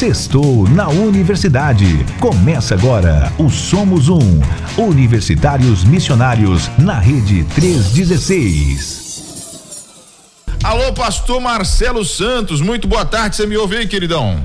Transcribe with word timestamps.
Sextou 0.00 0.66
na 0.66 0.88
Universidade. 0.88 2.06
Começa 2.18 2.74
agora 2.74 3.30
o 3.38 3.50
Somos 3.50 4.08
Um. 4.08 4.40
Universitários 4.78 5.84
Missionários 5.84 6.70
na 6.78 6.98
Rede 6.98 7.44
316. 7.54 9.90
Alô, 10.64 10.90
pastor 10.94 11.38
Marcelo 11.38 12.02
Santos, 12.02 12.62
muito 12.62 12.88
boa 12.88 13.04
tarde, 13.04 13.36
você 13.36 13.46
me 13.46 13.58
ouve 13.58 13.76
aí, 13.76 13.86
queridão? 13.86 14.42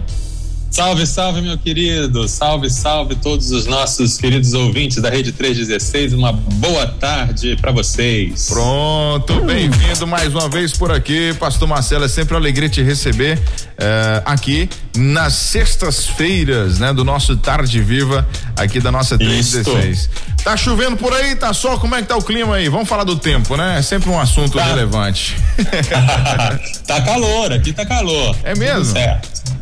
Salve, 0.75 1.07
salve, 1.07 1.41
meu 1.41 1.57
querido. 1.57 2.27
Salve, 2.27 2.69
salve 2.69 3.15
todos 3.15 3.49
os 3.49 3.65
nossos 3.65 4.17
queridos 4.17 4.53
ouvintes 4.53 5.01
da 5.01 5.09
Rede 5.09 5.31
316. 5.31 6.11
Uma 6.11 6.33
boa 6.33 6.85
tarde 6.85 7.55
para 7.55 7.71
vocês. 7.71 8.47
Pronto, 8.49 9.39
bem-vindo 9.45 10.05
mais 10.05 10.33
uma 10.33 10.49
vez 10.49 10.73
por 10.73 10.91
aqui, 10.91 11.33
Pastor 11.39 11.65
Marcelo. 11.65 12.03
É 12.03 12.09
sempre 12.09 12.33
uma 12.33 12.41
alegria 12.41 12.67
te 12.67 12.83
receber 12.83 13.37
uh, 13.37 14.21
aqui 14.25 14.67
nas 14.97 15.31
sextas-feiras, 15.35 16.77
né, 16.77 16.91
do 16.91 17.05
nosso 17.05 17.37
Tarde 17.37 17.81
Viva, 17.81 18.27
aqui 18.57 18.81
da 18.81 18.91
nossa 18.91 19.17
316. 19.17 20.09
Tá 20.43 20.57
chovendo 20.57 20.97
por 20.97 21.13
aí, 21.13 21.37
tá 21.37 21.53
sol? 21.53 21.79
Como 21.79 21.95
é 21.95 22.01
que 22.01 22.09
tá 22.09 22.17
o 22.17 22.21
clima 22.21 22.57
aí? 22.57 22.67
Vamos 22.67 22.89
falar 22.89 23.05
do 23.05 23.15
tempo, 23.15 23.55
né? 23.55 23.79
É 23.79 23.81
sempre 23.81 24.09
um 24.09 24.19
assunto 24.19 24.57
tá. 24.57 24.65
relevante. 24.65 25.37
tá 26.85 27.01
calor, 27.01 27.53
aqui 27.53 27.71
tá 27.71 27.85
calor. 27.85 28.35
É 28.43 28.53
mesmo? 28.53 28.95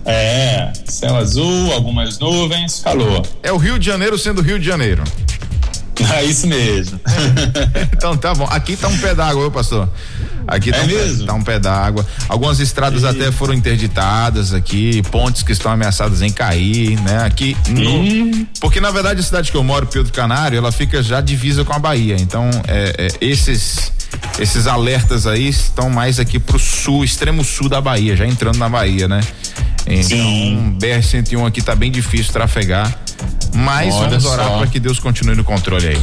É, 0.05 0.73
céu 1.03 1.17
azul, 1.17 1.73
algumas 1.73 2.17
nuvens, 2.17 2.79
calor. 2.81 3.27
É 3.41 3.51
o 3.51 3.57
Rio 3.57 3.77
de 3.77 3.85
Janeiro 3.85 4.17
sendo 4.17 4.41
Rio 4.41 4.57
de 4.57 4.65
Janeiro. 4.65 5.03
É 6.13 6.23
isso 6.23 6.47
mesmo. 6.47 6.99
então 7.93 8.15
tá 8.17 8.33
bom. 8.33 8.45
Aqui 8.45 8.75
tá 8.75 8.87
um 8.87 8.97
pé 8.97 9.15
d'água, 9.15 9.49
pastor. 9.49 9.89
Aqui 10.47 10.71
tá, 10.71 10.79
é 10.79 10.81
um 10.81 10.87
mesmo? 10.87 11.19
Pé, 11.19 11.25
tá 11.25 11.33
um 11.33 11.41
pé 11.41 11.59
d'água. 11.59 12.05
Algumas 12.27 12.59
estradas 12.59 13.03
e... 13.03 13.07
até 13.07 13.31
foram 13.31 13.53
interditadas 13.53 14.53
aqui, 14.53 15.01
pontes 15.11 15.43
que 15.43 15.51
estão 15.51 15.71
ameaçadas 15.71 16.21
em 16.21 16.29
cair, 16.29 16.99
né? 17.01 17.23
Aqui 17.25 17.55
no, 17.69 18.45
porque 18.59 18.79
na 18.79 18.91
verdade 18.91 19.19
a 19.19 19.23
cidade 19.23 19.51
que 19.51 19.57
eu 19.57 19.63
moro, 19.63 19.87
Pedro 19.87 20.11
Canário, 20.11 20.57
ela 20.57 20.71
fica 20.71 21.01
já 21.01 21.21
divisa 21.21 21.63
com 21.63 21.73
a 21.73 21.79
Bahia. 21.79 22.15
Então, 22.19 22.49
é, 22.67 22.95
é, 22.97 23.07
esses 23.21 23.91
esses 24.39 24.67
alertas 24.67 25.25
aí 25.25 25.47
estão 25.47 25.89
mais 25.89 26.19
aqui 26.19 26.39
pro 26.39 26.59
sul, 26.59 27.03
extremo 27.03 27.43
sul 27.43 27.67
da 27.67 27.81
Bahia, 27.81 28.15
já 28.15 28.25
entrando 28.25 28.57
na 28.57 28.69
Bahia, 28.69 29.07
né? 29.07 29.21
Então, 29.85 30.77
BR-101 30.79 31.47
aqui 31.47 31.61
tá 31.61 31.75
bem 31.75 31.91
difícil 31.91 32.31
trafegar. 32.31 33.02
Mas 33.53 33.93
Olha 33.95 34.09
vamos 34.09 34.25
orar 34.25 34.57
para 34.57 34.67
que 34.67 34.79
Deus 34.79 34.99
continue 34.99 35.35
no 35.35 35.43
controle 35.43 35.87
aí. 35.87 36.01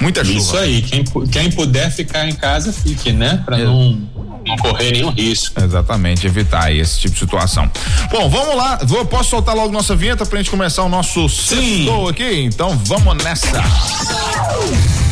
Muita 0.00 0.24
chuva. 0.24 0.38
Isso 0.38 0.56
aí, 0.56 0.82
quem, 0.82 1.04
quem 1.30 1.50
puder 1.50 1.90
ficar 1.90 2.28
em 2.28 2.34
casa, 2.34 2.72
fique, 2.72 3.12
né? 3.12 3.42
Para 3.44 3.58
é. 3.58 3.64
não, 3.64 4.00
não 4.46 4.56
correr 4.56 4.92
nenhum 4.92 5.10
risco. 5.10 5.60
Exatamente, 5.60 6.26
evitar 6.26 6.72
esse 6.72 7.00
tipo 7.00 7.14
de 7.14 7.20
situação. 7.20 7.70
Bom, 8.10 8.28
vamos 8.28 8.56
lá. 8.56 8.78
Vou, 8.84 9.04
posso 9.04 9.30
soltar 9.30 9.54
logo 9.54 9.72
nossa 9.72 9.96
vinheta 9.96 10.24
pra 10.24 10.38
gente 10.38 10.50
começar 10.50 10.84
o 10.84 10.88
nosso 10.88 11.28
sextou 11.28 12.08
aqui? 12.08 12.42
Então 12.44 12.78
vamos 12.84 13.22
nessa. 13.24 13.62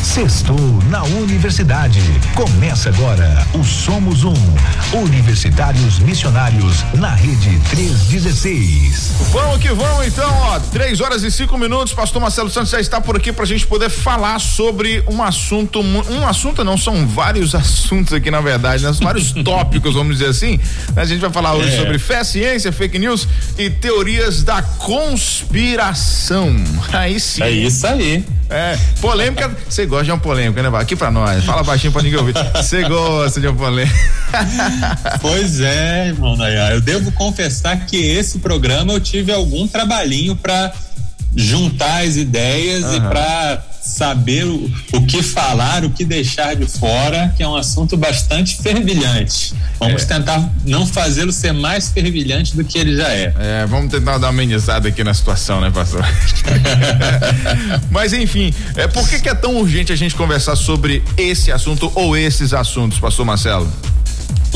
Sextou 0.03 0.57
na 0.89 1.03
Universidade. 1.03 2.01
Começa 2.33 2.89
agora 2.89 3.45
o 3.53 3.63
Somos 3.63 4.23
Um. 4.23 4.33
Universitários 4.93 5.99
Missionários 5.99 6.83
na 6.93 7.13
Rede 7.13 7.59
316. 7.69 9.11
Vamos 9.31 9.57
que 9.59 9.69
vamos 9.69 10.07
então, 10.07 10.33
ó. 10.43 10.59
Três 10.71 11.01
horas 11.01 11.23
e 11.23 11.29
cinco 11.37 11.55
minutos. 11.55 11.93
Pastor 11.93 12.19
Marcelo 12.19 12.49
Santos 12.49 12.71
já 12.71 12.79
está 12.79 12.99
por 12.99 13.15
aqui 13.15 13.31
pra 13.31 13.45
gente 13.45 13.67
poder 13.67 13.89
falar 13.89 14.39
sobre 14.39 15.03
um 15.07 15.21
assunto. 15.21 15.79
Um 15.81 16.27
assunto 16.27 16.63
não, 16.63 16.75
são 16.75 17.05
vários 17.05 17.53
assuntos 17.55 18.11
aqui, 18.11 18.31
na 18.31 18.41
verdade, 18.41 18.83
né? 18.83 18.91
Vários 18.99 19.31
tópicos, 19.45 19.93
vamos 19.93 20.17
dizer 20.17 20.31
assim. 20.31 20.59
A 20.95 21.05
gente 21.05 21.19
vai 21.19 21.29
falar 21.29 21.53
hoje 21.53 21.75
é. 21.75 21.77
sobre 21.77 21.99
fé, 21.99 22.23
ciência, 22.23 22.71
fake 22.71 22.97
news 22.97 23.27
e 23.55 23.69
teorias 23.69 24.41
da 24.41 24.63
conspiração. 24.63 26.55
Aí 26.91 27.19
sim. 27.19 27.43
É 27.43 27.51
isso 27.51 27.85
aí. 27.85 28.25
É, 28.49 28.77
polêmica, 29.01 29.51
você 29.69 29.85
gosta 29.85 30.05
de 30.05 30.11
uma 30.11 30.17
polêmica, 30.17 30.63
né? 30.63 30.71
Aqui 30.79 30.95
pra 30.95 31.11
nós, 31.11 31.43
fala 31.43 31.63
baixinho 31.63 31.91
pra 31.91 32.01
ninguém 32.01 32.17
ouvir. 32.17 32.33
Você 32.55 32.81
gosta 32.87 33.41
de 33.41 33.47
uma 33.47 33.57
polêmica. 33.57 33.93
Pois 35.21 35.59
é, 35.59 36.07
irmão 36.07 36.37
Nayá, 36.37 36.71
eu 36.71 36.79
devo 36.79 37.11
confessar 37.11 37.85
que 37.85 37.97
esse 37.97 38.39
programa 38.39 38.93
eu 38.93 39.01
tive 39.01 39.33
algum 39.33 39.67
trabalhinho 39.67 40.33
pra 40.33 40.71
juntar 41.35 42.03
as 42.03 42.15
ideias 42.15 42.83
uhum. 42.83 42.95
e 42.95 43.01
para 43.01 43.63
saber 43.81 44.45
o, 44.45 44.69
o 44.93 45.05
que 45.05 45.23
falar, 45.23 45.85
o 45.85 45.89
que 45.89 46.03
deixar 46.03 46.55
de 46.55 46.65
fora, 46.65 47.33
que 47.35 47.41
é 47.41 47.47
um 47.47 47.55
assunto 47.55 47.95
bastante 47.95 48.57
fervilhante. 48.57 49.53
Vamos 49.79 50.03
é. 50.03 50.05
tentar 50.05 50.49
não 50.65 50.85
fazê-lo 50.85 51.31
ser 51.31 51.53
mais 51.53 51.89
fervilhante 51.89 52.55
do 52.55 52.63
que 52.63 52.77
ele 52.77 52.97
já 52.97 53.09
é. 53.09 53.33
É, 53.39 53.65
vamos 53.65 53.91
tentar 53.91 54.17
dar 54.17 54.27
uma 54.27 54.37
amenizada 54.37 54.89
aqui 54.89 55.03
na 55.03 55.13
situação, 55.13 55.61
né, 55.61 55.71
pastor? 55.71 56.05
Mas 57.89 58.13
enfim, 58.13 58.53
é, 58.75 58.87
por 58.87 59.07
que, 59.07 59.19
que 59.19 59.29
é 59.29 59.35
tão 59.35 59.55
urgente 59.57 59.91
a 59.91 59.95
gente 59.95 60.15
conversar 60.15 60.55
sobre 60.55 61.01
esse 61.15 61.51
assunto 61.51 61.91
ou 61.95 62.17
esses 62.17 62.53
assuntos, 62.53 62.99
pastor 62.99 63.25
Marcelo? 63.25 63.71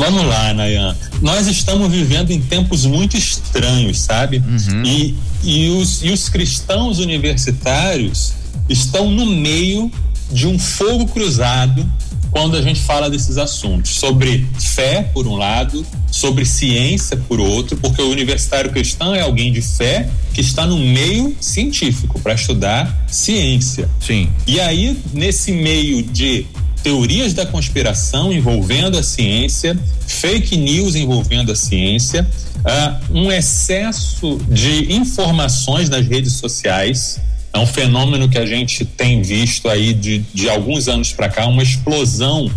Vamos 0.01 0.25
lá, 0.25 0.51
Nayan. 0.55 0.97
Nós 1.21 1.45
estamos 1.45 1.91
vivendo 1.91 2.31
em 2.31 2.41
tempos 2.41 2.87
muito 2.87 3.15
estranhos, 3.15 3.99
sabe? 3.99 4.39
Uhum. 4.39 4.83
E, 4.83 5.15
e, 5.43 5.69
os, 5.69 6.03
e 6.03 6.09
os 6.09 6.27
cristãos 6.27 6.97
universitários 6.97 8.33
estão 8.67 9.11
no 9.11 9.27
meio 9.27 9.91
de 10.31 10.47
um 10.47 10.57
fogo 10.57 11.05
cruzado 11.05 11.87
quando 12.31 12.57
a 12.57 12.63
gente 12.63 12.81
fala 12.81 13.11
desses 13.11 13.37
assuntos. 13.37 13.91
Sobre 13.91 14.47
fé, 14.59 15.03
por 15.13 15.27
um 15.27 15.35
lado, 15.35 15.85
sobre 16.09 16.45
ciência, 16.45 17.15
por 17.15 17.39
outro, 17.39 17.77
porque 17.77 18.01
o 18.01 18.09
universitário 18.09 18.71
cristão 18.71 19.13
é 19.13 19.21
alguém 19.21 19.53
de 19.53 19.61
fé 19.61 20.09
que 20.33 20.41
está 20.41 20.65
no 20.65 20.79
meio 20.79 21.37
científico 21.39 22.19
para 22.21 22.33
estudar 22.33 23.05
ciência. 23.07 23.87
Sim. 23.99 24.29
E 24.47 24.59
aí, 24.59 24.97
nesse 25.13 25.51
meio 25.51 26.01
de 26.01 26.47
teorias 26.83 27.33
da 27.33 27.45
conspiração 27.45 28.33
envolvendo 28.33 28.97
a 28.97 29.03
ciência, 29.03 29.77
fake 30.07 30.57
news 30.57 30.95
envolvendo 30.95 31.51
a 31.51 31.55
ciência, 31.55 32.27
uh, 32.57 33.17
um 33.17 33.31
excesso 33.31 34.39
de 34.49 34.93
informações 34.93 35.89
nas 35.89 36.05
redes 36.05 36.33
sociais. 36.33 37.19
É 37.53 37.59
um 37.59 37.67
fenômeno 37.67 38.29
que 38.29 38.37
a 38.37 38.45
gente 38.45 38.85
tem 38.85 39.21
visto 39.21 39.67
aí 39.69 39.93
de, 39.93 40.19
de 40.33 40.49
alguns 40.49 40.87
anos 40.87 41.11
para 41.11 41.29
cá, 41.29 41.45
uma 41.47 41.63
explosão 41.63 42.49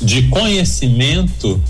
de 0.00 0.22
conhecimento 0.24 1.62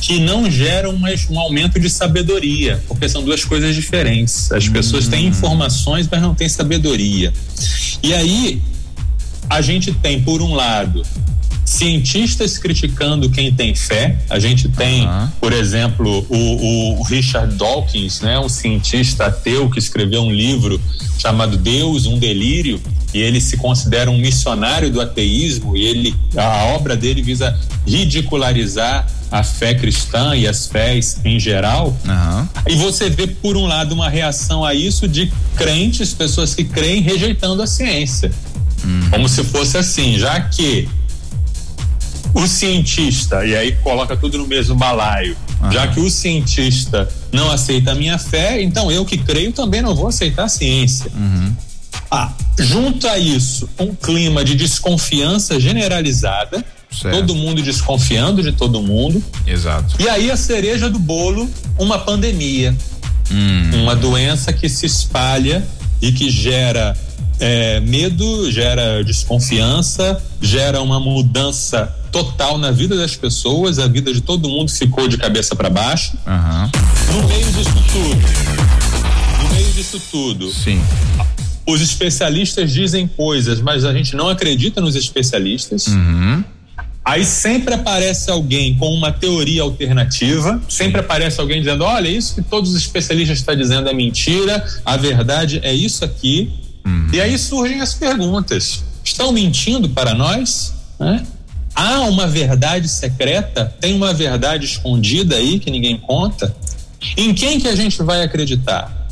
que 0.00 0.18
não 0.18 0.50
gera 0.50 0.90
um, 0.90 1.00
um 1.30 1.38
aumento 1.38 1.78
de 1.78 1.88
sabedoria, 1.88 2.82
porque 2.88 3.08
são 3.08 3.22
duas 3.22 3.44
coisas 3.44 3.74
diferentes. 3.74 4.50
As 4.50 4.68
pessoas 4.68 5.06
têm 5.06 5.26
hum. 5.26 5.28
informações, 5.28 6.08
mas 6.10 6.20
não 6.20 6.34
têm 6.34 6.48
sabedoria. 6.48 7.32
E 8.02 8.12
aí, 8.12 8.60
a 9.48 9.60
gente 9.60 9.92
tem, 9.92 10.20
por 10.20 10.42
um 10.42 10.54
lado, 10.54 11.02
cientistas 11.64 12.58
criticando 12.58 13.30
quem 13.30 13.52
tem 13.52 13.74
fé. 13.74 14.18
A 14.28 14.38
gente 14.38 14.68
tem, 14.68 15.06
uhum. 15.06 15.28
por 15.40 15.52
exemplo, 15.52 16.26
o, 16.28 16.98
o, 16.98 17.02
Richard 17.04 17.54
Dawkins, 17.54 18.20
né, 18.20 18.38
um 18.38 18.48
cientista 18.48 19.26
ateu 19.26 19.70
que 19.70 19.78
escreveu 19.78 20.22
um 20.22 20.32
livro 20.32 20.80
chamado 21.18 21.56
Deus, 21.56 22.06
um 22.06 22.18
delírio, 22.18 22.80
e 23.14 23.20
ele 23.20 23.40
se 23.40 23.56
considera 23.56 24.10
um 24.10 24.18
missionário 24.18 24.90
do 24.90 25.00
ateísmo 25.00 25.76
e 25.76 25.84
ele 25.84 26.16
a 26.36 26.64
obra 26.74 26.96
dele 26.96 27.22
visa 27.22 27.56
ridicularizar 27.86 29.06
a 29.30 29.42
fé 29.42 29.74
cristã 29.74 30.34
e 30.36 30.46
as 30.46 30.66
fés 30.66 31.18
em 31.24 31.40
geral. 31.40 31.96
Uhum. 32.04 32.48
E 32.68 32.76
você 32.76 33.08
vê, 33.08 33.26
por 33.26 33.56
um 33.56 33.66
lado, 33.66 33.94
uma 33.94 34.08
reação 34.08 34.64
a 34.64 34.74
isso 34.74 35.08
de 35.08 35.32
crentes, 35.56 36.12
pessoas 36.12 36.54
que 36.54 36.64
creem, 36.64 37.00
rejeitando 37.00 37.62
a 37.62 37.66
ciência. 37.66 38.30
Uhum. 38.84 39.10
Como 39.10 39.28
se 39.28 39.42
fosse 39.44 39.78
assim, 39.78 40.18
já 40.18 40.38
que 40.40 40.88
o 42.34 42.46
cientista, 42.46 43.44
e 43.44 43.54
aí 43.54 43.72
coloca 43.82 44.16
tudo 44.16 44.38
no 44.38 44.46
mesmo 44.46 44.74
balaio, 44.74 45.36
já 45.70 45.86
que 45.88 46.00
o 46.00 46.10
cientista 46.10 47.08
não 47.30 47.50
aceita 47.50 47.92
a 47.92 47.94
minha 47.94 48.18
fé, 48.18 48.62
então 48.62 48.90
eu 48.90 49.04
que 49.04 49.18
creio 49.18 49.52
também 49.52 49.82
não 49.82 49.94
vou 49.94 50.08
aceitar 50.08 50.44
a 50.44 50.48
ciência. 50.48 51.10
Uhum. 51.14 51.54
Ah, 52.10 52.32
junto 52.58 53.06
a 53.06 53.18
isso, 53.18 53.68
um 53.78 53.94
clima 53.94 54.44
de 54.44 54.54
desconfiança 54.54 55.58
generalizada, 55.60 56.64
certo. 56.90 57.18
todo 57.18 57.34
mundo 57.34 57.62
desconfiando 57.62 58.42
de 58.42 58.52
todo 58.52 58.82
mundo. 58.82 59.22
Exato. 59.46 59.96
E 59.98 60.08
aí 60.08 60.30
a 60.30 60.36
cereja 60.36 60.90
do 60.90 60.98
bolo, 60.98 61.48
uma 61.78 61.98
pandemia. 61.98 62.76
Hum. 63.30 63.82
Uma 63.82 63.96
doença 63.96 64.52
que 64.52 64.68
se 64.68 64.84
espalha 64.84 65.66
e 66.02 66.12
que 66.12 66.30
gera 66.30 66.94
é, 67.40 67.80
medo, 67.80 68.50
gera 68.52 69.02
desconfiança, 69.02 70.22
gera 70.40 70.82
uma 70.82 71.00
mudança 71.00 71.94
total 72.12 72.58
na 72.58 72.70
vida 72.70 72.94
das 72.94 73.16
pessoas, 73.16 73.78
a 73.78 73.88
vida 73.88 74.12
de 74.12 74.20
todo 74.20 74.48
mundo 74.48 74.70
ficou 74.70 75.08
de 75.08 75.16
cabeça 75.16 75.56
para 75.56 75.70
baixo. 75.70 76.12
Uhum. 76.26 77.20
No 77.22 77.28
meio 77.28 77.46
disso 77.46 77.84
tudo, 77.90 79.42
no 79.42 79.54
meio 79.54 79.72
disso 79.72 80.02
tudo, 80.10 80.50
Sim. 80.52 80.80
os 81.66 81.80
especialistas 81.80 82.70
dizem 82.70 83.08
coisas, 83.08 83.60
mas 83.60 83.84
a 83.86 83.92
gente 83.94 84.14
não 84.14 84.28
acredita 84.28 84.80
nos 84.80 84.94
especialistas. 84.94 85.86
Uhum. 85.86 86.44
Aí 87.04 87.24
sempre 87.24 87.74
aparece 87.74 88.30
alguém 88.30 88.76
com 88.76 88.94
uma 88.94 89.10
teoria 89.10 89.62
alternativa, 89.62 90.60
sempre 90.68 91.00
aparece 91.00 91.40
alguém 91.40 91.60
dizendo: 91.60 91.82
olha, 91.82 92.08
isso 92.08 92.36
que 92.36 92.42
todos 92.42 92.70
os 92.70 92.76
especialistas 92.76 93.38
estão 93.38 93.56
dizendo 93.56 93.88
é 93.88 93.94
mentira, 93.94 94.64
a 94.84 94.96
verdade 94.96 95.60
é 95.64 95.74
isso 95.74 96.04
aqui. 96.04 96.52
Uhum. 96.84 97.08
E 97.12 97.20
aí 97.20 97.36
surgem 97.38 97.80
as 97.80 97.94
perguntas: 97.94 98.84
estão 99.02 99.32
mentindo 99.32 99.88
para 99.88 100.14
nós? 100.14 100.74
Né? 101.00 101.26
Há 101.74 102.00
uma 102.02 102.26
verdade 102.26 102.88
secreta? 102.88 103.74
Tem 103.80 103.94
uma 103.94 104.12
verdade 104.12 104.64
escondida 104.64 105.36
aí 105.36 105.58
que 105.58 105.70
ninguém 105.70 105.98
conta? 105.98 106.54
Em 107.16 107.34
quem 107.34 107.58
que 107.58 107.68
a 107.68 107.74
gente 107.74 108.02
vai 108.02 108.22
acreditar? 108.22 109.08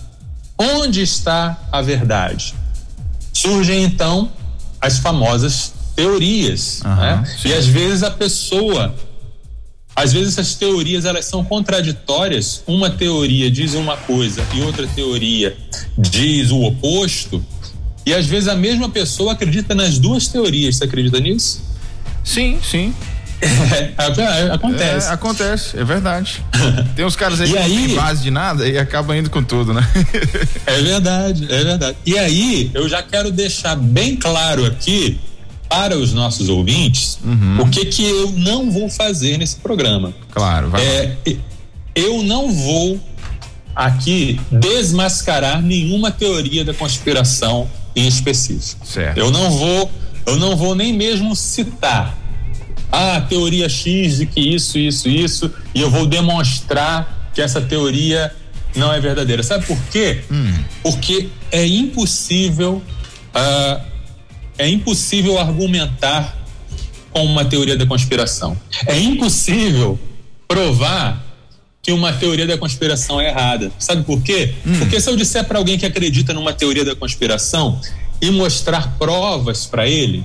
Onde 0.59 1.01
está 1.01 1.59
a 1.73 1.81
verdade? 1.81 2.55
Surgem 3.33 3.83
então 3.83 4.31
as 4.81 4.99
famosas 4.99 5.73
teorias, 5.97 6.81
uhum, 6.85 6.97
né? 6.97 7.25
E 7.45 7.53
às 7.53 7.67
vezes 7.67 8.03
a 8.03 8.11
pessoa, 8.11 8.95
às 9.95 10.12
vezes 10.12 10.39
essas 10.39 10.55
teorias 10.55 11.05
elas 11.05 11.25
são 11.25 11.45
contraditórias. 11.45 12.62
Uma 12.67 12.91
teoria 12.91 13.51
diz 13.51 13.75
uma 13.75 13.97
coisa 13.97 14.43
e 14.55 14.61
outra 14.62 14.87
teoria 14.87 15.57
diz 15.97 16.51
o 16.51 16.62
oposto. 16.62 17.45
E 18.05 18.15
às 18.15 18.27
vezes 18.27 18.49
a 18.49 18.55
mesma 18.55 18.89
pessoa 18.89 19.33
acredita 19.33 19.75
nas 19.75 19.99
duas 19.99 20.29
teorias. 20.29 20.77
Você 20.77 20.85
acredita 20.85 21.21
nisso? 21.21 21.69
Sim, 22.31 22.61
sim. 22.62 22.94
É, 23.43 23.94
é, 23.99 24.53
acontece. 24.53 25.09
É, 25.09 25.12
acontece, 25.12 25.79
é 25.79 25.85
verdade. 25.85 26.44
Tem 26.94 27.05
uns 27.05 27.17
caras 27.17 27.41
aí 27.41 27.49
que 27.50 27.59
não 27.59 27.65
tem 27.65 27.94
base 27.94 28.23
de 28.23 28.31
nada 28.31 28.69
e 28.69 28.79
acaba 28.79 29.17
indo 29.17 29.31
com 29.31 29.43
tudo, 29.43 29.73
né? 29.73 29.87
é 30.67 30.81
verdade, 30.81 31.47
é 31.50 31.65
verdade. 31.65 31.97
E 32.06 32.17
aí, 32.19 32.71
eu 32.73 32.88
já 32.88 33.03
quero 33.03 33.32
deixar 33.32 33.75
bem 33.75 34.15
claro 34.15 34.65
aqui 34.65 35.19
para 35.69 35.97
os 35.97 36.12
nossos 36.12 36.49
ouvintes 36.49 37.19
uhum. 37.25 37.62
o 37.62 37.69
que 37.69 37.87
que 37.87 38.05
eu 38.05 38.31
não 38.33 38.71
vou 38.71 38.88
fazer 38.88 39.38
nesse 39.38 39.56
programa. 39.56 40.12
Claro, 40.31 40.71
vai. 40.71 40.85
É, 40.85 41.17
eu 41.94 42.23
não 42.23 42.53
vou 42.53 43.00
aqui 43.75 44.41
desmascarar 44.53 45.61
nenhuma 45.61 46.11
teoria 46.11 46.65
da 46.65 46.75
conspiração 46.75 47.69
em 47.97 48.06
específico. 48.06 48.87
Certo. 48.87 49.17
Eu 49.19 49.31
não 49.31 49.50
vou, 49.50 49.91
eu 50.26 50.37
não 50.37 50.56
vou 50.56 50.75
nem 50.75 50.93
mesmo 50.93 51.35
citar 51.35 52.19
ah, 52.92 53.20
teoria 53.20 53.69
X 53.69 54.19
de 54.19 54.26
que 54.26 54.40
isso, 54.40 54.78
isso, 54.78 55.08
isso, 55.08 55.52
e 55.75 55.81
eu 55.81 55.90
vou 55.90 56.06
demonstrar 56.06 57.31
que 57.32 57.40
essa 57.40 57.60
teoria 57.60 58.32
não 58.75 58.92
é 58.92 59.00
verdadeira. 59.00 59.42
Sabe 59.42 59.66
por 59.66 59.78
quê? 59.90 60.22
Hum. 60.31 60.52
Porque 60.82 61.28
é 61.50 61.66
impossível 61.66 62.82
uh, 63.34 63.90
é 64.58 64.69
impossível 64.69 65.38
argumentar 65.38 66.37
com 67.10 67.25
uma 67.25 67.44
teoria 67.44 67.76
da 67.76 67.87
conspiração. 67.87 68.56
É 68.87 68.98
impossível 68.98 69.98
provar 70.46 71.25
que 71.82 71.92
uma 71.92 72.12
teoria 72.12 72.46
da 72.46 72.58
conspiração 72.58 73.20
é 73.20 73.28
errada. 73.28 73.72
Sabe 73.78 74.04
por 74.04 74.22
quê? 74.22 74.54
Hum. 74.66 74.78
Porque 74.78 75.00
se 75.00 75.08
eu 75.08 75.16
disser 75.16 75.44
para 75.44 75.58
alguém 75.58 75.78
que 75.78 75.87
acredita 75.87 76.34
numa 76.34 76.52
teoria 76.52 76.84
da 76.84 76.94
conspiração 76.94 77.81
e 78.20 78.31
mostrar 78.31 78.96
provas 78.98 79.64
para 79.64 79.88
ele, 79.88 80.22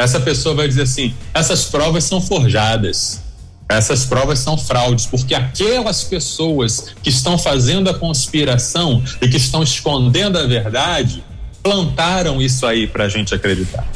essa 0.00 0.20
pessoa 0.20 0.54
vai 0.54 0.68
dizer 0.68 0.82
assim: 0.82 1.14
essas 1.34 1.64
provas 1.64 2.04
são 2.04 2.20
forjadas. 2.20 3.22
Essas 3.68 4.04
provas 4.04 4.40
são 4.40 4.58
fraudes, 4.58 5.06
porque 5.06 5.32
aquelas 5.32 6.02
pessoas 6.02 6.86
que 7.04 7.08
estão 7.08 7.38
fazendo 7.38 7.88
a 7.88 7.94
conspiração 7.94 9.00
e 9.22 9.28
que 9.28 9.36
estão 9.36 9.62
escondendo 9.62 10.36
a 10.36 10.44
verdade 10.44 11.22
plantaram 11.62 12.42
isso 12.42 12.66
aí 12.66 12.88
para 12.88 13.04
a 13.04 13.08
gente 13.08 13.32
acreditar. 13.32 13.86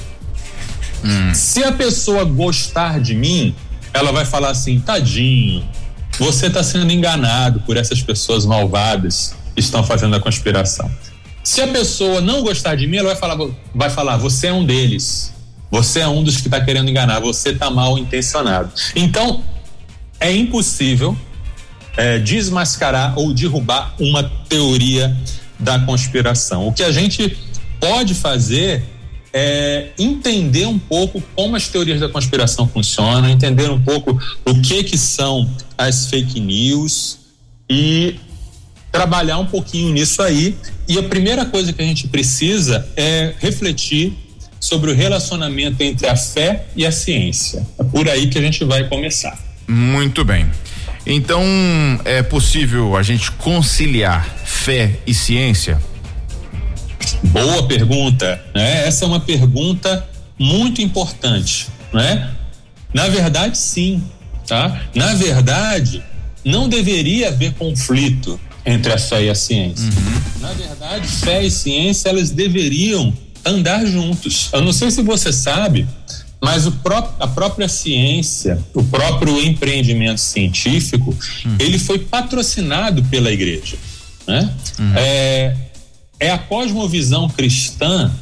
Hum. 1.04 1.34
Se 1.34 1.64
a 1.64 1.72
pessoa 1.72 2.22
gostar 2.24 3.00
de 3.00 3.16
mim, 3.16 3.52
ela 3.92 4.12
vai 4.12 4.24
falar 4.24 4.50
assim: 4.50 4.78
tadinho, 4.78 5.68
você 6.20 6.46
está 6.46 6.62
sendo 6.62 6.92
enganado 6.92 7.60
por 7.60 7.76
essas 7.76 8.00
pessoas 8.00 8.46
malvadas 8.46 9.34
que 9.54 9.60
estão 9.60 9.82
fazendo 9.82 10.14
a 10.14 10.20
conspiração. 10.20 10.88
Se 11.42 11.60
a 11.60 11.66
pessoa 11.66 12.20
não 12.20 12.42
gostar 12.42 12.76
de 12.76 12.86
mim, 12.86 12.98
ela 12.98 13.08
vai 13.08 13.16
falar, 13.16 13.48
vai 13.74 13.90
falar 13.90 14.16
você 14.16 14.46
é 14.46 14.52
um 14.52 14.64
deles. 14.64 15.33
Você 15.74 15.98
é 15.98 16.06
um 16.06 16.22
dos 16.22 16.36
que 16.36 16.46
está 16.46 16.60
querendo 16.60 16.88
enganar, 16.88 17.18
você 17.18 17.48
está 17.48 17.68
mal 17.68 17.98
intencionado. 17.98 18.70
Então, 18.94 19.42
é 20.20 20.32
impossível 20.32 21.16
é, 21.96 22.16
desmascarar 22.20 23.18
ou 23.18 23.34
derrubar 23.34 23.92
uma 23.98 24.22
teoria 24.48 25.16
da 25.58 25.80
conspiração. 25.80 26.68
O 26.68 26.72
que 26.72 26.84
a 26.84 26.92
gente 26.92 27.36
pode 27.80 28.14
fazer 28.14 28.84
é 29.32 29.88
entender 29.98 30.66
um 30.66 30.78
pouco 30.78 31.20
como 31.34 31.56
as 31.56 31.66
teorias 31.66 31.98
da 31.98 32.08
conspiração 32.08 32.68
funcionam, 32.68 33.28
entender 33.28 33.68
um 33.68 33.82
pouco 33.82 34.16
o 34.46 34.60
que 34.60 34.84
que 34.84 34.96
são 34.96 35.50
as 35.76 36.06
fake 36.06 36.38
news 36.38 37.18
e 37.68 38.14
trabalhar 38.92 39.38
um 39.38 39.46
pouquinho 39.46 39.92
nisso 39.92 40.22
aí. 40.22 40.56
E 40.86 40.96
a 41.00 41.02
primeira 41.02 41.44
coisa 41.44 41.72
que 41.72 41.82
a 41.82 41.84
gente 41.84 42.06
precisa 42.06 42.88
é 42.96 43.34
refletir 43.40 44.23
sobre 44.64 44.90
o 44.90 44.94
relacionamento 44.94 45.82
entre 45.82 46.06
a 46.06 46.16
fé 46.16 46.64
e 46.74 46.86
a 46.86 46.90
ciência. 46.90 47.66
É 47.78 47.84
por 47.84 48.08
aí 48.08 48.28
que 48.28 48.38
a 48.38 48.40
gente 48.40 48.64
vai 48.64 48.88
começar. 48.88 49.38
Muito 49.68 50.24
bem. 50.24 50.50
Então, 51.04 51.44
é 52.02 52.22
possível 52.22 52.96
a 52.96 53.02
gente 53.02 53.30
conciliar 53.32 54.26
fé 54.46 54.96
e 55.06 55.12
ciência? 55.12 55.78
Boa 57.24 57.68
pergunta, 57.68 58.42
né? 58.54 58.86
Essa 58.86 59.04
é 59.04 59.08
uma 59.08 59.20
pergunta 59.20 60.08
muito 60.38 60.80
importante, 60.80 61.68
né? 61.92 62.30
Na 62.94 63.06
verdade, 63.08 63.58
sim, 63.58 64.02
tá? 64.46 64.80
Na 64.94 65.12
verdade, 65.12 66.02
não 66.42 66.70
deveria 66.70 67.28
haver 67.28 67.52
conflito 67.52 68.40
entre 68.64 68.94
a 68.94 68.98
fé 68.98 69.24
e 69.24 69.28
a 69.28 69.34
ciência. 69.34 69.84
Uhum. 69.84 70.40
Na 70.40 70.54
verdade, 70.54 71.06
fé 71.06 71.44
e 71.44 71.50
ciência 71.50 72.08
elas 72.08 72.30
deveriam 72.30 73.12
andar 73.44 73.84
juntos. 73.86 74.50
Eu 74.52 74.62
não 74.62 74.72
sei 74.72 74.90
se 74.90 75.02
você 75.02 75.32
sabe, 75.32 75.86
mas 76.40 76.68
pró 76.82 77.14
a 77.18 77.26
própria 77.26 77.68
ciência, 77.68 78.58
o 78.74 78.84
próprio 78.84 79.42
empreendimento 79.42 80.20
científico, 80.20 81.16
uhum. 81.44 81.56
ele 81.58 81.78
foi 81.78 81.98
patrocinado 81.98 83.02
pela 83.04 83.32
igreja, 83.32 83.76
né? 84.26 84.52
Uhum. 84.78 84.92
É, 84.96 85.56
é 86.20 86.30
a 86.30 86.38
cosmovisão 86.38 87.28
cristã 87.28 88.12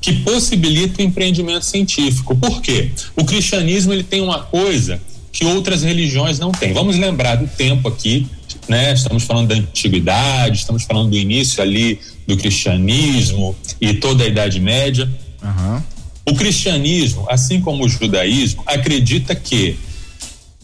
que 0.00 0.12
possibilita 0.12 1.00
o 1.00 1.04
empreendimento 1.04 1.64
científico. 1.64 2.36
Por 2.36 2.60
quê? 2.60 2.90
O 3.16 3.24
cristianismo 3.24 3.92
ele 3.92 4.02
tem 4.02 4.20
uma 4.20 4.40
coisa 4.40 5.00
que 5.32 5.44
outras 5.44 5.82
religiões 5.82 6.38
não 6.38 6.52
têm. 6.52 6.72
Vamos 6.72 6.98
lembrar 6.98 7.36
do 7.36 7.46
tempo 7.46 7.88
aqui, 7.88 8.26
né? 8.68 8.92
Estamos 8.92 9.22
falando 9.22 9.48
da 9.48 9.54
antiguidade, 9.54 10.58
estamos 10.58 10.82
falando 10.82 11.10
do 11.10 11.16
início 11.16 11.62
ali 11.62 11.98
do 12.34 12.40
cristianismo 12.40 13.56
e 13.80 13.94
toda 13.94 14.24
a 14.24 14.26
Idade 14.26 14.60
Média. 14.60 15.08
Uhum. 15.42 15.82
O 16.26 16.34
cristianismo, 16.34 17.26
assim 17.28 17.60
como 17.60 17.84
o 17.84 17.88
judaísmo, 17.88 18.62
acredita 18.66 19.34
que 19.34 19.76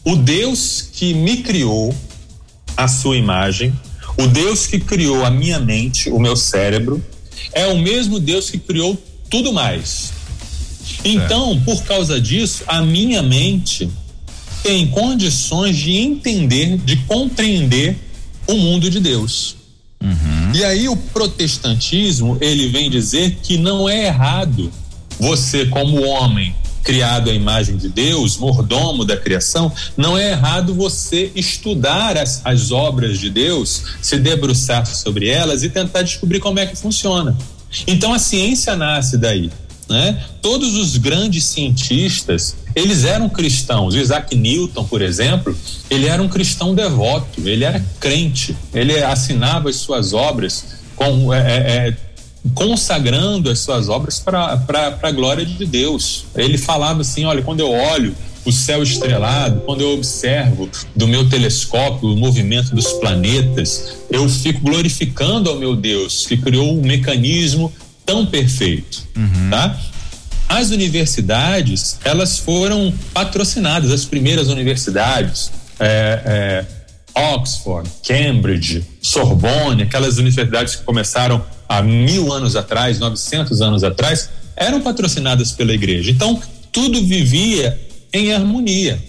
o 0.03 0.15
Deus 0.15 0.89
que 0.93 1.13
me 1.13 1.37
criou 1.37 1.93
a 2.77 2.87
sua 2.87 3.17
imagem 3.17 3.73
o 4.19 4.27
Deus 4.27 4.67
que 4.67 4.77
criou 4.79 5.25
a 5.25 5.29
minha 5.29 5.59
mente, 5.59 6.09
o 6.09 6.19
meu 6.19 6.35
cérebro, 6.35 7.01
é 7.53 7.67
o 7.67 7.77
mesmo 7.77 8.19
Deus 8.19 8.49
que 8.49 8.57
criou 8.57 9.01
tudo 9.29 9.53
mais. 9.53 10.11
Então, 11.05 11.53
é. 11.53 11.59
por 11.63 11.81
causa 11.83 12.19
disso, 12.19 12.65
a 12.67 12.81
minha 12.81 13.23
mente 13.23 13.89
tem 14.61 14.87
condições 14.87 15.77
de 15.77 15.95
entender, 15.95 16.77
de 16.79 16.97
compreender 16.97 17.95
o 18.45 18.55
mundo 18.55 18.89
de 18.89 18.99
Deus. 18.99 19.55
Uhum. 20.03 20.38
E 20.53 20.63
aí 20.63 20.89
o 20.89 20.95
protestantismo 20.95 22.37
ele 22.41 22.69
vem 22.69 22.89
dizer 22.89 23.37
que 23.43 23.57
não 23.57 23.87
é 23.87 24.05
errado 24.05 24.71
você 25.19 25.65
como 25.65 26.01
homem 26.03 26.55
criado 26.83 27.29
à 27.29 27.33
imagem 27.33 27.77
de 27.77 27.89
Deus, 27.89 28.37
mordomo 28.37 29.05
da 29.05 29.15
criação, 29.15 29.71
não 29.95 30.17
é 30.17 30.31
errado 30.31 30.73
você 30.73 31.31
estudar 31.35 32.17
as, 32.17 32.41
as 32.43 32.71
obras 32.71 33.19
de 33.19 33.29
Deus, 33.29 33.83
se 34.01 34.17
debruçar 34.17 34.85
sobre 34.85 35.27
elas 35.27 35.61
e 35.61 35.69
tentar 35.69 36.01
descobrir 36.01 36.39
como 36.39 36.57
é 36.57 36.65
que 36.65 36.75
funciona. 36.75 37.37
Então 37.85 38.13
a 38.13 38.17
ciência 38.17 38.75
nasce 38.75 39.17
daí. 39.17 39.51
Né? 39.89 40.23
Todos 40.39 40.75
os 40.75 40.97
grandes 40.97 41.45
cientistas, 41.45 42.55
eles 42.75 43.05
eram 43.05 43.27
cristãos. 43.27 43.95
O 43.95 43.97
Isaac 43.97 44.35
Newton, 44.35 44.83
por 44.83 45.01
exemplo, 45.01 45.57
ele 45.89 46.05
era 46.05 46.21
um 46.21 46.29
cristão 46.29 46.75
devoto, 46.75 47.41
ele 47.47 47.63
era 47.63 47.83
crente, 47.99 48.55
ele 48.71 49.01
assinava 49.01 49.69
as 49.69 49.77
suas 49.77 50.13
obras 50.13 50.77
com 50.95 51.33
é, 51.33 51.39
é, 51.39 51.87
é 51.87 51.97
consagrando 52.53 53.49
as 53.49 53.59
suas 53.59 53.89
obras 53.89 54.19
para 54.19 54.99
a 55.01 55.11
glória 55.11 55.45
de 55.45 55.65
Deus. 55.65 56.25
Ele 56.35 56.57
falava 56.57 57.01
assim: 57.01 57.25
olha, 57.25 57.41
quando 57.41 57.61
eu 57.61 57.71
olho 57.71 58.15
o 58.45 58.51
céu 58.51 58.81
estrelado, 58.81 59.61
quando 59.61 59.81
eu 59.81 59.93
observo 59.93 60.69
do 60.95 61.07
meu 61.07 61.27
telescópio 61.27 62.09
o 62.09 62.15
movimento 62.15 62.73
dos 62.73 62.93
planetas, 62.93 63.97
eu 64.09 64.27
fico 64.29 64.61
glorificando 64.61 65.49
ao 65.49 65.57
meu 65.57 65.75
Deus 65.75 66.25
que 66.25 66.37
criou 66.37 66.77
um 66.77 66.81
mecanismo 66.81 67.71
tão 68.09 68.25
perfeito, 68.25 69.07
uhum. 69.15 69.49
tá? 69.51 69.79
as 70.49 70.71
universidades 70.71 71.99
elas 72.03 72.39
foram 72.39 72.91
patrocinadas, 73.13 73.91
as 73.91 74.03
primeiras 74.03 74.47
universidades, 74.47 75.51
é, 75.79 76.65
é, 77.15 77.31
Oxford, 77.35 77.87
Cambridge, 78.03 78.83
Sorbonne, 78.99 79.83
aquelas 79.83 80.17
universidades 80.17 80.77
que 80.77 80.83
começaram 80.83 81.45
há 81.67 81.83
mil 81.83 82.33
anos 82.33 82.55
atrás, 82.55 82.97
900 82.97 83.61
anos 83.61 83.83
atrás, 83.83 84.29
eram 84.55 84.81
patrocinadas 84.81 85.51
pela 85.51 85.71
igreja. 85.71 86.09
Então, 86.09 86.41
tudo 86.71 87.05
vivia 87.05 87.79
em 88.11 88.33
harmonia. 88.33 88.99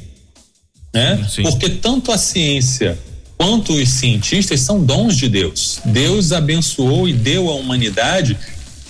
Né? 0.92 1.26
Porque 1.42 1.70
tanto 1.70 2.12
a 2.12 2.18
ciência 2.18 2.98
quanto 3.38 3.72
os 3.72 3.88
cientistas 3.88 4.60
são 4.60 4.84
dons 4.84 5.16
de 5.16 5.28
Deus. 5.28 5.80
Deus 5.86 6.32
abençoou 6.32 7.08
e 7.08 7.14
deu 7.14 7.48
à 7.48 7.54
humanidade 7.54 8.36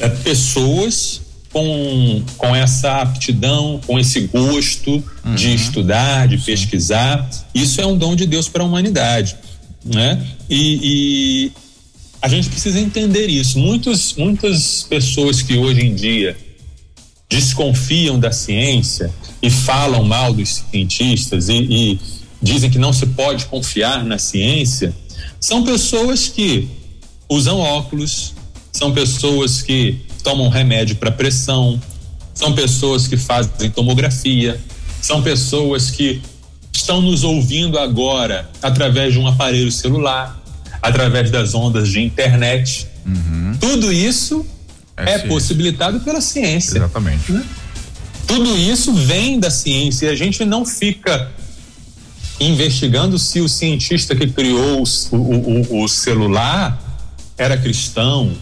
é, 0.00 0.08
pessoas 0.08 1.20
com, 1.52 2.22
com 2.36 2.54
essa 2.54 3.02
aptidão, 3.02 3.80
com 3.86 3.98
esse 3.98 4.20
gosto 4.20 5.02
uhum. 5.24 5.34
de 5.34 5.54
estudar, 5.54 6.28
de 6.28 6.38
pesquisar. 6.38 7.28
Isso 7.54 7.80
é 7.80 7.86
um 7.86 7.96
dom 7.96 8.16
de 8.16 8.26
Deus 8.26 8.48
para 8.48 8.62
a 8.62 8.66
humanidade. 8.66 9.36
Né? 9.84 10.26
E, 10.48 10.80
e 10.82 11.52
a 12.22 12.28
gente 12.28 12.48
precisa 12.48 12.78
entender 12.78 13.28
isso. 13.28 13.58
Muitos, 13.58 14.14
muitas 14.14 14.84
pessoas 14.88 15.42
que 15.42 15.56
hoje 15.56 15.80
em 15.86 15.94
dia 15.94 16.36
desconfiam 17.28 18.18
da 18.18 18.32
ciência 18.32 19.12
e 19.40 19.50
falam 19.50 20.04
mal 20.04 20.32
dos 20.32 20.64
cientistas 20.70 21.48
e, 21.48 21.54
e 21.54 22.00
dizem 22.42 22.70
que 22.70 22.78
não 22.78 22.92
se 22.92 23.06
pode 23.06 23.46
confiar 23.46 24.04
na 24.04 24.18
ciência, 24.18 24.94
são 25.38 25.64
pessoas 25.64 26.28
que 26.28 26.68
usam 27.28 27.58
óculos, 27.58 28.34
são 28.72 28.92
pessoas 28.92 29.62
que 29.62 30.00
tomam 30.22 30.48
remédio 30.48 30.96
para 30.96 31.10
pressão, 31.10 31.80
são 32.34 32.54
pessoas 32.54 33.06
que 33.06 33.16
fazem 33.16 33.70
tomografia, 33.70 34.60
são 35.00 35.22
pessoas 35.22 35.90
que 35.90 36.22
estão 36.72 37.00
nos 37.00 37.24
ouvindo 37.24 37.78
agora 37.78 38.48
através 38.62 39.12
de 39.12 39.18
um 39.18 39.26
aparelho 39.26 39.70
celular, 39.72 40.40
através 40.80 41.30
das 41.30 41.54
ondas 41.54 41.88
de 41.88 42.00
internet. 42.00 42.86
Uhum. 43.04 43.56
Tudo 43.60 43.92
isso 43.92 44.46
é, 44.96 45.12
é 45.12 45.18
possibilitado 45.18 46.00
pela 46.00 46.20
ciência. 46.20 46.78
Exatamente. 46.78 47.32
Né? 47.32 47.44
Tudo 48.26 48.56
isso 48.56 48.92
vem 48.92 49.40
da 49.40 49.50
ciência 49.50 50.06
e 50.06 50.08
a 50.08 50.14
gente 50.14 50.44
não 50.44 50.64
fica 50.64 51.30
investigando 52.38 53.18
se 53.18 53.40
o 53.40 53.48
cientista 53.48 54.14
que 54.14 54.26
criou 54.26 54.82
o, 55.10 55.16
o, 55.16 55.84
o 55.84 55.88
celular 55.88 56.80
era 57.36 57.56
cristão, 57.56 58.32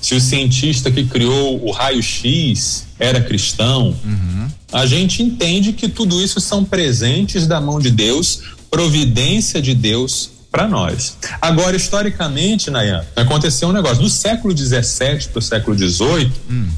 se 0.00 0.14
o 0.14 0.20
cientista 0.20 0.90
que 0.90 1.04
criou 1.04 1.64
o 1.64 1.70
raio-x 1.70 2.86
era 2.98 3.20
cristão, 3.20 3.94
uhum. 4.04 4.48
a 4.72 4.86
gente 4.86 5.22
entende 5.22 5.72
que 5.72 5.88
tudo 5.88 6.22
isso 6.22 6.40
são 6.40 6.64
presentes 6.64 7.46
da 7.46 7.60
mão 7.60 7.78
de 7.78 7.90
Deus, 7.90 8.42
providência 8.70 9.60
de 9.60 9.74
Deus 9.74 10.30
para 10.50 10.66
nós. 10.66 11.16
Agora, 11.40 11.76
historicamente, 11.76 12.70
Nayan, 12.70 13.04
aconteceu 13.14 13.68
um 13.68 13.72
negócio. 13.72 14.02
Do 14.02 14.08
século 14.08 14.56
XVII 14.56 15.28
para 15.30 15.38
o 15.38 15.42
século 15.42 15.76
XVIII, 15.76 16.32
hum. 16.50 16.68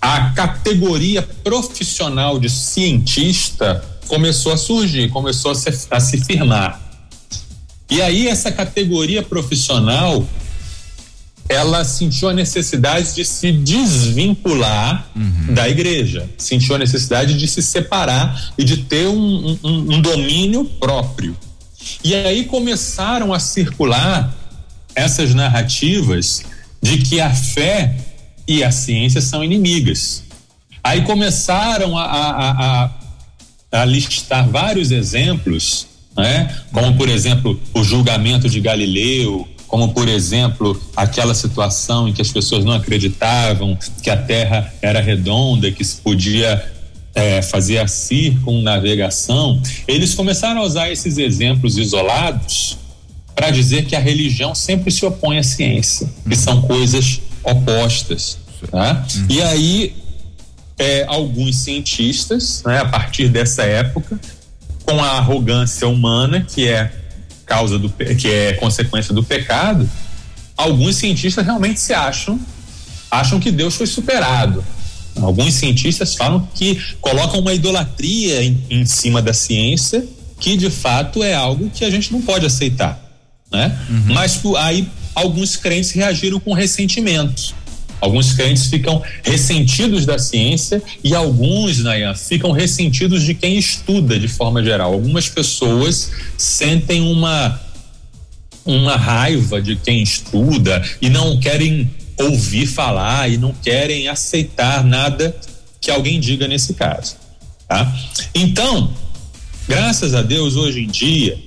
a 0.00 0.30
categoria 0.30 1.22
profissional 1.42 2.38
de 2.38 2.48
cientista 2.48 3.84
começou 4.06 4.52
a 4.52 4.56
surgir, 4.56 5.10
começou 5.10 5.50
a 5.50 5.54
se, 5.54 5.68
a 5.90 6.00
se 6.00 6.18
firmar. 6.18 6.80
E 7.90 8.02
aí, 8.02 8.28
essa 8.28 8.52
categoria 8.52 9.22
profissional 9.22 10.26
ela 11.48 11.82
sentiu 11.84 12.28
a 12.28 12.34
necessidade 12.34 13.14
de 13.14 13.24
se 13.24 13.50
desvincular 13.50 15.08
uhum. 15.16 15.54
da 15.54 15.68
igreja, 15.68 16.28
sentiu 16.36 16.74
a 16.74 16.78
necessidade 16.78 17.38
de 17.38 17.48
se 17.48 17.62
separar 17.62 18.52
e 18.58 18.64
de 18.64 18.78
ter 18.78 19.06
um, 19.08 19.58
um, 19.64 19.94
um 19.94 20.00
domínio 20.02 20.64
próprio. 20.64 21.34
E 22.04 22.14
aí 22.14 22.44
começaram 22.44 23.32
a 23.32 23.38
circular 23.38 24.34
essas 24.94 25.34
narrativas 25.34 26.42
de 26.82 26.98
que 26.98 27.20
a 27.20 27.30
fé 27.30 27.96
e 28.46 28.62
a 28.62 28.70
ciência 28.70 29.20
são 29.20 29.42
inimigas. 29.42 30.24
Aí 30.82 31.02
começaram 31.02 31.96
a, 31.96 32.04
a, 32.04 32.50
a, 32.50 32.90
a 33.80 33.84
listar 33.84 34.48
vários 34.48 34.90
exemplos, 34.90 35.86
né? 36.16 36.54
como, 36.72 36.96
por 36.96 37.08
exemplo, 37.08 37.60
o 37.72 37.82
julgamento 37.82 38.48
de 38.48 38.60
Galileu, 38.60 39.48
como 39.68 39.92
por 39.92 40.08
exemplo 40.08 40.80
aquela 40.96 41.34
situação 41.34 42.08
em 42.08 42.12
que 42.12 42.22
as 42.22 42.32
pessoas 42.32 42.64
não 42.64 42.72
acreditavam 42.72 43.78
que 44.02 44.10
a 44.10 44.16
Terra 44.16 44.74
era 44.82 45.00
redonda, 45.00 45.70
que 45.70 45.84
se 45.84 46.00
podia 46.00 46.72
é, 47.14 47.42
fazer 47.42 47.78
a 47.78 47.86
circunnavegação, 47.86 49.60
eles 49.86 50.14
começaram 50.14 50.62
a 50.62 50.64
usar 50.64 50.90
esses 50.90 51.18
exemplos 51.18 51.76
isolados 51.76 52.78
para 53.34 53.50
dizer 53.50 53.84
que 53.84 53.94
a 53.94 54.00
religião 54.00 54.54
sempre 54.54 54.90
se 54.90 55.04
opõe 55.04 55.38
à 55.38 55.42
ciência, 55.42 56.08
que 56.28 56.34
são 56.34 56.62
coisas 56.62 57.20
opostas. 57.44 58.38
Tá? 58.70 59.06
E 59.28 59.40
aí, 59.42 59.94
é, 60.78 61.04
alguns 61.06 61.56
cientistas, 61.56 62.62
né, 62.66 62.80
a 62.80 62.84
partir 62.84 63.28
dessa 63.28 63.62
época, 63.62 64.18
com 64.84 65.02
a 65.02 65.10
arrogância 65.18 65.86
humana, 65.86 66.40
que 66.40 66.66
é 66.66 66.90
causa 67.48 67.78
do 67.78 67.88
que 67.88 68.28
é 68.28 68.52
consequência 68.52 69.14
do 69.14 69.24
pecado, 69.24 69.88
alguns 70.56 70.96
cientistas 70.96 71.44
realmente 71.44 71.80
se 71.80 71.94
acham 71.94 72.38
acham 73.10 73.40
que 73.40 73.50
Deus 73.50 73.74
foi 73.74 73.86
superado. 73.86 74.62
Alguns 75.16 75.54
cientistas 75.54 76.14
falam 76.14 76.46
que 76.54 76.78
colocam 77.00 77.40
uma 77.40 77.52
idolatria 77.52 78.44
em, 78.44 78.62
em 78.70 78.84
cima 78.84 79.20
da 79.20 79.32
ciência, 79.32 80.06
que 80.38 80.56
de 80.56 80.70
fato 80.70 81.24
é 81.24 81.34
algo 81.34 81.70
que 81.70 81.84
a 81.84 81.90
gente 81.90 82.12
não 82.12 82.20
pode 82.20 82.46
aceitar, 82.46 83.02
né? 83.50 83.76
Uhum. 83.88 84.14
Mas 84.14 84.40
aí 84.58 84.86
alguns 85.14 85.56
crentes 85.56 85.90
reagiram 85.90 86.38
com 86.38 86.52
ressentimento. 86.52 87.54
Alguns 88.00 88.32
crentes 88.32 88.66
ficam 88.66 89.02
ressentidos 89.22 90.06
da 90.06 90.18
ciência 90.18 90.82
e 91.02 91.14
alguns, 91.14 91.78
Nayan, 91.78 92.14
ficam 92.14 92.52
ressentidos 92.52 93.24
de 93.24 93.34
quem 93.34 93.58
estuda 93.58 94.18
de 94.18 94.28
forma 94.28 94.62
geral. 94.62 94.92
Algumas 94.92 95.28
pessoas 95.28 96.10
sentem 96.36 97.00
uma 97.00 97.60
uma 98.64 98.96
raiva 98.96 99.62
de 99.62 99.76
quem 99.76 100.02
estuda 100.02 100.84
e 101.00 101.08
não 101.08 101.40
querem 101.40 101.90
ouvir 102.18 102.66
falar 102.66 103.30
e 103.30 103.38
não 103.38 103.54
querem 103.54 104.08
aceitar 104.08 104.84
nada 104.84 105.34
que 105.80 105.90
alguém 105.90 106.20
diga 106.20 106.46
nesse 106.46 106.74
caso, 106.74 107.16
tá? 107.66 107.90
Então, 108.34 108.92
graças 109.66 110.14
a 110.14 110.20
Deus 110.20 110.54
hoje 110.54 110.80
em 110.80 110.86
dia 110.86 111.38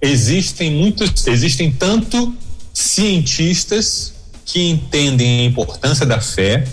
existem 0.00 0.70
muitos, 0.70 1.26
existem 1.26 1.70
tanto 1.70 2.34
cientistas 2.72 4.14
que 4.44 4.70
entendem 4.70 5.40
a 5.40 5.44
importância 5.44 6.04
da 6.04 6.20
fé. 6.20 6.64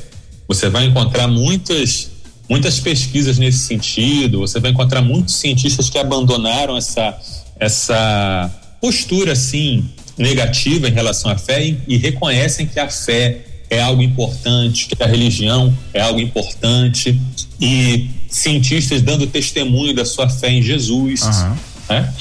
Você 0.47 0.69
vai 0.69 0.85
encontrar 0.85 1.27
muitas 1.27 2.11
muitas 2.49 2.79
pesquisas 2.79 3.37
nesse 3.37 3.59
sentido. 3.59 4.39
Você 4.39 4.59
vai 4.59 4.71
encontrar 4.71 5.01
muitos 5.01 5.35
cientistas 5.35 5.89
que 5.89 5.97
abandonaram 5.97 6.75
essa 6.75 7.17
essa 7.59 8.49
postura 8.81 9.33
assim 9.33 9.89
negativa 10.17 10.87
em 10.87 10.91
relação 10.91 11.29
à 11.31 11.37
fé 11.37 11.65
e, 11.65 11.79
e 11.87 11.97
reconhecem 11.97 12.65
que 12.65 12.79
a 12.79 12.89
fé 12.89 13.45
é 13.69 13.81
algo 13.81 14.01
importante, 14.01 14.87
que 14.87 15.01
a 15.01 15.05
religião 15.05 15.75
é 15.93 16.01
algo 16.01 16.19
importante 16.19 17.19
e 17.61 18.09
cientistas 18.27 19.01
dando 19.01 19.27
testemunho 19.27 19.93
da 19.93 20.05
sua 20.05 20.27
fé 20.27 20.49
em 20.49 20.61
Jesus. 20.61 21.21
Uhum. 21.21 21.57
Né? 21.89 22.13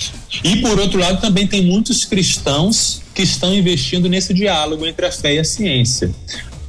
E 0.45 0.57
por 0.57 0.78
outro 0.78 0.99
lado 0.99 1.21
também 1.21 1.47
tem 1.47 1.64
muitos 1.64 2.05
cristãos 2.05 3.02
que 3.18 3.22
estão 3.25 3.52
investindo 3.52 4.08
nesse 4.08 4.32
diálogo 4.32 4.87
entre 4.87 5.04
a 5.04 5.10
fé 5.10 5.34
e 5.34 5.38
a 5.40 5.44
ciência. 5.44 6.08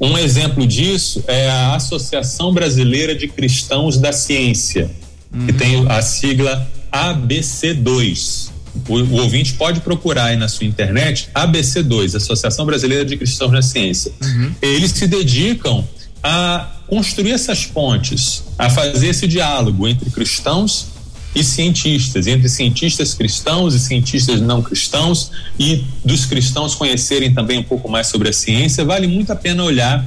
Um 0.02 0.18
exemplo 0.18 0.66
disso 0.66 1.24
é 1.28 1.48
a 1.48 1.76
Associação 1.76 2.52
Brasileira 2.52 3.14
de 3.14 3.28
Cristãos 3.28 4.00
da 4.00 4.12
Ciência, 4.12 4.90
uhum. 5.32 5.46
que 5.46 5.54
tem 5.54 5.86
a 5.88 6.02
sigla 6.02 6.68
ABC2. 6.92 8.50
O, 8.88 8.96
o, 8.96 9.22
ouvinte 9.22 9.54
pode 9.54 9.82
procurar 9.82 10.26
aí 10.26 10.38
na 10.38 10.48
sua 10.48 10.66
internet 10.66 11.30
ABC2, 11.36 12.16
Associação 12.16 12.66
Brasileira 12.66 13.06
de 13.06 13.16
Cristãos 13.16 13.52
na 13.52 13.62
Ciência. 13.62 14.12
Uhum. 14.20 14.52
Eles 14.60 14.90
se 14.90 15.06
dedicam 15.06 15.88
a 16.24 16.68
construir 16.88 17.34
essas 17.34 17.68
pontes, 17.68 18.44
a 18.58 18.72
fazer 18.72 19.10
esse 19.10 19.28
diálogo 19.28 19.88
entre 19.88 20.10
cristãos 20.10 20.88
e 21.36 21.44
cientistas, 21.44 22.28
entre 22.28 22.50
cientistas 22.50 23.14
cristãos 23.14 23.76
e 23.76 23.80
cientistas 23.80 24.42
não 24.42 24.62
cristãos, 24.62 25.32
e 25.60 25.84
dos 26.04 26.26
cristãos 26.26 26.76
conhecerem 26.76 27.34
também 27.34 27.60
um 27.60 27.64
pouco 27.64 27.90
mais 27.90 28.08
sobre 28.08 28.30
a 28.30 28.34
ciência, 28.34 28.84
vale 28.84 29.08
muito 29.08 29.32
a 29.32 29.36
pena 29.36 29.64
olhar 29.64 30.06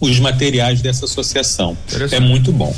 os 0.00 0.20
materiais 0.20 0.80
dessa 0.80 1.06
associação. 1.06 1.76
É 2.10 2.20
muito 2.20 2.52
bom. 2.52 2.74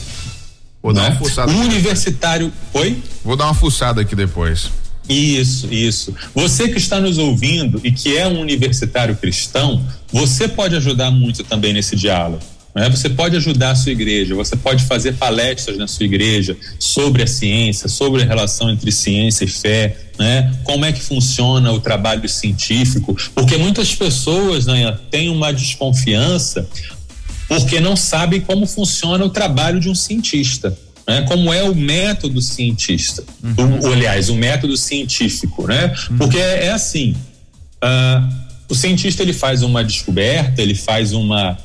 Vou 0.82 0.92
né? 0.92 1.02
dar 1.02 1.10
uma 1.10 1.18
fuçada. 1.18 1.52
O 1.52 1.56
universitário. 1.60 2.52
Oi? 2.72 2.96
Vou 3.24 3.36
dar 3.36 3.44
uma 3.46 3.54
fuçada 3.54 4.00
aqui 4.00 4.16
depois. 4.16 4.70
Isso, 5.08 5.66
isso. 5.72 6.14
Você 6.34 6.68
que 6.68 6.78
está 6.78 7.00
nos 7.00 7.18
ouvindo 7.18 7.80
e 7.82 7.90
que 7.90 8.16
é 8.16 8.26
um 8.28 8.40
universitário 8.40 9.16
cristão, 9.16 9.84
você 10.12 10.46
pode 10.46 10.76
ajudar 10.76 11.10
muito 11.10 11.42
também 11.42 11.72
nesse 11.72 11.96
diálogo. 11.96 12.42
Né? 12.74 12.88
Você 12.88 13.08
pode 13.08 13.36
ajudar 13.36 13.72
a 13.72 13.74
sua 13.74 13.92
igreja, 13.92 14.34
você 14.34 14.56
pode 14.56 14.84
fazer 14.84 15.14
palestras 15.14 15.76
na 15.76 15.88
sua 15.88 16.06
igreja 16.06 16.56
sobre 16.78 17.22
a 17.22 17.26
ciência, 17.26 17.88
sobre 17.88 18.22
a 18.22 18.26
relação 18.26 18.70
entre 18.70 18.92
ciência 18.92 19.44
e 19.44 19.48
fé, 19.48 19.96
né? 20.18 20.52
Como 20.64 20.84
é 20.84 20.92
que 20.92 21.02
funciona 21.02 21.72
o 21.72 21.80
trabalho 21.80 22.28
científico? 22.28 23.16
Porque 23.34 23.56
muitas 23.56 23.94
pessoas 23.94 24.66
né, 24.66 24.96
têm 25.10 25.30
uma 25.30 25.52
desconfiança 25.52 26.68
porque 27.48 27.80
não 27.80 27.96
sabem 27.96 28.40
como 28.40 28.64
funciona 28.66 29.24
o 29.24 29.30
trabalho 29.30 29.80
de 29.80 29.88
um 29.88 29.94
cientista. 29.94 30.76
Né? 31.08 31.22
Como 31.22 31.52
é 31.52 31.64
o 31.64 31.74
método 31.74 32.40
cientista, 32.40 33.24
uhum. 33.42 33.80
o, 33.80 33.92
aliás, 33.92 34.28
o 34.28 34.36
método 34.36 34.76
científico, 34.76 35.66
né? 35.66 35.92
Uhum. 36.10 36.18
Porque 36.18 36.38
é, 36.38 36.66
é 36.66 36.70
assim, 36.70 37.16
uh, 37.82 38.50
o 38.68 38.74
cientista 38.76 39.22
ele 39.24 39.32
faz 39.32 39.62
uma 39.62 39.82
descoberta, 39.82 40.62
ele 40.62 40.76
faz 40.76 41.12
uma 41.12 41.58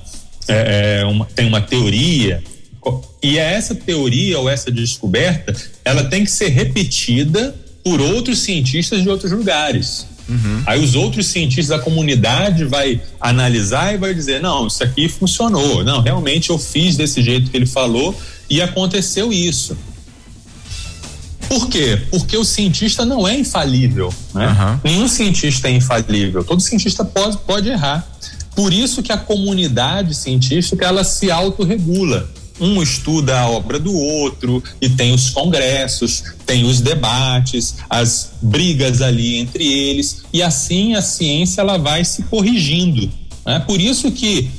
é, 0.47 1.01
é, 1.01 1.05
uma, 1.05 1.25
tem 1.25 1.47
uma 1.47 1.61
teoria, 1.61 2.43
e 3.21 3.39
essa 3.39 3.73
teoria 3.73 4.39
ou 4.39 4.47
essa 4.47 4.71
descoberta, 4.71 5.55
ela 5.83 6.03
tem 6.03 6.23
que 6.23 6.29
ser 6.29 6.49
repetida 6.49 7.55
por 7.83 7.99
outros 7.99 8.39
cientistas 8.39 9.01
de 9.01 9.09
outros 9.09 9.31
lugares. 9.31 10.05
Uhum. 10.29 10.63
Aí 10.65 10.83
os 10.83 10.95
outros 10.95 11.27
cientistas 11.27 11.67
da 11.67 11.79
comunidade 11.79 12.65
vai 12.65 13.01
analisar 13.19 13.93
e 13.93 13.97
vai 13.97 14.13
dizer, 14.13 14.41
não, 14.41 14.67
isso 14.67 14.83
aqui 14.83 15.07
funcionou, 15.07 15.83
não, 15.83 16.01
realmente 16.01 16.49
eu 16.49 16.57
fiz 16.57 16.95
desse 16.95 17.21
jeito 17.21 17.49
que 17.49 17.57
ele 17.57 17.65
falou 17.65 18.15
e 18.49 18.61
aconteceu 18.61 19.31
isso. 19.31 19.77
Por 21.47 21.67
quê? 21.69 22.01
Porque 22.09 22.35
o 22.35 22.43
cientista 22.43 23.05
não 23.05 23.27
é 23.27 23.37
infalível, 23.37 24.13
né? 24.33 24.47
Uhum. 24.47 24.79
Nenhum 24.83 25.07
cientista 25.07 25.67
é 25.67 25.71
infalível. 25.71 26.43
Todo 26.43 26.59
cientista 26.59 27.05
pode, 27.05 27.37
pode 27.39 27.69
errar. 27.69 28.07
Por 28.55 28.73
isso 28.73 29.03
que 29.03 29.11
a 29.11 29.17
comunidade 29.17 30.15
científica 30.15 30.85
ela 30.85 31.03
se 31.03 31.29
autorregula. 31.29 32.29
Um 32.59 32.81
estuda 32.81 33.37
a 33.37 33.49
obra 33.49 33.77
do 33.77 33.93
outro 33.93 34.63
e 34.79 34.87
tem 34.87 35.13
os 35.13 35.29
congressos, 35.29 36.23
tem 36.45 36.63
os 36.63 36.79
debates, 36.79 37.75
as 37.89 38.31
brigas 38.41 39.01
ali 39.01 39.35
entre 39.35 39.65
eles 39.65 40.23
e 40.31 40.41
assim 40.41 40.95
a 40.95 41.01
ciência 41.01 41.59
ela 41.59 41.77
vai 41.77 42.05
se 42.05 42.23
corrigindo. 42.23 43.11
Né? 43.45 43.59
Por 43.59 43.81
isso 43.81 44.09
que 44.09 44.49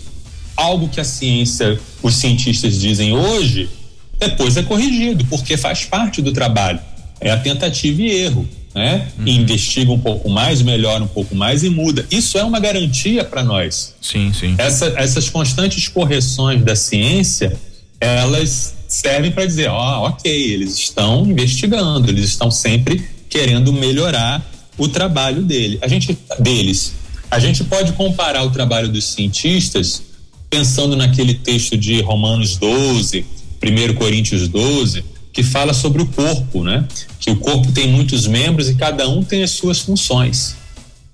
algo 0.55 0.91
que 0.91 1.01
a 1.01 1.05
ciência, 1.05 1.81
os 2.03 2.17
cientistas 2.17 2.79
dizem 2.79 3.15
hoje, 3.15 3.71
depois 4.19 4.59
é 4.59 4.63
corrigido, 4.63 5.25
porque 5.27 5.57
faz 5.57 5.87
parte 5.87 6.21
do 6.21 6.33
trabalho. 6.33 6.81
É 7.19 7.31
a 7.31 7.39
tentativa 7.39 8.03
e 8.03 8.11
erro 8.11 8.47
né? 8.77 9.09
Uhum. 9.19 9.27
investiga 9.27 9.91
um 9.91 9.99
pouco 9.99 10.29
mais, 10.29 10.61
melhora 10.61 11.03
um 11.03 11.09
pouco 11.09 11.35
mais 11.35 11.65
e 11.65 11.71
muda. 11.71 12.05
Isso 12.11 12.37
é 12.37 12.45
uma 12.45 12.61
garantia 12.61 13.25
para 13.25 13.43
nós. 13.43 13.95
Sim, 14.03 14.31
sim. 14.39 14.55
Essa, 14.59 14.93
essas 14.99 15.31
constantes 15.31 15.89
correções 15.89 16.63
da 16.63 16.77
ciência, 16.77 17.59
elas 17.99 18.77
servem 18.87 19.33
para 19.33 19.47
dizer, 19.47 19.71
ó, 19.71 20.03
oh, 20.03 20.09
ok, 20.09 20.31
eles 20.31 20.75
estão 20.75 21.27
investigando, 21.27 22.11
eles 22.11 22.27
estão 22.27 22.51
sempre 22.51 23.03
querendo 23.31 23.73
melhorar 23.73 24.47
o 24.77 24.87
trabalho 24.87 25.41
dele. 25.41 25.79
A 25.81 25.89
gente 25.89 26.17
deles. 26.39 26.93
A 27.31 27.39
gente 27.39 27.65
pode 27.65 27.93
comparar 27.95 28.45
o 28.45 28.51
trabalho 28.51 28.91
dos 28.91 29.07
cientistas 29.07 30.03
pensando 30.51 30.95
naquele 30.95 31.33
texto 31.33 31.79
de 31.79 32.03
Romanos 32.03 32.59
12, 32.59 33.25
1 33.63 33.95
Coríntios 33.95 34.47
12, 34.49 35.03
que 35.37 35.43
fala 35.43 35.75
sobre 35.75 36.01
o 36.01 36.07
corpo, 36.07 36.65
né? 36.65 36.89
Que 37.21 37.31
o 37.31 37.37
corpo 37.37 37.71
tem 37.71 37.87
muitos 37.89 38.27
membros 38.27 38.71
e 38.71 38.75
cada 38.75 39.07
um 39.07 39.23
tem 39.23 39.43
as 39.43 39.51
suas 39.51 39.81
funções. 39.81 40.57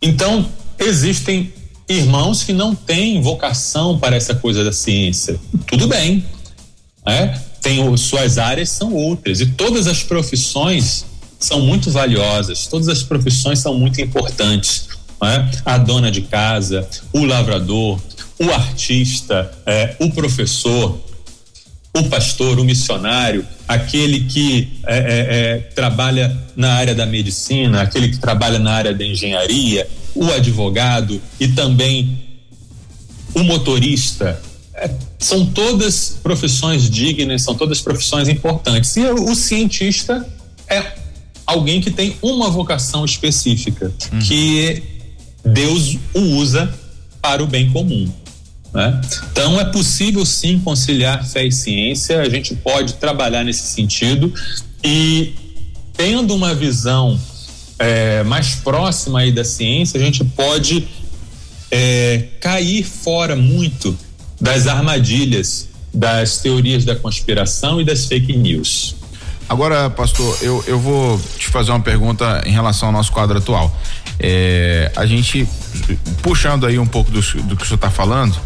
Então, 0.00 0.48
existem 0.78 1.52
irmãos 1.88 2.44
que 2.44 2.52
não 2.52 2.72
têm 2.72 3.20
vocação 3.20 3.98
para 3.98 4.14
essa 4.14 4.32
coisa 4.32 4.62
da 4.62 4.70
ciência. 4.72 5.40
Tudo 5.66 5.88
bem, 5.88 6.24
né? 7.04 7.36
Tem 7.60 7.96
suas 7.96 8.38
áreas 8.38 8.68
são 8.68 8.94
outras 8.94 9.40
e 9.40 9.46
todas 9.46 9.88
as 9.88 10.04
profissões 10.04 11.04
são 11.36 11.60
muito 11.60 11.90
valiosas. 11.90 12.68
Todas 12.68 12.86
as 12.86 13.02
profissões 13.02 13.58
são 13.58 13.74
muito 13.76 14.00
importantes. 14.00 14.86
Né? 15.20 15.50
A 15.64 15.78
dona 15.78 16.12
de 16.12 16.20
casa, 16.22 16.88
o 17.12 17.24
lavrador, 17.24 18.00
o 18.38 18.52
artista, 18.52 19.50
é, 19.66 19.96
o 19.98 20.11
professor, 20.11 21.00
o 21.94 22.05
pastor, 22.05 22.59
o 22.59 22.64
missionário, 22.64 23.46
aquele 23.68 24.20
que 24.20 24.81
é, 24.87 24.96
é, 24.96 25.00
é, 25.00 25.59
trabalha 25.74 26.35
na 26.57 26.72
área 26.74 26.94
da 26.94 27.05
medicina, 27.05 27.83
aquele 27.83 28.09
que 28.09 28.18
trabalha 28.18 28.59
na 28.59 28.72
área 28.72 28.94
da 28.94 29.05
engenharia, 29.05 29.87
o 30.14 30.31
advogado 30.33 31.20
e 31.38 31.48
também 31.48 32.18
o 33.35 33.42
motorista. 33.42 34.40
É, 34.74 34.90
são 35.18 35.44
todas 35.44 36.18
profissões 36.22 36.88
dignas, 36.88 37.42
são 37.42 37.55
todas 37.55 37.81
profissões 37.81 38.26
importantes. 38.26 38.96
E 38.96 39.00
o, 39.00 39.31
o 39.31 39.35
cientista 39.35 40.26
é 40.68 40.94
alguém 41.46 41.81
que 41.81 41.90
tem 41.90 42.16
uma 42.22 42.50
vocação 42.50 43.05
específica, 43.05 43.92
uhum. 44.12 44.18
que 44.20 44.83
Deus 45.44 45.98
o 46.14 46.20
usa 46.20 46.72
para 47.20 47.42
o 47.42 47.46
bem 47.46 47.70
comum. 47.70 48.11
Né? 48.72 49.00
Então 49.30 49.61
é 49.61 49.64
possível 49.66 50.24
sim 50.24 50.58
conciliar 50.58 51.24
fé 51.26 51.44
e 51.44 51.52
ciência, 51.52 52.20
a 52.20 52.28
gente 52.28 52.54
pode 52.54 52.94
trabalhar 52.94 53.44
nesse 53.44 53.66
sentido 53.68 54.32
e 54.82 55.35
tendo 55.94 56.35
uma 56.35 56.54
visão 56.54 57.20
é, 57.78 58.22
mais 58.22 58.54
próxima 58.54 59.20
aí 59.20 59.30
da 59.30 59.44
ciência, 59.44 60.00
a 60.00 60.02
gente 60.02 60.24
pode 60.24 60.88
é, 61.70 62.28
cair 62.40 62.85
fora 62.85 63.37
muito 63.37 63.96
das 64.40 64.66
armadilhas 64.66 65.68
das 65.92 66.38
teorias 66.38 66.85
da 66.85 66.96
conspiração 66.96 67.80
e 67.80 67.85
das 67.85 68.06
fake 68.06 68.37
news. 68.37 68.96
Agora, 69.48 69.90
pastor, 69.90 70.38
eu, 70.40 70.64
eu 70.66 70.80
vou 70.80 71.20
te 71.37 71.48
fazer 71.48 71.72
uma 71.72 71.80
pergunta 71.80 72.42
em 72.46 72.52
relação 72.52 72.88
ao 72.88 72.92
nosso 72.92 73.12
quadro 73.12 73.37
atual. 73.37 73.74
É, 74.18 74.90
a 74.94 75.07
gente, 75.07 75.48
puxando 76.22 76.66
aí 76.66 76.79
um 76.79 76.87
pouco 76.87 77.11
do, 77.11 77.20
do 77.20 77.57
que 77.57 77.64
o 77.64 77.66
senhor 77.66 77.77
está 77.77 77.90
falando, 77.90 78.37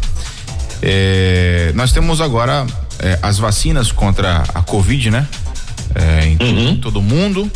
é, 0.81 1.71
nós 1.75 1.91
temos 1.91 2.21
agora 2.21 2.65
é, 2.99 3.19
as 3.21 3.37
vacinas 3.37 3.91
contra 3.91 4.43
a 4.53 4.61
Covid, 4.61 5.09
né? 5.09 5.27
É, 5.95 6.25
em 6.25 6.37
uhum. 6.41 6.77
todo 6.77 7.01
mundo. 7.01 7.51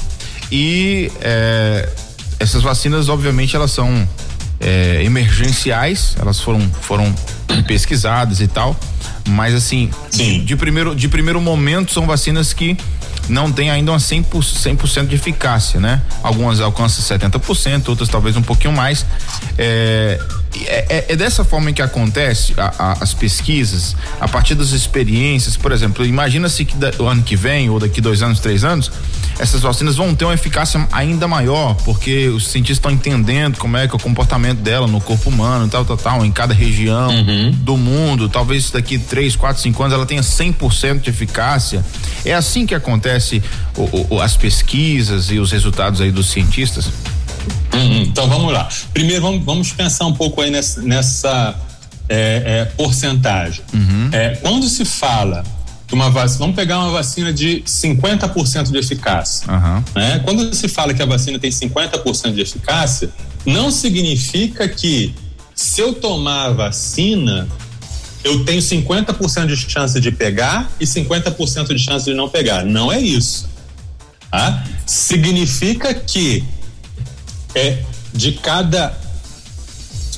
E 0.52 1.12
é, 1.22 1.88
essas 2.40 2.62
vacinas, 2.62 3.10
obviamente, 3.10 3.56
elas 3.56 3.72
são 3.72 4.08
é, 4.60 5.04
emergenciais, 5.04 6.16
elas 6.20 6.40
foram, 6.40 6.62
foram 6.82 7.14
pesquisadas 7.68 8.42
e 8.42 8.48
tal. 8.48 8.78
Mas 9.30 9.54
assim, 9.54 9.90
de, 10.12 10.44
de, 10.44 10.56
primeiro, 10.56 10.96
de 10.96 11.08
primeiro 11.08 11.40
momento 11.40 11.92
são 11.92 12.06
vacinas 12.06 12.54
que 12.54 12.76
não 13.32 13.52
tem 13.52 13.72
ainda 13.72 13.92
uma 13.92 13.98
100%, 13.98 14.88
100 14.88 15.06
de 15.06 15.16
eficácia, 15.16 15.80
né? 15.80 16.02
Algumas 16.22 16.60
alcançam 16.60 17.18
70%, 17.18 17.90
outras 17.90 18.10
talvez 18.10 18.36
um 18.36 18.42
pouquinho 18.42 18.74
mais. 18.74 19.06
É, 19.58 20.20
é, 20.66 20.86
é, 20.90 21.06
é, 21.10 21.16
dessa 21.16 21.46
forma 21.46 21.72
que 21.72 21.82
acontece 21.82 22.54
a, 22.58 22.74
a, 22.78 22.92
as 23.02 23.14
pesquisas, 23.14 23.96
a 24.20 24.28
partir 24.28 24.54
das 24.54 24.72
experiências, 24.72 25.56
por 25.56 25.72
exemplo, 25.72 26.06
imagina-se 26.06 26.66
que 26.66 26.76
da, 26.76 26.92
o 27.00 27.08
ano 27.08 27.24
que 27.24 27.36
vem, 27.36 27.70
ou 27.70 27.80
daqui 27.80 28.02
dois 28.02 28.22
anos, 28.22 28.40
três 28.40 28.64
anos, 28.64 28.92
essas 29.40 29.62
vacinas 29.62 29.96
vão 29.96 30.14
ter 30.14 30.26
uma 30.26 30.34
eficácia 30.34 30.86
ainda 30.92 31.28
maior, 31.28 31.76
porque 31.86 32.28
os 32.28 32.48
cientistas 32.48 32.78
estão 32.78 32.92
entendendo 32.92 33.58
como 33.58 33.78
é 33.78 33.88
que 33.88 33.94
é 33.94 33.96
o 33.96 34.00
comportamento 34.00 34.60
dela 34.60 34.88
no 34.88 35.00
corpo 35.00 35.30
humano, 35.30 35.68
tal, 35.70 35.86
tal, 35.86 35.98
tal, 35.98 36.26
em 36.26 36.32
cada 36.32 36.54
região 36.54 37.10
uhum. 37.10 37.52
do 37.52 37.78
mundo. 37.78 38.28
Talvez 38.28 38.70
daqui 38.72 39.00
três, 39.00 39.36
quatro, 39.36 39.62
cinco 39.62 39.82
anos 39.82 39.96
ela 39.96 40.06
tenha 40.06 40.22
100% 40.22 41.00
de 41.00 41.10
eficácia. 41.10 41.84
É 42.26 42.34
assim 42.34 42.66
que 42.66 42.76
acontece 42.76 43.21
o, 43.78 44.16
o, 44.16 44.22
as 44.22 44.36
pesquisas 44.36 45.30
e 45.32 45.40
os 45.40 45.52
resultados 45.52 46.02
aí 46.02 46.12
dos 46.12 46.30
cientistas? 46.30 46.86
Uhum. 47.74 48.02
Então 48.04 48.28
vamos 48.28 48.52
lá. 48.52 48.68
Primeiro 48.94 49.22
vamos, 49.22 49.44
vamos 49.44 49.72
pensar 49.72 50.06
um 50.06 50.14
pouco 50.14 50.42
aí 50.42 50.52
nessa, 50.52 50.82
nessa 50.82 51.56
é, 52.10 52.44
é, 52.46 52.66
porcentagem. 52.66 53.64
Uhum. 53.74 54.10
É, 54.12 54.36
quando 54.42 54.68
se 54.68 54.84
fala 54.84 55.44
de 55.88 55.94
uma 55.94 56.10
vacina, 56.10 56.40
vamos 56.40 56.56
pegar 56.56 56.80
uma 56.80 56.92
vacina 56.92 57.34
de 57.34 57.64
50% 57.66 58.72
de 58.72 58.78
eficácia. 58.78 59.52
Uhum. 59.52 59.84
Né? 59.96 60.20
Quando 60.24 60.54
se 60.54 60.68
fala 60.68 60.94
que 60.94 61.02
a 61.02 61.06
vacina 61.06 61.40
tem 61.40 61.50
50% 61.50 62.34
de 62.34 62.42
eficácia, 62.42 63.10
não 63.46 63.72
significa 63.72 64.68
que 64.68 65.14
se 65.56 65.82
eu 65.82 65.94
tomar 65.94 66.48
a 66.48 66.52
vacina, 66.52 67.48
eu 68.24 68.46
tenho 68.46 68.62
50% 68.62 69.48
de 69.48 69.56
chance 69.56 70.00
de 70.00 70.12
pegar 70.12 70.70
e 70.80 70.86
50% 70.86 71.68
de 71.68 71.80
chance 71.80 72.06
de 72.06 72.14
não 72.14 72.30
pegar. 72.30 72.64
Não 72.64 72.92
é 72.92 73.00
isso. 73.00 73.50
Tá? 74.30 74.64
Significa 74.86 75.94
que 75.94 76.44
é 77.56 77.84
de 78.14 78.34
cada. 78.34 78.94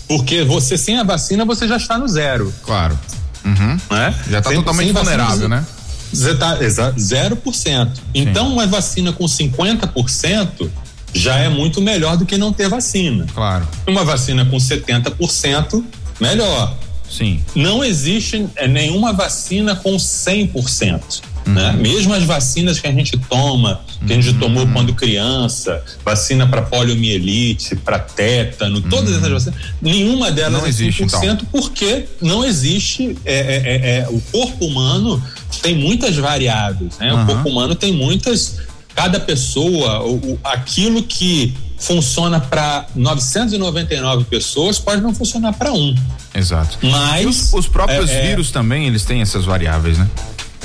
Porque 0.07 0.43
você 0.43 0.77
sem 0.77 0.99
a 0.99 1.03
vacina 1.03 1.45
você 1.45 1.67
já 1.67 1.77
está 1.77 1.97
no 1.97 2.07
zero. 2.07 2.53
Claro. 2.63 2.99
Uhum. 3.45 3.77
Né? 3.89 4.15
Já 4.29 4.39
está 4.39 4.53
totalmente 4.53 4.91
vulnerável, 4.91 5.49
vacina, 5.49 5.61
né? 5.61 5.65
Você 6.13 6.35
tá, 6.35 6.63
exato, 6.63 6.99
0%. 6.99 7.89
Então, 8.13 8.53
uma 8.53 8.67
vacina 8.67 9.11
com 9.11 9.25
50% 9.25 10.69
já 11.13 11.37
é 11.37 11.49
muito 11.49 11.81
melhor 11.81 12.17
do 12.17 12.25
que 12.25 12.37
não 12.37 12.53
ter 12.53 12.69
vacina. 12.69 13.25
Claro. 13.33 13.67
Uma 13.87 14.03
vacina 14.03 14.45
com 14.45 14.57
70%, 14.57 15.83
melhor. 16.19 16.77
Sim. 17.17 17.39
não 17.56 17.84
existe 17.84 18.47
é, 18.56 18.67
nenhuma 18.67 19.13
vacina 19.13 19.76
com 19.76 19.95
100%. 19.95 21.21
Uhum. 21.45 21.54
Né? 21.54 21.73
Mesmo 21.73 22.13
as 22.13 22.23
vacinas 22.23 22.80
que 22.80 22.88
a 22.88 22.91
gente 22.91 23.17
toma, 23.17 23.82
que 24.06 24.12
a 24.12 24.15
gente 24.15 24.30
uhum. 24.30 24.39
tomou 24.39 24.67
quando 24.67 24.93
criança, 24.93 25.84
vacina 26.04 26.47
para 26.47 26.62
poliomielite, 26.62 27.76
para 27.76 27.99
tétano, 27.99 28.78
uhum. 28.78 28.89
todas 28.89 29.15
essas 29.15 29.30
vacinas, 29.30 29.60
nenhuma 29.82 30.32
delas 30.32 30.54
não 30.54 30.65
é 30.65 30.69
existe, 30.69 31.04
100% 31.04 31.23
então. 31.23 31.38
porque 31.52 32.06
não 32.21 32.45
existe. 32.45 33.17
É, 33.26 33.36
é, 33.36 33.56
é, 33.56 33.99
é, 33.99 34.08
o 34.10 34.19
corpo 34.32 34.65
humano 34.65 35.21
tem 35.62 35.76
muitas 35.76 36.15
variáveis, 36.15 36.97
né? 36.97 37.13
O 37.13 37.26
corpo 37.26 37.49
humano 37.49 37.76
tem 37.76 37.91
muitas. 37.91 38.60
Cada 38.95 39.19
pessoa, 39.19 40.04
o, 40.06 40.39
aquilo 40.43 41.02
que 41.02 41.54
funciona 41.80 42.39
para 42.39 42.86
999 42.95 44.26
pessoas 44.26 44.80
pode 44.80 45.02
não 45.02 45.13
funcionar 45.13 45.54
para 45.54 45.73
um. 45.73 45.93
Exato. 46.33 46.79
Mas 46.81 47.25
os, 47.25 47.53
os, 47.53 47.67
próprios 47.67 48.09
é, 48.09 48.27
vírus 48.27 48.51
também 48.51 48.87
eles 48.87 49.05
têm 49.05 49.21
essas 49.21 49.45
variáveis, 49.45 49.97
né? 49.97 50.09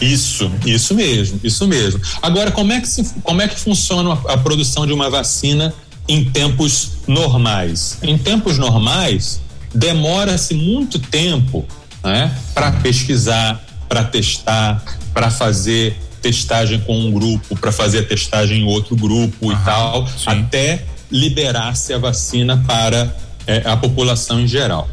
Isso, 0.00 0.50
isso 0.64 0.94
mesmo, 0.94 1.40
isso 1.42 1.66
mesmo. 1.66 2.00
Agora, 2.22 2.50
como 2.50 2.72
é 2.72 2.80
que, 2.80 2.88
se, 2.88 3.04
como 3.22 3.42
é 3.42 3.48
que 3.48 3.58
funciona 3.58 4.12
a, 4.12 4.34
a 4.34 4.38
produção 4.38 4.86
de 4.86 4.92
uma 4.92 5.10
vacina 5.10 5.74
em 6.06 6.24
tempos 6.24 6.92
normais? 7.06 7.98
Em 8.02 8.16
tempos 8.16 8.58
normais, 8.58 9.40
demora-se 9.74 10.54
muito 10.54 10.98
tempo 10.98 11.66
né, 12.02 12.34
para 12.54 12.72
pesquisar, 12.72 13.62
para 13.88 14.04
testar, 14.04 14.82
para 15.12 15.30
fazer 15.30 15.98
testagem 16.22 16.80
com 16.80 16.98
um 16.98 17.12
grupo, 17.12 17.56
para 17.56 17.72
fazer 17.72 18.00
a 18.00 18.04
testagem 18.04 18.60
em 18.60 18.64
outro 18.64 18.96
grupo 18.96 19.50
Aham, 19.50 19.60
e 19.60 19.64
tal, 19.64 20.06
sim. 20.06 20.24
até 20.26 20.84
liberar-se 21.10 21.92
a 21.92 21.98
vacina 21.98 22.62
para 22.66 23.14
é, 23.46 23.62
a 23.64 23.76
população 23.76 24.40
em 24.40 24.46
geral. 24.46 24.88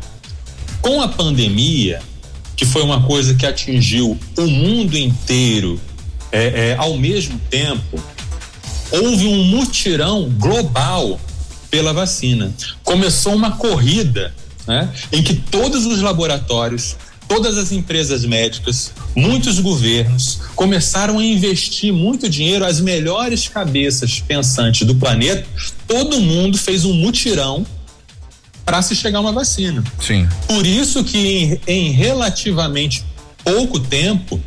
Com 0.86 1.02
a 1.02 1.08
pandemia, 1.08 2.00
que 2.56 2.64
foi 2.64 2.84
uma 2.84 3.02
coisa 3.02 3.34
que 3.34 3.44
atingiu 3.44 4.16
o 4.38 4.42
mundo 4.46 4.96
inteiro 4.96 5.82
é, 6.32 6.74
é, 6.74 6.76
ao 6.78 6.96
mesmo 6.96 7.42
tempo, 7.50 8.00
houve 8.92 9.26
um 9.26 9.46
mutirão 9.46 10.30
global 10.38 11.20
pela 11.72 11.92
vacina. 11.92 12.54
Começou 12.84 13.34
uma 13.34 13.58
corrida 13.58 14.32
né, 14.68 14.94
em 15.12 15.24
que 15.24 15.34
todos 15.34 15.88
os 15.88 16.02
laboratórios, 16.02 16.96
todas 17.28 17.58
as 17.58 17.72
empresas 17.72 18.24
médicas, 18.24 18.92
muitos 19.16 19.60
governos 19.60 20.42
começaram 20.56 21.18
a 21.18 21.26
investir 21.26 21.92
muito 21.92 22.30
dinheiro, 22.30 22.64
as 22.64 22.80
melhores 22.80 23.48
cabeças 23.48 24.20
pensantes 24.20 24.86
do 24.86 24.94
planeta, 24.94 25.48
todo 25.88 26.22
mundo 26.22 26.60
fez 26.60 26.86
um 26.86 26.94
mutirão 26.94 27.66
para 28.66 28.82
se 28.82 28.96
chegar 28.96 29.20
a 29.20 29.22
uma 29.22 29.32
vacina. 29.32 29.84
Sim. 30.00 30.28
Por 30.48 30.66
isso 30.66 31.04
que 31.04 31.18
em, 31.18 31.62
em 31.68 31.92
relativamente 31.92 33.06
pouco 33.44 33.80
tempo 33.80 34.42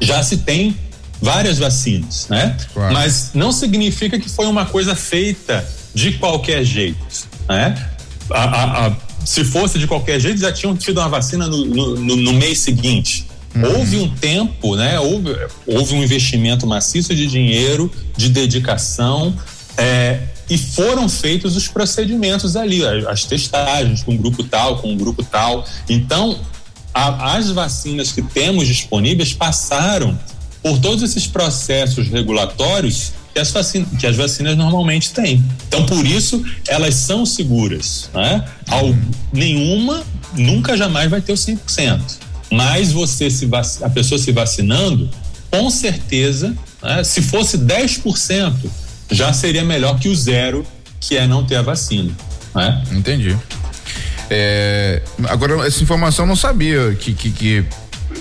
já 0.00 0.22
se 0.22 0.38
tem 0.38 0.76
várias 1.22 1.58
vacinas, 1.58 2.26
né? 2.28 2.56
Claro. 2.72 2.92
Mas 2.92 3.30
não 3.34 3.52
significa 3.52 4.18
que 4.18 4.28
foi 4.28 4.46
uma 4.46 4.66
coisa 4.66 4.96
feita 4.96 5.66
de 5.94 6.12
qualquer 6.14 6.64
jeito, 6.64 6.98
né? 7.48 7.88
A, 8.30 8.42
a, 8.42 8.86
a, 8.86 8.96
se 9.24 9.44
fosse 9.44 9.78
de 9.78 9.86
qualquer 9.86 10.18
jeito, 10.18 10.40
já 10.40 10.52
tinham 10.52 10.76
tido 10.76 10.98
uma 10.98 11.08
vacina 11.08 11.46
no, 11.46 11.64
no, 11.64 12.16
no 12.16 12.32
mês 12.32 12.60
seguinte. 12.60 13.26
Uhum. 13.54 13.78
Houve 13.78 13.98
um 13.98 14.08
tempo, 14.08 14.76
né? 14.76 14.98
Houve, 14.98 15.36
houve 15.66 15.94
um 15.94 16.02
investimento 16.02 16.66
maciço 16.66 17.14
de 17.14 17.26
dinheiro, 17.26 17.90
de 18.16 18.28
dedicação, 18.28 19.36
é, 19.76 20.20
e 20.50 20.58
foram 20.58 21.08
feitos 21.08 21.56
os 21.56 21.68
procedimentos 21.68 22.56
ali, 22.56 22.84
as 23.06 23.24
testagens 23.24 24.02
com 24.02 24.12
um 24.12 24.16
grupo 24.16 24.42
tal, 24.42 24.78
com 24.78 24.92
um 24.92 24.96
grupo 24.96 25.22
tal. 25.22 25.64
Então, 25.88 26.38
a, 26.92 27.36
as 27.36 27.50
vacinas 27.50 28.10
que 28.10 28.20
temos 28.20 28.66
disponíveis 28.66 29.32
passaram 29.32 30.18
por 30.60 30.78
todos 30.80 31.04
esses 31.04 31.26
processos 31.26 32.08
regulatórios 32.08 33.12
que 33.32 33.38
as, 33.38 33.50
vacinas, 33.52 33.88
que 33.98 34.06
as 34.06 34.16
vacinas 34.16 34.56
normalmente 34.56 35.12
têm. 35.12 35.42
Então, 35.68 35.86
por 35.86 36.04
isso, 36.04 36.44
elas 36.66 36.96
são 36.96 37.24
seguras. 37.24 38.10
Né? 38.12 38.44
Ao, 38.68 38.92
nenhuma 39.32 40.02
nunca 40.34 40.76
jamais 40.76 41.08
vai 41.08 41.20
ter 41.20 41.32
o 41.32 41.36
100%. 41.36 42.00
Mas 42.50 42.90
você 42.90 43.30
se 43.30 43.48
a 43.82 43.88
pessoa 43.88 44.18
se 44.18 44.32
vacinando, 44.32 45.08
com 45.48 45.70
certeza, 45.70 46.56
né? 46.82 47.04
se 47.04 47.22
fosse 47.22 47.56
10%, 47.56 48.52
já 49.10 49.32
seria 49.32 49.64
melhor 49.64 49.98
que 49.98 50.08
o 50.08 50.14
zero, 50.14 50.64
que 51.00 51.16
é 51.16 51.26
não 51.26 51.44
ter 51.44 51.56
a 51.56 51.62
vacina. 51.62 52.12
Né? 52.54 52.82
Entendi. 52.92 53.36
É, 54.28 55.02
agora, 55.24 55.66
essa 55.66 55.82
informação 55.82 56.24
eu 56.24 56.28
não 56.28 56.36
sabia 56.36 56.96
que, 56.98 57.12
que, 57.12 57.30
que 57.30 57.64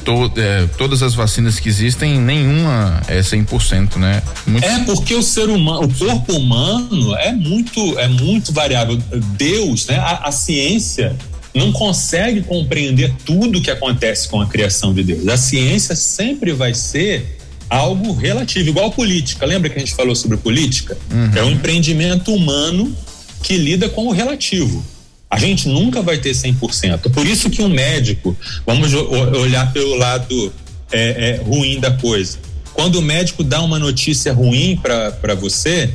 to, 0.04 0.32
é, 0.38 0.67
todas 0.78 1.04
as 1.04 1.13
vacinas 1.13 1.60
que 1.60 1.69
existem, 1.69 2.19
nenhuma 2.19 3.02
é 3.08 3.19
100%, 3.19 3.97
né? 3.97 4.21
Muito... 4.47 4.65
É 4.65 4.80
porque 4.86 5.13
o 5.13 5.21
ser 5.21 5.49
humano, 5.49 5.84
o 5.84 5.93
corpo 5.93 6.34
humano 6.34 7.15
é 7.15 7.32
muito, 7.32 7.99
é 7.99 8.08
muito 8.08 8.52
variável. 8.52 8.97
Deus, 9.38 9.86
né? 9.86 9.97
A, 9.97 10.28
a 10.28 10.32
ciência 10.32 11.15
não 11.54 11.71
consegue 11.71 12.41
compreender 12.41 13.13
tudo 13.25 13.62
que 13.62 13.71
acontece 13.71 14.28
com 14.28 14.41
a 14.41 14.47
criação 14.47 14.93
de 14.93 15.04
Deus. 15.04 15.28
A 15.28 15.38
ciência 15.38 15.95
sempre 15.95 16.54
vai 16.54 16.73
ser 16.73 17.38
algo 17.69 18.13
relativo, 18.13 18.69
igual 18.69 18.91
política. 18.91 19.45
Lembra 19.45 19.69
que 19.69 19.77
a 19.77 19.79
gente 19.79 19.93
falou 19.93 20.15
sobre 20.15 20.38
política? 20.38 20.97
Uhum. 21.12 21.32
É 21.36 21.43
um 21.43 21.51
empreendimento 21.51 22.34
humano 22.34 22.95
que 23.43 23.58
lida 23.58 23.88
com 23.88 24.08
o 24.08 24.12
relativo. 24.12 24.84
A 25.29 25.38
gente 25.38 25.69
nunca 25.69 26.01
vai 26.01 26.17
ter 26.17 26.32
100%. 26.32 27.12
Por 27.12 27.27
isso 27.27 27.49
que 27.49 27.62
um 27.62 27.69
médico, 27.69 28.36
vamos 28.65 28.93
olhar 28.93 29.71
pelo 29.71 29.95
lado 29.95 30.51
é, 30.91 31.29
é, 31.29 31.43
ruim 31.43 31.79
da 31.79 31.91
coisa. 31.91 32.39
Quando 32.73 32.95
o 32.95 33.01
médico 33.01 33.43
dá 33.43 33.62
uma 33.62 33.77
notícia 33.77 34.34
ruim 34.34 34.75
para 34.82 35.36
você, 35.36 35.91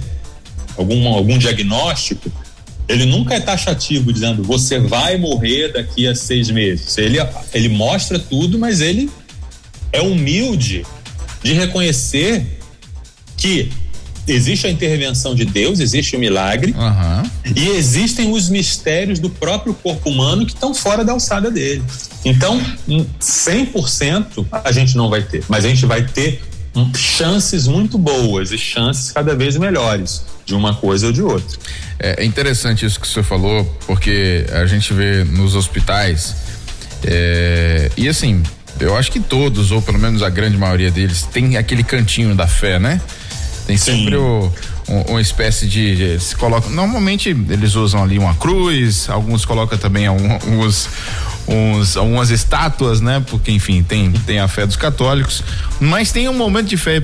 algum, 0.76 1.08
algum 1.08 1.36
diagnóstico, 1.36 2.30
ele 2.86 3.06
nunca 3.06 3.34
é 3.34 3.40
taxativo, 3.40 4.12
dizendo 4.12 4.42
você 4.42 4.78
vai 4.78 5.16
morrer 5.16 5.72
daqui 5.72 6.06
a 6.06 6.14
seis 6.14 6.50
meses. 6.50 6.96
Ele, 6.98 7.18
ele 7.52 7.68
mostra 7.68 8.18
tudo, 8.18 8.58
mas 8.58 8.80
ele 8.80 9.10
é 9.90 10.00
humilde 10.00 10.84
de 11.44 11.52
reconhecer 11.52 12.44
que 13.36 13.70
existe 14.26 14.66
a 14.66 14.70
intervenção 14.70 15.34
de 15.34 15.44
Deus, 15.44 15.80
existe 15.80 16.16
o 16.16 16.18
milagre 16.18 16.72
uhum. 16.72 17.30
e 17.54 17.68
existem 17.68 18.32
os 18.32 18.48
mistérios 18.48 19.18
do 19.18 19.28
próprio 19.28 19.74
corpo 19.74 20.08
humano 20.08 20.46
que 20.46 20.54
estão 20.54 20.74
fora 20.74 21.04
da 21.04 21.12
alçada 21.12 21.50
dele. 21.50 21.84
Então, 22.24 22.58
100% 22.88 24.46
a 24.50 24.72
gente 24.72 24.96
não 24.96 25.10
vai 25.10 25.22
ter, 25.22 25.44
mas 25.48 25.66
a 25.66 25.68
gente 25.68 25.84
vai 25.84 26.06
ter 26.06 26.42
chances 26.96 27.68
muito 27.68 27.98
boas 27.98 28.50
e 28.50 28.58
chances 28.58 29.12
cada 29.12 29.36
vez 29.36 29.56
melhores 29.56 30.24
de 30.46 30.54
uma 30.54 30.74
coisa 30.74 31.08
ou 31.08 31.12
de 31.12 31.22
outra. 31.22 31.58
É 31.98 32.24
interessante 32.24 32.86
isso 32.86 32.98
que 32.98 33.06
você 33.06 33.22
falou, 33.22 33.64
porque 33.86 34.46
a 34.50 34.64
gente 34.66 34.92
vê 34.94 35.22
nos 35.24 35.54
hospitais 35.54 36.34
é, 37.06 37.90
e 37.96 38.08
assim, 38.08 38.42
eu 38.80 38.96
acho 38.96 39.10
que 39.10 39.20
todos, 39.20 39.70
ou 39.70 39.80
pelo 39.80 39.98
menos 39.98 40.22
a 40.22 40.28
grande 40.28 40.56
maioria 40.56 40.90
deles, 40.90 41.22
tem 41.22 41.56
aquele 41.56 41.82
cantinho 41.82 42.34
da 42.34 42.46
fé, 42.46 42.78
né? 42.78 43.00
Tem 43.66 43.76
sempre 43.76 44.16
o, 44.16 44.52
um, 44.88 45.00
uma 45.12 45.20
espécie 45.20 45.66
de, 45.66 46.18
se 46.20 46.36
coloca, 46.36 46.68
normalmente 46.68 47.30
eles 47.30 47.74
usam 47.74 48.02
ali 48.02 48.18
uma 48.18 48.34
cruz, 48.34 49.08
alguns 49.08 49.44
colocam 49.44 49.78
também 49.78 50.06
alguns 50.06 50.88
uns, 51.46 51.96
algumas 51.96 52.30
estátuas, 52.30 53.00
né? 53.00 53.22
Porque 53.26 53.50
enfim, 53.50 53.82
tem 53.82 54.10
tem 54.10 54.40
a 54.40 54.48
fé 54.48 54.66
dos 54.66 54.76
católicos, 54.76 55.42
mas 55.80 56.12
tem 56.12 56.28
um 56.28 56.34
momento 56.34 56.66
de 56.66 56.76
fé, 56.76 57.02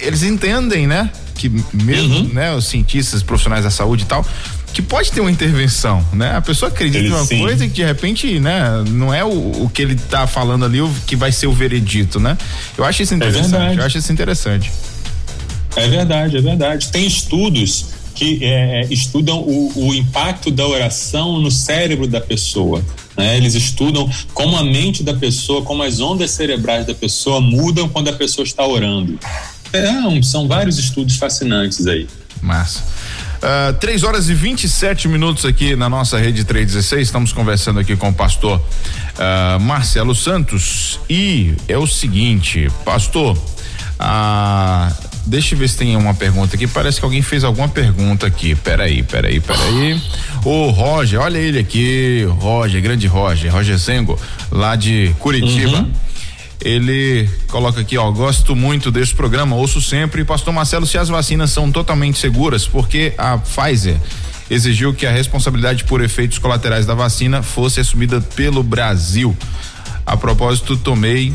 eles 0.00 0.22
entendem, 0.22 0.86
né? 0.86 1.10
Que 1.34 1.48
mesmo, 1.72 2.16
uhum. 2.16 2.30
né, 2.32 2.52
os 2.54 2.66
cientistas, 2.66 3.22
profissionais 3.22 3.62
da 3.62 3.70
saúde 3.70 4.02
e 4.02 4.06
tal, 4.06 4.26
que 4.72 4.82
pode 4.82 5.10
ter 5.10 5.20
uma 5.20 5.30
intervenção, 5.30 6.06
né? 6.12 6.36
A 6.36 6.40
pessoa 6.40 6.70
acredita 6.70 7.04
em 7.04 7.10
uma 7.10 7.24
sim. 7.24 7.38
coisa 7.40 7.66
que 7.66 7.74
de 7.74 7.84
repente, 7.84 8.38
né, 8.38 8.84
não 8.88 9.12
é 9.12 9.24
o, 9.24 9.64
o 9.64 9.70
que 9.72 9.82
ele 9.82 9.94
está 9.94 10.26
falando 10.26 10.64
ali 10.64 10.80
o 10.80 10.90
que 11.06 11.16
vai 11.16 11.32
ser 11.32 11.46
o 11.46 11.52
veredito, 11.52 12.20
né? 12.20 12.36
Eu 12.76 12.84
acho 12.84 13.02
isso 13.02 13.14
é 13.14 13.16
interessante. 13.16 13.76
É 13.76 13.80
eu 13.80 13.84
acho 13.84 13.98
isso 13.98 14.12
interessante. 14.12 14.70
É 15.76 15.88
verdade, 15.88 16.36
é 16.36 16.40
verdade. 16.40 16.88
Tem 16.88 17.06
estudos 17.06 17.86
que 18.14 18.44
é, 18.44 18.80
é, 18.80 18.86
estudam 18.92 19.38
o, 19.38 19.72
o, 19.76 19.94
impacto 19.94 20.50
da 20.50 20.66
oração 20.66 21.38
no 21.38 21.52
cérebro 21.52 22.06
da 22.06 22.20
pessoa. 22.20 22.84
Né? 23.16 23.36
Eles 23.36 23.54
estudam 23.54 24.10
como 24.34 24.56
a 24.56 24.64
mente 24.64 25.04
da 25.04 25.14
pessoa, 25.14 25.62
como 25.62 25.84
as 25.84 26.00
ondas 26.00 26.32
cerebrais 26.32 26.84
da 26.84 26.94
pessoa 26.94 27.40
mudam 27.40 27.88
quando 27.88 28.08
a 28.08 28.12
pessoa 28.12 28.44
está 28.44 28.66
orando. 28.66 29.18
É, 29.72 30.22
são 30.22 30.48
vários 30.48 30.78
estudos 30.78 31.16
fascinantes 31.16 31.86
aí. 31.86 32.08
Massa. 32.42 32.82
Uh, 33.38 33.72
3 33.74 34.02
horas 34.02 34.28
e 34.28 34.34
27 34.34 35.06
minutos 35.06 35.44
aqui 35.44 35.76
na 35.76 35.88
nossa 35.88 36.18
rede 36.18 36.44
316. 36.44 37.06
Estamos 37.06 37.32
conversando 37.32 37.78
aqui 37.78 37.94
com 37.94 38.08
o 38.08 38.12
pastor 38.12 38.58
uh, 38.58 39.60
Marcelo 39.60 40.14
Santos. 40.14 40.98
E 41.08 41.54
é 41.68 41.78
o 41.78 41.86
seguinte, 41.86 42.68
pastor, 42.84 43.36
uh, 43.36 44.94
deixa 45.24 45.54
eu 45.54 45.58
ver 45.58 45.68
se 45.68 45.76
tem 45.76 45.96
uma 45.96 46.14
pergunta 46.14 46.56
aqui. 46.56 46.66
Parece 46.66 46.98
que 46.98 47.04
alguém 47.04 47.22
fez 47.22 47.44
alguma 47.44 47.68
pergunta 47.68 48.26
aqui. 48.26 48.56
Peraí, 48.56 49.04
peraí, 49.04 49.38
peraí. 49.38 50.02
O 50.44 50.70
Roger, 50.70 51.20
olha 51.20 51.38
ele 51.38 51.60
aqui. 51.60 52.26
Roger, 52.40 52.82
grande 52.82 53.06
Roger, 53.06 53.52
Roger 53.52 53.78
Zengo, 53.78 54.18
lá 54.50 54.74
de 54.74 55.14
Curitiba. 55.20 55.78
Uhum. 55.78 55.92
Ele 56.60 57.28
coloca 57.46 57.80
aqui, 57.80 57.96
ó, 57.96 58.10
gosto 58.10 58.56
muito 58.56 58.90
desse 58.90 59.14
programa, 59.14 59.54
ouço 59.54 59.80
sempre. 59.80 60.24
Pastor 60.24 60.52
Marcelo, 60.52 60.86
se 60.86 60.98
as 60.98 61.08
vacinas 61.08 61.50
são 61.50 61.70
totalmente 61.70 62.18
seguras, 62.18 62.66
porque 62.66 63.14
a 63.16 63.38
Pfizer 63.38 63.96
exigiu 64.50 64.94
que 64.94 65.06
a 65.06 65.12
responsabilidade 65.12 65.84
por 65.84 66.02
efeitos 66.02 66.38
colaterais 66.38 66.86
da 66.86 66.94
vacina 66.94 67.42
fosse 67.42 67.80
assumida 67.80 68.20
pelo 68.20 68.62
Brasil. 68.62 69.36
A 70.04 70.16
propósito, 70.16 70.76
tomei 70.76 71.34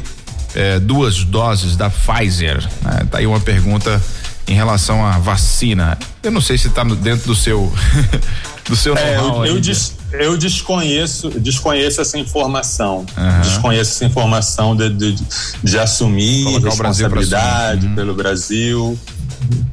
eh, 0.55 0.79
duas 0.79 1.23
doses 1.23 1.75
da 1.77 1.89
Pfizer. 1.89 2.61
Né? 2.81 3.07
Tá 3.09 3.19
aí 3.19 3.27
uma 3.27 3.39
pergunta 3.39 4.01
em 4.47 4.53
relação 4.53 5.05
à 5.05 5.17
vacina. 5.17 5.97
Eu 6.21 6.31
não 6.31 6.41
sei 6.41 6.57
se 6.57 6.67
está 6.67 6.83
dentro 6.83 7.27
do 7.27 7.35
seu 7.35 7.71
do 8.67 8.75
seu 8.75 8.97
é, 8.97 9.17
eu, 9.17 9.45
eu, 9.45 9.59
des, 9.59 9.95
eu, 10.13 10.37
desconheço 10.37 11.29
desconheço 11.39 12.01
essa 12.01 12.17
informação 12.17 13.05
uhum. 13.17 13.41
desconheço 13.41 13.91
essa 13.91 14.05
informação 14.05 14.75
de, 14.75 14.89
de, 14.89 15.15
de 15.63 15.79
assumir 15.79 16.43
Colocar 16.43 16.69
responsabilidade 16.69 17.87
Brasil 17.87 17.95
pelo 17.95 18.13
Brasil 18.13 18.99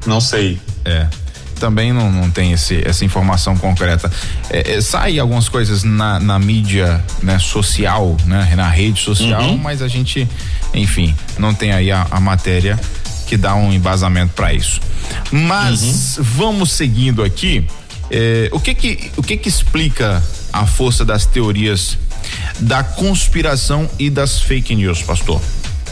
não 0.05 0.19
sei 0.19 0.59
é 0.85 1.07
também 1.61 1.93
não, 1.93 2.11
não 2.11 2.31
tem 2.31 2.53
esse, 2.53 2.81
essa 2.83 3.05
informação 3.05 3.55
concreta. 3.55 4.11
É, 4.49 4.77
é, 4.77 4.81
sai 4.81 5.19
algumas 5.19 5.47
coisas 5.47 5.83
na, 5.83 6.19
na 6.19 6.39
mídia 6.39 6.99
né, 7.21 7.37
social, 7.37 8.17
né, 8.25 8.51
na 8.55 8.67
rede 8.67 8.99
social, 8.99 9.43
uhum. 9.43 9.57
mas 9.59 9.83
a 9.83 9.87
gente, 9.87 10.27
enfim, 10.73 11.15
não 11.37 11.53
tem 11.53 11.71
aí 11.71 11.91
a, 11.91 12.07
a 12.09 12.19
matéria 12.19 12.79
que 13.27 13.37
dá 13.37 13.53
um 13.53 13.71
embasamento 13.71 14.33
para 14.33 14.51
isso. 14.53 14.81
Mas 15.31 16.17
uhum. 16.17 16.23
vamos 16.23 16.71
seguindo 16.71 17.23
aqui. 17.23 17.65
É, 18.11 18.49
o 18.51 18.59
que 18.59 18.75
que 18.75 19.11
o 19.15 19.23
que 19.23 19.37
que 19.37 19.47
explica 19.47 20.21
a 20.51 20.67
força 20.67 21.05
das 21.05 21.25
teorias 21.25 21.97
da 22.59 22.83
conspiração 22.83 23.89
e 23.97 24.09
das 24.09 24.41
fake 24.41 24.75
news, 24.75 25.01
pastor? 25.01 25.41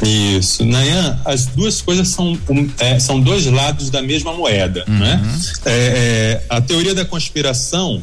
Isso, 0.02 0.66
Nayan, 0.66 1.20
as 1.26 1.46
duas 1.48 1.82
coisas 1.82 2.08
são, 2.10 2.38
um, 2.50 2.70
é, 2.80 3.00
são 3.00 3.20
dois 3.20 3.46
lados 3.46 3.90
da 3.90 4.02
mesma 4.02 4.34
moeda, 4.34 4.86
uhum. 4.88 4.98
né? 4.98 5.22
É, 5.66 5.72
é, 5.72 6.44
a 6.50 6.62
teoria 6.62 6.94
da 6.94 7.04
conspiração 7.04 8.02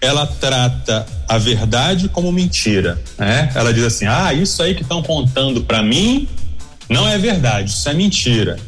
ela 0.00 0.26
trata 0.26 1.06
a 1.28 1.38
verdade 1.38 2.08
como 2.08 2.30
mentira, 2.30 3.00
né? 3.16 3.50
Ela 3.54 3.72
diz 3.72 3.84
assim, 3.84 4.06
ah, 4.06 4.32
isso 4.32 4.62
aí 4.62 4.74
que 4.74 4.82
estão 4.82 5.02
contando 5.02 5.62
para 5.62 5.82
mim 5.82 6.28
não 6.88 7.06
é 7.08 7.18
verdade, 7.18 7.70
isso 7.70 7.88
é 7.88 7.94
mentira. 7.94 8.58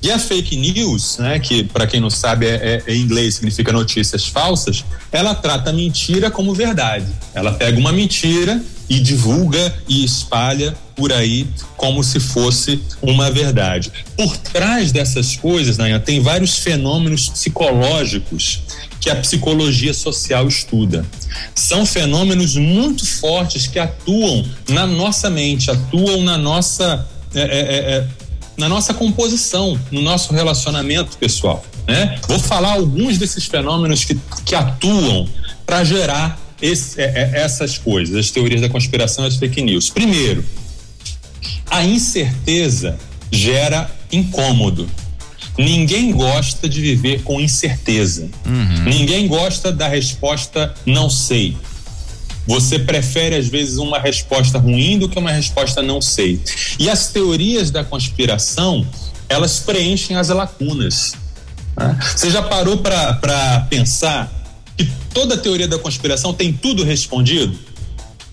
E 0.00 0.10
a 0.10 0.18
fake 0.18 0.56
news, 0.56 1.18
né, 1.18 1.38
que 1.40 1.64
para 1.64 1.86
quem 1.86 2.00
não 2.00 2.10
sabe 2.10 2.46
é, 2.46 2.82
é, 2.86 2.94
em 2.94 3.00
inglês 3.00 3.34
significa 3.34 3.72
notícias 3.72 4.26
falsas, 4.26 4.84
ela 5.10 5.34
trata 5.34 5.70
a 5.70 5.72
mentira 5.72 6.30
como 6.30 6.54
verdade. 6.54 7.06
Ela 7.34 7.52
pega 7.52 7.78
uma 7.78 7.92
mentira 7.92 8.62
e 8.88 9.00
divulga 9.00 9.74
e 9.88 10.04
espalha 10.04 10.74
por 10.96 11.12
aí 11.12 11.46
como 11.76 12.02
se 12.02 12.20
fosse 12.20 12.80
uma 13.02 13.30
verdade. 13.30 13.92
Por 14.16 14.36
trás 14.36 14.92
dessas 14.92 15.36
coisas, 15.36 15.76
Nayan, 15.76 16.00
tem 16.00 16.20
vários 16.20 16.58
fenômenos 16.58 17.28
psicológicos 17.28 18.62
que 19.00 19.10
a 19.10 19.16
psicologia 19.16 19.92
social 19.92 20.48
estuda. 20.48 21.04
São 21.54 21.84
fenômenos 21.84 22.56
muito 22.56 23.06
fortes 23.06 23.66
que 23.66 23.78
atuam 23.78 24.44
na 24.68 24.86
nossa 24.86 25.28
mente, 25.28 25.70
atuam 25.70 26.22
na 26.22 26.38
nossa. 26.38 27.06
É, 27.34 27.40
é, 27.40 27.44
é, 27.44 27.94
é 27.96 28.27
na 28.58 28.68
nossa 28.68 28.92
composição, 28.92 29.80
no 29.90 30.02
nosso 30.02 30.34
relacionamento 30.34 31.16
pessoal. 31.16 31.64
Né? 31.86 32.18
Vou 32.26 32.38
falar 32.40 32.72
alguns 32.72 33.16
desses 33.16 33.46
fenômenos 33.46 34.04
que, 34.04 34.18
que 34.44 34.54
atuam 34.54 35.28
para 35.64 35.84
gerar 35.84 36.38
esse, 36.60 37.00
é, 37.00 37.04
é, 37.04 37.40
essas 37.40 37.78
coisas, 37.78 38.16
as 38.16 38.30
teorias 38.30 38.60
da 38.60 38.68
conspiração 38.68 39.24
e 39.24 39.28
as 39.28 39.36
fake 39.36 39.62
news. 39.62 39.88
Primeiro, 39.88 40.44
a 41.70 41.84
incerteza 41.84 42.98
gera 43.30 43.88
incômodo. 44.10 44.88
Ninguém 45.56 46.12
gosta 46.12 46.68
de 46.68 46.80
viver 46.80 47.22
com 47.22 47.40
incerteza. 47.40 48.28
Uhum. 48.44 48.84
Ninguém 48.84 49.26
gosta 49.26 49.72
da 49.72 49.88
resposta 49.88 50.74
não 50.84 51.08
sei. 51.08 51.56
Você 52.48 52.78
prefere, 52.78 53.36
às 53.36 53.46
vezes, 53.46 53.76
uma 53.76 53.98
resposta 53.98 54.58
ruim 54.58 54.98
do 54.98 55.06
que 55.06 55.18
uma 55.18 55.30
resposta 55.30 55.82
não 55.82 56.00
sei. 56.00 56.40
E 56.78 56.88
as 56.88 57.08
teorias 57.08 57.70
da 57.70 57.84
conspiração, 57.84 58.86
elas 59.28 59.60
preenchem 59.60 60.16
as 60.16 60.30
lacunas. 60.30 61.14
Né? 61.76 61.98
Você 62.16 62.30
já 62.30 62.40
parou 62.42 62.78
para 62.78 63.66
pensar 63.68 64.32
que 64.78 64.90
toda 65.12 65.36
teoria 65.36 65.68
da 65.68 65.78
conspiração 65.78 66.32
tem 66.32 66.50
tudo 66.50 66.84
respondido? 66.84 67.54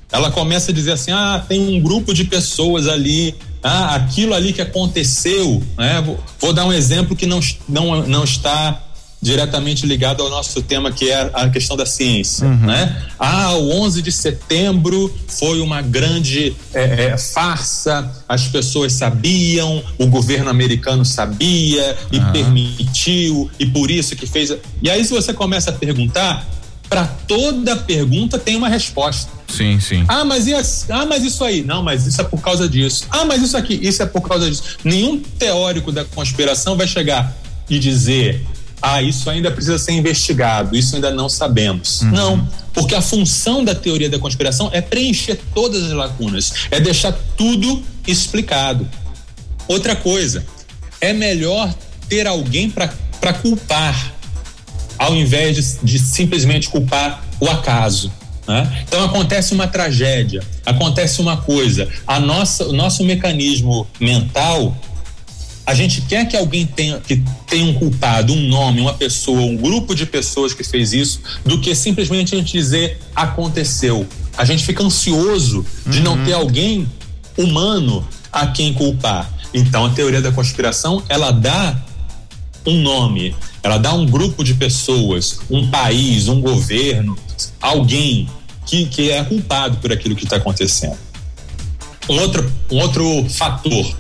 Ela 0.10 0.32
começa 0.32 0.72
a 0.72 0.74
dizer 0.74 0.94
assim: 0.94 1.12
ah, 1.12 1.44
tem 1.46 1.60
um 1.60 1.82
grupo 1.82 2.14
de 2.14 2.24
pessoas 2.24 2.88
ali, 2.88 3.36
ah, 3.62 3.96
aquilo 3.96 4.34
ali 4.34 4.54
que 4.54 4.62
aconteceu, 4.62 5.62
né? 5.78 6.02
Vou, 6.02 6.18
vou 6.40 6.54
dar 6.54 6.66
um 6.66 6.72
exemplo 6.72 7.18
que 7.18 7.26
não, 7.26 7.42
não, 7.68 8.08
não 8.08 8.24
está 8.24 8.82
diretamente 9.26 9.88
ligado 9.88 10.22
ao 10.22 10.30
nosso 10.30 10.62
tema 10.62 10.92
que 10.92 11.10
é 11.10 11.32
a 11.34 11.50
questão 11.50 11.76
da 11.76 11.84
ciência, 11.84 12.46
uhum. 12.46 12.68
né? 12.68 12.96
Ah, 13.18 13.54
o 13.54 13.72
11 13.72 14.04
de 14.04 14.12
setembro 14.12 15.12
foi 15.28 15.60
uma 15.62 15.82
grande 15.82 16.56
é, 16.72 17.06
é, 17.06 17.18
farsa, 17.18 18.24
as 18.30 18.48
pessoas 18.48 18.94
sabiam, 18.94 19.84
o 19.98 20.06
governo 20.06 20.48
americano 20.52 21.04
sabia 21.04 21.98
e 22.12 22.20
uhum. 22.20 22.32
permitiu 22.32 23.52
e 23.60 23.66
por 23.66 23.90
isso 23.90 24.16
que 24.16 24.28
fez. 24.28 24.56
E 24.80 24.92
aí 24.92 25.04
se 25.04 25.12
você 25.12 25.34
começa 25.34 25.72
a 25.72 25.74
perguntar, 25.74 26.48
para 26.88 27.08
toda 27.28 27.76
pergunta 27.78 28.38
tem 28.38 28.56
uma 28.56 28.70
resposta. 28.70 29.32
Sim, 29.48 29.80
sim. 29.80 30.06
Ah, 30.08 30.24
mas 30.24 30.46
isso, 30.46 30.86
ah, 30.90 31.06
mas 31.08 31.24
isso 31.24 31.44
aí. 31.44 31.64
Não, 31.64 31.82
mas 31.82 32.06
isso 32.06 32.22
é 32.22 32.24
por 32.24 32.42
causa 32.42 32.70
disso. 32.70 33.08
Ah, 33.10 33.26
mas 33.26 33.42
isso 33.42 33.58
aqui, 33.58 33.74
isso 33.82 34.04
é 34.04 34.06
por 34.06 34.22
causa 34.22 34.48
disso. 34.48 34.78
Nenhum 34.84 35.20
teórico 35.20 35.92
da 35.92 36.06
conspiração 36.06 36.78
vai 36.78 36.88
chegar 36.88 37.36
e 37.68 37.80
dizer 37.80 38.46
ah, 38.82 39.02
isso 39.02 39.30
ainda 39.30 39.50
precisa 39.52 39.78
ser 39.78 39.94
investigado, 39.94 40.76
isso 40.76 40.96
ainda 40.96 41.12
não 41.12 41.30
sabemos. 41.30 42.02
Uhum. 42.02 42.12
Não, 42.12 42.50
porque 42.74 42.94
a 42.94 43.02
função 43.02 43.64
da 43.64 43.74
teoria 43.74 44.10
da 44.10 44.20
conspiração 44.20 44.70
é 44.74 44.82
preencher 44.82 45.40
todas 45.54 45.84
as 45.84 45.92
lacunas, 45.92 46.54
é 46.70 46.80
deixar 46.80 47.14
tudo 47.38 47.82
explicado. 48.06 48.88
Outra 49.68 49.96
coisa, 49.96 50.46
é 51.02 51.14
melhor 51.14 51.74
ter 52.08 52.28
alguém 52.28 52.70
para 52.70 53.34
culpar, 53.34 54.14
ao 54.98 55.16
invés 55.16 55.56
de, 55.56 55.86
de 55.86 56.00
simplesmente 56.00 56.70
culpar 56.70 57.24
o 57.40 57.50
acaso. 57.50 58.12
Né? 58.48 58.84
Então 58.88 59.04
acontece 59.04 59.54
uma 59.54 59.68
tragédia, 59.68 60.44
acontece 60.66 61.20
uma 61.20 61.38
coisa, 61.38 61.90
a 62.06 62.20
nossa, 62.20 62.66
o 62.68 62.74
nosso 62.74 63.04
mecanismo 63.04 63.88
mental 64.00 64.76
a 65.66 65.74
gente 65.74 66.02
quer 66.02 66.28
que 66.28 66.38
alguém 66.38 66.66
tenha, 66.66 67.00
que 67.00 67.22
tenha 67.48 67.66
um 67.66 67.74
culpado, 67.74 68.34
um 68.34 68.48
nome, 68.48 68.82
uma 68.82 68.94
pessoa, 68.94 69.42
um 69.42 69.58
grupo 69.58 69.96
de 69.96 70.06
pessoas 70.06 70.54
que 70.54 70.64
fez 70.64 70.94
isso, 70.94 71.22
do 71.44 71.60
que 71.60 71.74
simplesmente 71.74 72.36
a 72.36 72.38
gente 72.38 72.52
dizer 72.52 73.00
aconteceu. 73.16 74.08
A 74.38 74.46
gente 74.46 74.64
fica 74.64 74.84
ansioso 74.84 75.66
de 75.88 75.98
uhum. 75.98 76.04
não 76.04 76.26
ter 76.26 76.34
alguém 76.34 76.88
humano 77.38 78.08
a 78.32 78.48
quem 78.48 78.74
culpar. 78.74 79.32
Então 79.54 79.86
a 79.86 79.90
teoria 79.90 80.22
da 80.22 80.32
conspiração, 80.32 81.02
ela 81.10 81.32
dá 81.32 81.84
um 82.66 82.82
nome, 82.82 83.36
ela 83.64 83.78
dá 83.78 83.94
um 83.94 84.06
grupo 84.06 84.44
de 84.44 84.54
pessoas, 84.54 85.40
um 85.50 85.70
país, 85.70 86.28
um 86.28 86.42
governo, 86.42 87.18
alguém 87.60 88.30
que, 88.66 88.86
que 88.86 89.10
é 89.10 89.24
culpado 89.24 89.78
por 89.78 89.92
aquilo 89.92 90.16
que 90.16 90.26
está 90.26 90.36
acontecendo. 90.36 90.98
Um 92.08 92.20
outro, 92.20 92.52
um 92.72 92.78
outro 92.78 93.26
fator 93.30 93.96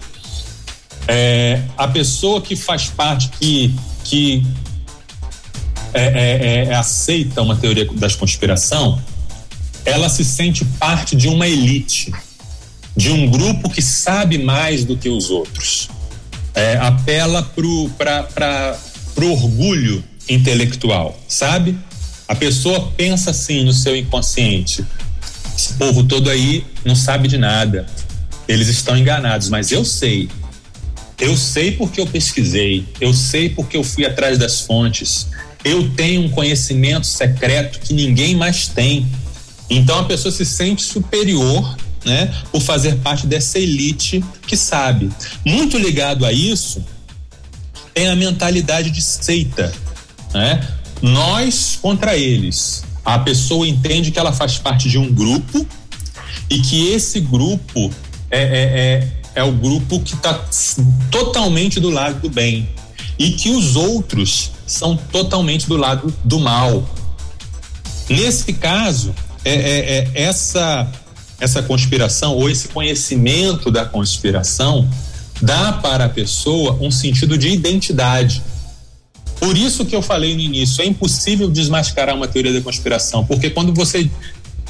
é, 1.07 1.61
a 1.77 1.87
pessoa 1.87 2.41
que 2.41 2.55
faz 2.55 2.87
parte, 2.87 3.29
que, 3.29 3.73
que 4.03 4.43
é, 5.93 6.03
é, 6.03 6.65
é, 6.65 6.75
aceita 6.75 7.41
uma 7.41 7.55
teoria 7.55 7.85
da 7.85 8.09
conspiração, 8.11 9.01
ela 9.85 10.09
se 10.09 10.25
sente 10.25 10.65
parte 10.79 11.15
de 11.15 11.27
uma 11.27 11.47
elite, 11.47 12.11
de 12.95 13.11
um 13.11 13.29
grupo 13.29 13.69
que 13.69 13.81
sabe 13.81 14.37
mais 14.37 14.83
do 14.83 14.97
que 14.97 15.09
os 15.09 15.29
outros. 15.29 15.89
É, 16.53 16.77
apela 16.77 17.43
para 17.97 18.77
o 19.17 19.31
orgulho 19.31 20.03
intelectual, 20.27 21.19
sabe? 21.27 21.77
A 22.27 22.33
pessoa 22.33 22.91
pensa 22.97 23.31
assim 23.31 23.63
no 23.63 23.73
seu 23.73 23.95
inconsciente: 23.95 24.83
esse 25.55 25.73
povo 25.73 26.03
todo 26.03 26.29
aí 26.29 26.65
não 26.83 26.95
sabe 26.95 27.27
de 27.27 27.37
nada, 27.37 27.85
eles 28.47 28.67
estão 28.67 28.97
enganados, 28.97 29.49
mas 29.49 29.71
eu 29.71 29.83
sei, 29.85 30.29
eu 31.19 31.35
sei 31.37 31.71
porque 31.71 32.01
eu 32.01 32.07
pesquisei, 32.07 32.85
eu 32.99 33.13
sei 33.13 33.49
porque 33.49 33.77
eu 33.77 33.83
fui 33.83 34.05
atrás 34.05 34.37
das 34.37 34.61
fontes. 34.61 35.27
Eu 35.63 35.89
tenho 35.91 36.21
um 36.23 36.29
conhecimento 36.29 37.07
secreto 37.07 37.79
que 37.79 37.93
ninguém 37.93 38.35
mais 38.35 38.67
tem. 38.67 39.07
Então 39.69 39.99
a 39.99 40.03
pessoa 40.03 40.31
se 40.31 40.45
sente 40.45 40.83
superior, 40.83 41.75
né, 42.05 42.31
por 42.51 42.61
fazer 42.61 42.97
parte 42.97 43.25
dessa 43.25 43.57
elite 43.57 44.23
que 44.45 44.55
sabe. 44.55 45.09
Muito 45.43 45.77
ligado 45.77 46.25
a 46.25 46.31
isso, 46.31 46.83
tem 47.93 48.07
a 48.07 48.15
mentalidade 48.15 48.91
de 48.91 49.01
seita, 49.01 49.73
né? 50.33 50.67
Nós 51.01 51.79
contra 51.81 52.15
eles. 52.15 52.83
A 53.03 53.19
pessoa 53.19 53.67
entende 53.67 54.11
que 54.11 54.19
ela 54.19 54.33
faz 54.33 54.57
parte 54.57 54.89
de 54.89 54.97
um 54.97 55.11
grupo 55.11 55.65
e 56.49 56.59
que 56.59 56.89
esse 56.89 57.19
grupo 57.19 57.91
é, 58.29 58.41
é, 58.41 58.43
é, 58.43 59.11
é 59.35 59.43
o 59.43 59.51
grupo 59.51 59.99
que 59.99 60.15
está 60.15 60.33
totalmente 61.11 61.79
do 61.79 61.89
lado 61.89 62.21
do 62.21 62.29
bem 62.29 62.67
e 63.19 63.31
que 63.31 63.49
os 63.49 63.75
outros 63.75 64.51
são 64.65 64.97
totalmente 64.97 65.67
do 65.67 65.77
lado 65.77 66.13
do 66.23 66.39
mal. 66.39 66.87
Nesse 68.09 68.53
caso, 68.53 69.13
é, 69.43 69.53
é, 69.53 70.11
é 70.15 70.21
essa 70.23 70.91
essa 71.39 71.61
conspiração 71.61 72.33
ou 72.33 72.49
esse 72.49 72.69
conhecimento 72.69 73.69
da 73.69 73.85
conspiração 73.85 74.87
dá 75.41 75.73
para 75.73 76.05
a 76.05 76.09
pessoa 76.09 76.77
um 76.79 76.89
sentido 76.89 77.37
de 77.37 77.49
identidade. 77.49 78.41
Por 79.39 79.57
isso 79.57 79.85
que 79.85 79.95
eu 79.95 80.01
falei 80.01 80.33
no 80.33 80.39
início, 80.39 80.81
é 80.81 80.85
impossível 80.85 81.49
desmascarar 81.49 82.15
uma 82.15 82.27
teoria 82.27 82.53
da 82.53 82.61
conspiração, 82.61 83.25
porque 83.25 83.49
quando 83.49 83.73
você 83.73 84.09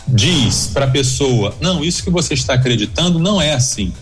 diz 0.08 0.72
para 0.74 0.86
a 0.86 0.90
pessoa, 0.90 1.56
não, 1.62 1.84
isso 1.84 2.04
que 2.04 2.10
você 2.10 2.34
está 2.34 2.56
acreditando 2.56 3.20
não 3.20 3.40
é 3.40 3.54
assim. 3.54 3.94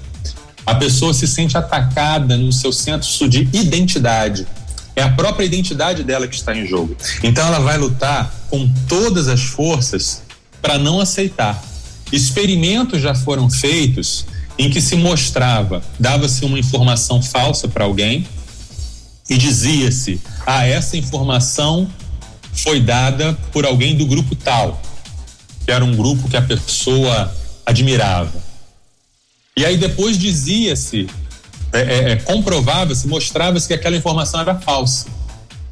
A 0.65 0.76
pessoa 0.76 1.13
se 1.13 1.28
sente 1.28 1.58
atacada 1.58 2.38
no 2.38 2.52
seu 2.52 2.71
senso 2.71 3.28
de 3.28 3.47
identidade. 3.54 4.47
É 4.95 5.02
a 5.02 5.10
própria 5.10 5.45
identidade 5.45 6.04
dela 6.04 6.28
que 6.28 6.36
está 6.36 6.56
em 6.56 6.65
jogo. 6.65 6.95
Então 7.23 7.45
ela 7.45 7.60
vai 7.60 7.78
lutar 7.78 8.34
com 8.49 8.71
todas 8.88 9.28
as 9.28 9.41
forças 9.41 10.21
para 10.62 10.78
não 10.78 10.99
aceitar. 10.99 11.62
Experimentos 12.12 13.02
já 13.02 13.13
foram 13.15 13.49
feitos 13.49 14.26
em 14.58 14.69
que 14.69 14.80
se 14.80 14.95
mostrava, 14.95 15.82
dava-se 15.99 16.45
uma 16.45 16.60
informação 16.60 17.21
falsa 17.21 17.67
para 17.67 17.86
alguém 17.86 18.28
e 19.30 19.38
dizia-se: 19.38 20.21
"Ah, 20.45 20.65
essa 20.65 20.95
informação 20.95 21.89
foi 22.54 22.80
dada 22.80 23.38
por 23.52 23.65
alguém 23.65 23.97
do 23.97 24.06
grupo 24.06 24.36
tal" 24.36 24.80
que 25.65 25.71
era 25.71 25.84
um 25.84 25.95
grupo 25.95 26.28
que 26.30 26.38
a 26.38 26.41
pessoa 26.41 27.34
admirava. 27.65 28.52
E 29.55 29.65
aí 29.65 29.77
depois 29.77 30.17
dizia-se, 30.17 31.07
é, 31.71 31.79
é, 31.79 32.11
é 32.11 32.15
comprovava-se, 32.17 33.07
mostrava-se 33.07 33.67
que 33.67 33.73
aquela 33.73 33.95
informação 33.95 34.41
era 34.41 34.55
falsa. 34.55 35.07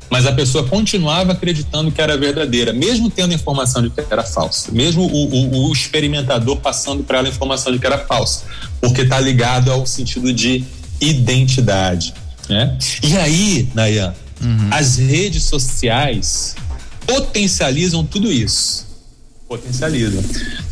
Mas 0.09 0.25
a 0.25 0.31
pessoa 0.33 0.67
continuava 0.67 1.31
acreditando 1.31 1.91
que 1.91 2.01
era 2.01 2.17
verdadeira, 2.17 2.73
mesmo 2.73 3.09
tendo 3.09 3.31
a 3.31 3.35
informação 3.35 3.81
de 3.81 3.89
que 3.89 4.01
era 4.09 4.23
falsa, 4.23 4.69
mesmo 4.71 5.03
o, 5.03 5.07
o, 5.07 5.69
o 5.69 5.73
experimentador 5.73 6.57
passando 6.57 7.01
para 7.03 7.19
ela 7.19 7.27
a 7.27 7.31
informação 7.31 7.71
de 7.71 7.79
que 7.79 7.85
era 7.85 7.97
falsa, 7.97 8.43
porque 8.81 9.01
está 9.01 9.19
ligado 9.19 9.71
ao 9.71 9.85
sentido 9.85 10.33
de 10.33 10.65
identidade. 10.99 12.13
Né? 12.49 12.77
E 13.01 13.15
aí, 13.15 13.69
Nayan, 13.73 14.13
uhum. 14.41 14.67
as 14.69 14.97
redes 14.97 15.43
sociais 15.43 16.55
potencializam 17.07 18.03
tudo 18.03 18.29
isso 18.29 18.91
potencializa. 19.51 20.23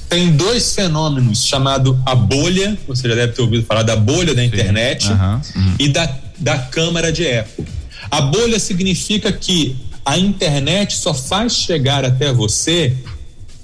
Tem 0.10 0.36
dois 0.36 0.74
fenômenos 0.74 1.45
chamado 1.45 2.02
a 2.04 2.15
bolha, 2.15 2.76
você 2.88 3.08
já 3.08 3.13
deve 3.13 3.34
ter 3.34 3.41
ouvido 3.43 3.63
falar 3.65 3.84
da 3.84 3.95
bolha 3.95 4.34
da 4.34 4.43
internet 4.43 5.08
uhum, 5.08 5.41
uhum. 5.56 5.76
e 5.78 5.89
da, 5.89 6.17
da 6.39 6.58
câmara 6.58 7.12
de 7.12 7.26
eco. 7.26 7.63
A 8.10 8.22
bolha 8.22 8.60
significa 8.60 9.32
que 9.32 9.78
a 10.04 10.17
internet 10.17 10.95
só 10.98 11.13
faz 11.13 11.56
chegar 11.56 12.04
até 12.04 12.34
você 12.34 12.98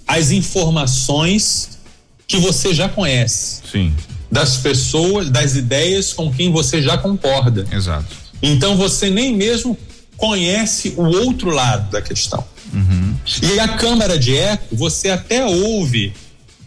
as 0.08 0.30
informações 0.30 1.80
que 2.28 2.38
você 2.38 2.76
já 2.76 2.88
conhece. 2.88 3.62
Sim. 3.72 3.92
Das 4.32 4.58
pessoas, 4.58 5.32
das 5.32 5.56
ideias 5.56 6.14
com 6.14 6.32
quem 6.32 6.52
você 6.52 6.80
já 6.82 6.96
concorda. 6.96 7.66
Exato. 7.72 8.16
Então 8.40 8.78
você 8.78 9.10
nem 9.10 9.36
mesmo 9.36 9.76
conhece 10.16 10.94
o 10.98 11.04
outro 11.04 11.50
lado 11.50 11.90
da 11.90 12.02
questão. 12.02 12.44
Uhum. 12.72 13.16
E 13.42 13.60
a 13.60 13.70
câmara 13.70 14.20
de 14.20 14.36
eco, 14.36 14.76
você 14.76 15.10
até 15.10 15.44
ouve 15.44 16.14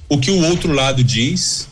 o 0.08 0.18
que 0.18 0.30
o 0.30 0.44
outro 0.46 0.72
lado 0.72 1.04
diz, 1.04 1.68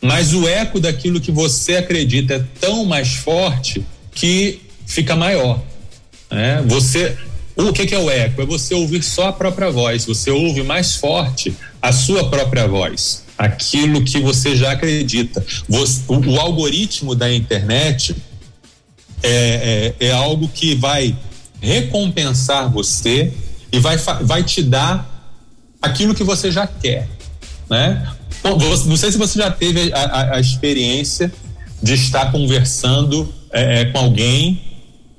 mas 0.00 0.32
o 0.32 0.48
eco 0.48 0.80
daquilo 0.80 1.20
que 1.20 1.30
você 1.30 1.76
acredita 1.76 2.34
é 2.34 2.44
tão 2.60 2.84
mais 2.84 3.14
forte 3.14 3.84
que 4.12 4.60
fica 4.86 5.14
maior. 5.14 5.62
Né? 6.30 6.62
Você, 6.66 7.16
o 7.56 7.72
que, 7.72 7.86
que 7.86 7.94
é 7.94 7.98
o 7.98 8.10
eco? 8.10 8.42
É 8.42 8.46
você 8.46 8.74
ouvir 8.74 9.02
só 9.02 9.28
a 9.28 9.32
própria 9.32 9.70
voz. 9.70 10.06
Você 10.06 10.30
ouve 10.30 10.62
mais 10.62 10.96
forte 10.96 11.54
a 11.80 11.92
sua 11.92 12.28
própria 12.28 12.66
voz, 12.66 13.24
aquilo 13.36 14.02
que 14.04 14.20
você 14.20 14.54
já 14.54 14.72
acredita. 14.72 15.44
Você, 15.68 16.02
o, 16.06 16.18
o, 16.18 16.40
algoritmo 16.40 17.14
da 17.14 17.32
internet 17.32 18.14
é, 19.22 19.94
é, 20.00 20.06
é 20.08 20.12
algo 20.12 20.48
que 20.48 20.74
vai 20.74 21.16
recompensar 21.60 22.70
você 22.70 23.32
e 23.72 23.78
vai, 23.78 23.96
vai 23.96 24.42
te 24.42 24.62
dar 24.62 25.08
aquilo 25.80 26.14
que 26.14 26.24
você 26.24 26.50
já 26.50 26.66
quer, 26.66 27.08
né? 27.70 28.06
Bom, 28.42 28.58
não 28.86 28.96
sei 28.96 29.12
se 29.12 29.18
você 29.18 29.38
já 29.38 29.50
teve 29.50 29.92
a, 29.92 29.98
a, 29.98 30.36
a 30.36 30.40
experiência 30.40 31.32
de 31.82 31.94
estar 31.94 32.30
conversando 32.32 33.32
é, 33.52 33.80
é, 33.80 33.84
com 33.86 33.98
alguém 33.98 34.60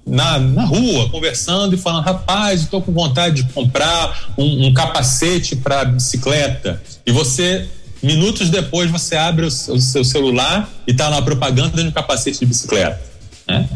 na, 0.05 0.39
na 0.39 0.65
rua, 0.65 1.09
conversando 1.09 1.75
e 1.75 1.77
falando, 1.77 2.03
rapaz, 2.03 2.61
estou 2.61 2.81
com 2.81 2.91
vontade 2.91 3.43
de 3.43 3.53
comprar 3.53 4.33
um, 4.37 4.67
um 4.67 4.73
capacete 4.73 5.55
para 5.55 5.85
bicicleta. 5.85 6.81
E 7.05 7.11
você, 7.11 7.67
minutos 8.01 8.49
depois, 8.49 8.89
você 8.89 9.15
abre 9.15 9.45
o, 9.45 9.47
o 9.47 9.79
seu 9.79 10.03
celular 10.03 10.69
e 10.87 10.91
está 10.91 11.09
na 11.09 11.21
propaganda 11.21 11.81
de 11.81 11.87
um 11.87 11.91
capacete 11.91 12.39
de 12.39 12.45
bicicleta. 12.45 12.99
Né? 13.47 13.67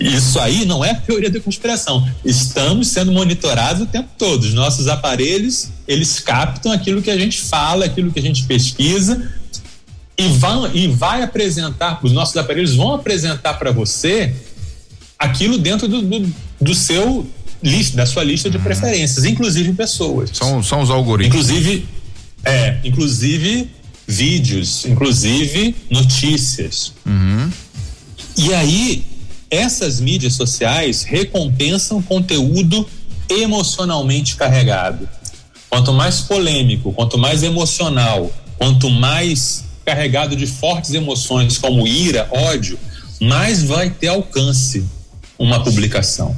Isso 0.00 0.38
aí 0.38 0.64
não 0.64 0.84
é 0.84 0.94
teoria 0.94 1.30
da 1.30 1.40
conspiração. 1.40 2.08
Estamos 2.24 2.88
sendo 2.88 3.12
monitorados 3.12 3.82
o 3.82 3.86
tempo 3.86 4.08
todo. 4.18 4.42
Os 4.44 4.54
nossos 4.54 4.88
aparelhos, 4.88 5.68
eles 5.86 6.20
captam 6.20 6.72
aquilo 6.72 7.02
que 7.02 7.10
a 7.10 7.18
gente 7.18 7.40
fala, 7.40 7.84
aquilo 7.84 8.12
que 8.12 8.18
a 8.18 8.22
gente 8.22 8.44
pesquisa 8.44 9.30
e 10.16 10.28
vão 10.28 10.72
e 10.72 10.88
vai 10.88 11.22
apresentar, 11.22 11.98
os 12.02 12.12
nossos 12.12 12.36
aparelhos 12.36 12.74
vão 12.74 12.94
apresentar 12.94 13.54
para 13.54 13.72
você 13.72 14.34
aquilo 15.18 15.58
dentro 15.58 15.88
do, 15.88 16.02
do, 16.02 16.34
do, 16.60 16.74
seu 16.74 17.26
lista, 17.62 17.96
da 17.96 18.06
sua 18.06 18.24
lista 18.24 18.50
de 18.50 18.56
uhum. 18.56 18.62
preferências, 18.62 19.24
inclusive 19.24 19.72
pessoas. 19.72 20.30
São, 20.32 20.62
são 20.62 20.82
os 20.82 20.90
algoritmos. 20.90 21.48
Inclusive, 21.48 21.86
é, 22.44 22.78
inclusive 22.84 23.70
vídeos, 24.06 24.84
inclusive 24.84 25.74
notícias. 25.88 26.92
Uhum. 27.06 27.50
E 28.36 28.52
aí 28.52 29.04
essas 29.52 30.00
mídias 30.00 30.32
sociais 30.32 31.02
recompensam 31.02 32.00
conteúdo 32.00 32.88
emocionalmente 33.28 34.34
carregado. 34.34 35.06
Quanto 35.68 35.92
mais 35.92 36.20
polêmico, 36.20 36.90
quanto 36.92 37.18
mais 37.18 37.42
emocional, 37.42 38.32
quanto 38.56 38.88
mais 38.88 39.64
carregado 39.84 40.34
de 40.34 40.46
fortes 40.46 40.94
emoções 40.94 41.58
como 41.58 41.86
ira, 41.86 42.26
ódio, 42.30 42.78
mais 43.20 43.62
vai 43.62 43.90
ter 43.90 44.08
alcance 44.08 44.84
uma 45.38 45.62
publicação, 45.62 46.34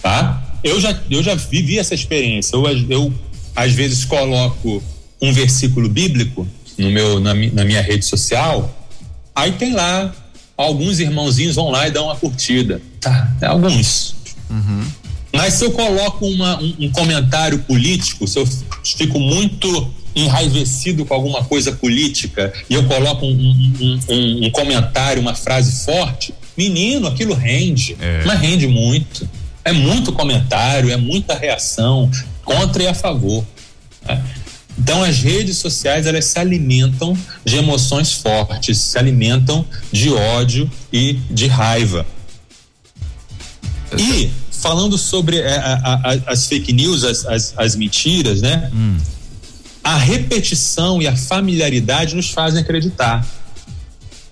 tá? 0.00 0.42
Eu 0.64 0.80
já, 0.80 0.98
eu 1.10 1.22
já 1.22 1.34
vivi 1.34 1.78
essa 1.78 1.94
experiência. 1.94 2.56
Eu, 2.56 2.66
eu 2.90 3.14
às 3.54 3.72
vezes 3.72 4.06
coloco 4.06 4.82
um 5.20 5.32
versículo 5.32 5.88
bíblico 5.88 6.48
no 6.78 6.90
meu 6.90 7.20
na, 7.20 7.34
na 7.34 7.64
minha 7.64 7.82
rede 7.82 8.04
social, 8.06 8.88
aí 9.34 9.52
tem 9.52 9.74
lá 9.74 10.14
alguns 10.58 10.98
irmãozinhos 10.98 11.54
vão 11.54 11.70
lá 11.70 11.86
e 11.86 11.90
dão 11.90 12.06
uma 12.06 12.16
curtida. 12.16 12.82
Tá, 13.00 13.32
é 13.40 13.46
alguns. 13.46 14.16
Uhum. 14.50 14.84
Mas 15.32 15.54
se 15.54 15.64
eu 15.64 15.70
coloco 15.70 16.26
uma, 16.26 16.60
um, 16.60 16.74
um, 16.80 16.90
comentário 16.90 17.60
político, 17.60 18.26
se 18.26 18.38
eu 18.38 18.48
fico 18.82 19.20
muito 19.20 19.90
enraivecido 20.16 21.04
com 21.04 21.14
alguma 21.14 21.44
coisa 21.44 21.70
política 21.70 22.52
e 22.68 22.74
eu 22.74 22.84
coloco 22.86 23.24
um, 23.24 24.00
um, 24.10 24.46
um 24.46 24.50
comentário, 24.50 25.22
uma 25.22 25.34
frase 25.34 25.84
forte, 25.84 26.34
menino, 26.56 27.06
aquilo 27.06 27.34
rende, 27.34 27.96
é. 28.00 28.24
mas 28.24 28.40
rende 28.40 28.66
muito. 28.66 29.28
É 29.64 29.72
muito 29.72 30.12
comentário, 30.12 30.90
é 30.90 30.96
muita 30.96 31.34
reação 31.34 32.10
contra 32.42 32.82
e 32.82 32.88
a 32.88 32.94
favor. 32.94 33.44
Né? 34.06 34.24
Então 34.78 35.02
as 35.02 35.18
redes 35.18 35.58
sociais 35.58 36.06
elas 36.06 36.24
se 36.26 36.38
alimentam 36.38 37.16
de 37.44 37.56
emoções 37.56 38.12
fortes, 38.12 38.78
se 38.78 38.98
alimentam 38.98 39.66
de 39.90 40.10
ódio 40.10 40.70
e 40.92 41.14
de 41.30 41.46
raiva. 41.46 42.06
E 43.98 44.30
falando 44.50 44.96
sobre 44.98 45.38
é, 45.38 45.56
a, 45.56 45.74
a, 45.94 46.32
as 46.32 46.46
fake 46.46 46.72
news, 46.72 47.04
as, 47.04 47.26
as, 47.26 47.54
as 47.56 47.76
mentiras, 47.76 48.40
né? 48.40 48.70
Hum. 48.72 48.96
A 49.82 49.96
repetição 49.96 51.00
e 51.00 51.06
a 51.06 51.16
familiaridade 51.16 52.14
nos 52.14 52.30
fazem 52.30 52.60
acreditar. 52.60 53.26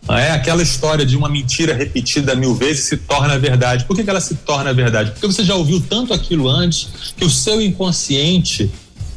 É 0.09 0.31
aquela 0.31 0.63
história 0.63 1.05
de 1.05 1.17
uma 1.17 1.29
mentira 1.29 1.75
repetida 1.75 2.37
mil 2.37 2.55
vezes 2.55 2.85
se 2.85 2.97
torna 2.97 3.37
verdade. 3.39 3.85
Por 3.87 3.97
que, 3.97 4.05
que 4.05 4.11
ela 4.11 4.21
se 4.21 4.37
torna 4.37 4.73
verdade? 4.73 5.11
Porque 5.11 5.27
você 5.27 5.45
já 5.45 5.57
ouviu 5.57 5.81
tanto 5.81 6.15
aquilo 6.15 6.49
antes 6.49 6.89
que 7.17 7.25
o 7.25 7.31
seu 7.31 7.61
inconsciente 7.61 8.71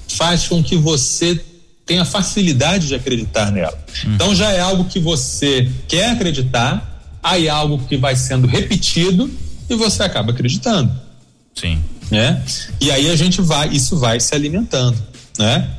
faz 0.09 0.47
com 0.47 0.63
que 0.63 0.75
você 0.75 1.39
tenha 1.85 2.05
facilidade 2.05 2.87
de 2.87 2.95
acreditar 2.95 3.51
nela. 3.51 3.77
Uhum. 4.05 4.13
Então 4.13 4.35
já 4.35 4.51
é 4.51 4.59
algo 4.59 4.85
que 4.85 4.99
você 4.99 5.69
quer 5.87 6.11
acreditar, 6.11 7.17
aí 7.21 7.47
é 7.47 7.49
algo 7.49 7.79
que 7.87 7.97
vai 7.97 8.15
sendo 8.15 8.47
repetido 8.47 9.29
e 9.69 9.75
você 9.75 10.03
acaba 10.03 10.31
acreditando. 10.31 10.91
Sim. 11.55 11.83
Né? 12.11 12.43
E 12.79 12.91
aí 12.91 13.09
a 13.09 13.15
gente 13.15 13.41
vai, 13.41 13.69
isso 13.69 13.97
vai 13.97 14.19
se 14.19 14.33
alimentando, 14.33 14.97
né? 15.37 15.69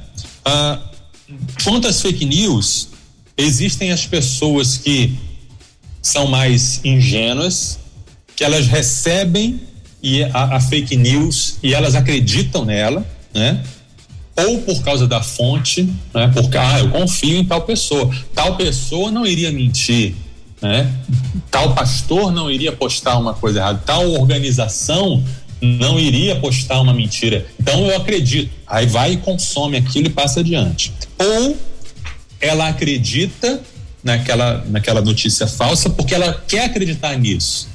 Ah, 0.44 0.78
quanto 1.64 1.88
às 1.88 2.00
fake 2.00 2.24
news, 2.24 2.88
existem 3.36 3.90
as 3.90 4.06
pessoas 4.06 4.76
que 4.76 5.16
são 6.02 6.26
mais 6.26 6.80
ingênuas, 6.84 7.78
que 8.34 8.44
elas 8.44 8.66
recebem 8.66 9.60
e 10.02 10.24
a, 10.24 10.56
a 10.56 10.60
fake 10.60 10.96
news 10.96 11.56
e 11.62 11.74
elas 11.74 11.94
acreditam 11.94 12.64
nela, 12.64 13.06
né? 13.34 13.62
Ou 14.46 14.58
por 14.62 14.82
causa 14.82 15.06
da 15.06 15.22
fonte, 15.22 15.88
né? 16.14 16.30
Porque 16.32 16.56
ah, 16.56 16.80
eu 16.80 16.90
confio 16.90 17.36
em 17.36 17.44
tal 17.44 17.62
pessoa, 17.62 18.10
tal 18.34 18.56
pessoa 18.56 19.10
não 19.10 19.26
iria 19.26 19.50
mentir, 19.50 20.14
né? 20.60 20.90
Tal 21.50 21.74
pastor 21.74 22.32
não 22.32 22.50
iria 22.50 22.72
postar 22.72 23.18
uma 23.18 23.34
coisa 23.34 23.60
errada, 23.60 23.82
tal 23.84 24.10
organização 24.12 25.22
não 25.60 25.98
iria 25.98 26.36
postar 26.36 26.80
uma 26.80 26.94
mentira. 26.94 27.46
Então 27.60 27.86
eu 27.86 27.96
acredito. 27.96 28.50
Aí 28.66 28.86
vai 28.86 29.12
e 29.12 29.16
consome 29.18 29.76
aquilo 29.76 30.06
e 30.06 30.10
passa 30.10 30.40
adiante. 30.40 30.92
Ou 31.18 31.56
ela 32.40 32.68
acredita 32.68 33.60
naquela, 34.02 34.64
naquela 34.68 35.02
notícia 35.02 35.46
falsa 35.46 35.90
porque 35.90 36.14
ela 36.14 36.42
quer 36.48 36.64
acreditar 36.64 37.16
nisso. 37.16 37.68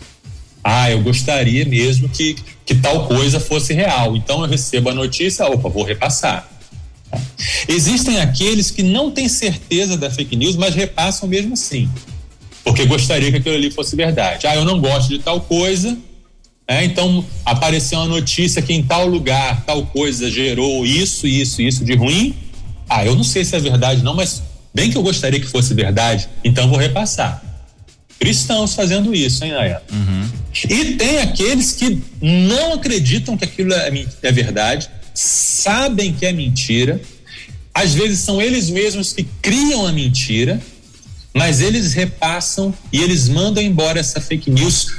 Ah, 0.64 0.90
eu 0.90 1.00
gostaria 1.02 1.64
mesmo 1.66 2.10
que, 2.10 2.36
que 2.66 2.74
tal 2.74 3.06
coisa 3.06 3.40
fosse 3.40 3.74
real. 3.74 4.16
Então 4.16 4.42
eu 4.42 4.50
recebo 4.50 4.90
a 4.90 4.94
notícia, 4.96 5.46
opa, 5.46 5.70
vou 5.70 5.84
repassar. 5.84 6.50
Existem 7.68 8.20
aqueles 8.20 8.72
que 8.72 8.84
não 8.84 9.12
têm 9.12 9.28
certeza 9.28 9.98
da 9.98 10.10
fake 10.10 10.36
news, 10.36 10.56
mas 10.56 10.76
repassam 10.76 11.28
mesmo 11.28 11.54
assim. 11.54 11.90
Porque 12.64 12.86
gostaria 12.86 13.32
que 13.32 13.38
aquilo 13.38 13.56
ali 13.56 13.72
fosse 13.72 13.96
verdade. 13.96 14.48
Ah, 14.48 14.56
eu 14.56 14.66
não 14.66 14.80
gosto 14.80 15.10
de 15.10 15.20
tal 15.20 15.42
coisa, 15.42 15.98
é, 16.68 16.84
então 16.84 17.24
apareceu 17.46 18.00
uma 18.00 18.08
notícia 18.08 18.62
que 18.62 18.74
em 18.74 18.82
tal 18.82 19.06
lugar, 19.06 19.64
tal 19.66 19.86
coisa 19.86 20.32
gerou 20.32 20.86
isso, 20.86 21.28
isso, 21.28 21.62
isso 21.62 21.86
de 21.86 21.96
ruim. 21.96 22.36
Ah, 22.90 23.06
eu 23.06 23.16
não 23.16 23.24
sei 23.24 23.46
se 23.46 23.56
é 23.56 23.60
verdade, 23.60 24.04
não, 24.04 24.16
mas 24.16 24.42
bem 24.74 24.90
que 24.90 24.98
eu 24.98 25.04
gostaria 25.04 25.40
que 25.40 25.46
fosse 25.46 25.74
verdade, 25.74 26.28
então 26.44 26.68
vou 26.68 26.78
repassar. 26.78 27.44
Cristãos 28.20 28.74
fazendo 28.74 29.14
isso, 29.14 29.44
hein, 29.44 29.52
Naya? 29.52 29.82
Uhum. 29.92 30.30
E 30.70 30.86
tem 30.96 31.20
aqueles 31.20 31.74
que 31.74 32.02
não 32.22 32.74
acreditam 32.74 33.38
que 33.38 33.44
aquilo 33.44 33.74
é, 33.74 33.92
é 34.24 34.32
verdade, 34.32 34.90
sabem 35.16 36.14
que 36.14 36.26
é 36.26 36.32
mentira, 36.32 37.02
às 37.74 37.94
vezes 37.94 38.20
são 38.20 38.42
eles 38.42 38.70
mesmos 38.70 39.14
que 39.14 39.24
criam 39.42 39.88
a 39.88 39.92
mentira, 39.92 40.62
mas 41.34 41.62
eles 41.62 41.94
repassam 41.94 42.74
e 42.92 43.02
eles 43.02 43.28
mandam 43.28 43.64
embora 43.64 44.00
essa 44.00 44.22
fake 44.22 44.50
news 44.50 44.94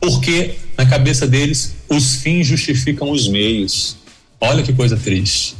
porque 0.00 0.56
na 0.76 0.86
cabeça 0.86 1.26
deles 1.26 1.74
os 1.88 2.16
fins 2.16 2.46
justificam 2.46 3.10
os 3.10 3.28
meios. 3.28 3.96
Olha 4.40 4.62
que 4.62 4.72
coisa 4.72 4.96
triste. 4.96 5.56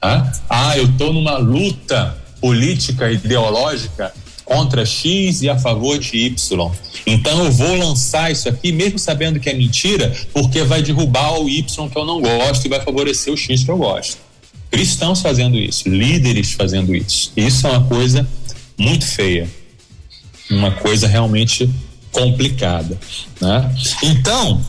Tá? 0.00 0.32
Ah, 0.48 0.76
eu 0.76 0.86
estou 0.86 1.12
numa 1.12 1.36
luta 1.38 2.16
política 2.40 3.10
ideológica 3.10 4.12
contra 4.44 4.84
X 4.84 5.42
e 5.42 5.48
a 5.48 5.58
favor 5.58 5.98
de 5.98 6.16
Y. 6.16 6.70
Então 7.06 7.44
eu 7.44 7.52
vou 7.52 7.74
lançar 7.76 8.30
isso 8.30 8.48
aqui, 8.48 8.72
mesmo 8.72 8.98
sabendo 8.98 9.40
que 9.40 9.48
é 9.48 9.54
mentira, 9.54 10.14
porque 10.32 10.62
vai 10.62 10.82
derrubar 10.82 11.40
o 11.40 11.48
Y 11.48 11.88
que 11.88 11.96
eu 11.98 12.04
não 12.04 12.20
gosto 12.20 12.64
e 12.64 12.68
vai 12.68 12.80
favorecer 12.80 13.32
o 13.32 13.36
X 13.36 13.64
que 13.64 13.70
eu 13.70 13.76
gosto. 13.76 14.18
Cristãos 14.70 15.20
fazendo 15.20 15.58
isso, 15.58 15.88
líderes 15.88 16.52
fazendo 16.52 16.94
isso. 16.94 17.32
Isso 17.36 17.66
é 17.66 17.70
uma 17.70 17.84
coisa 17.84 18.26
muito 18.78 19.04
feia. 19.04 19.48
Uma 20.50 20.70
coisa 20.70 21.06
realmente 21.06 21.68
complicada. 22.10 22.98
Né? 23.40 23.74
Então, 24.02 24.64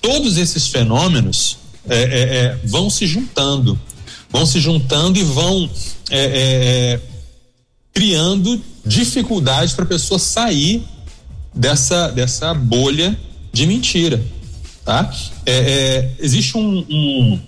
todos 0.00 0.36
esses 0.36 0.68
fenômenos 0.68 1.58
é, 1.88 1.96
é, 1.96 2.36
é, 2.36 2.58
vão 2.64 2.88
se 2.88 3.06
juntando, 3.06 3.78
vão 4.30 4.46
se 4.46 4.60
juntando 4.60 5.18
e 5.18 5.22
vão 5.22 5.68
é, 6.10 6.18
é, 6.18 6.30
é, 6.34 7.00
criando 7.92 8.62
dificuldades 8.84 9.74
para 9.74 9.84
a 9.84 9.88
pessoa 9.88 10.18
sair 10.18 10.84
dessa, 11.54 12.08
dessa 12.08 12.54
bolha 12.54 13.18
de 13.52 13.66
mentira. 13.66 14.22
Tá? 14.84 15.12
existe 16.18 16.56
um, 16.56 16.84
um 16.88 17.40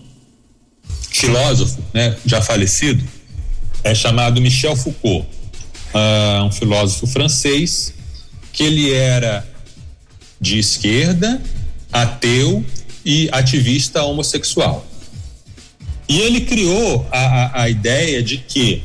filósofo 1.11 1.82
né, 1.92 2.16
já 2.24 2.40
falecido, 2.40 3.03
é 3.82 3.95
chamado 3.95 4.40
Michel 4.40 4.76
Foucault, 4.76 5.26
uh, 5.92 6.45
um 6.45 6.53
filósofo 6.53 7.07
francês 7.07 7.92
que 8.53 8.62
ele 8.62 8.92
era 8.92 9.47
de 10.40 10.59
esquerda, 10.59 11.40
ateu 11.92 12.64
e 13.05 13.28
ativista 13.32 14.03
homossexual. 14.03 14.86
E 16.09 16.20
ele 16.20 16.42
criou 16.42 17.07
a, 17.11 17.18
a, 17.18 17.62
a 17.62 17.70
ideia 17.70 18.22
de 18.22 18.38
que 18.38 18.82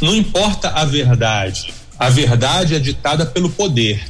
não 0.00 0.14
importa 0.14 0.70
a 0.70 0.84
verdade, 0.84 1.72
a 1.98 2.08
verdade 2.08 2.74
é 2.74 2.78
ditada 2.78 3.26
pelo 3.26 3.50
poder. 3.50 4.02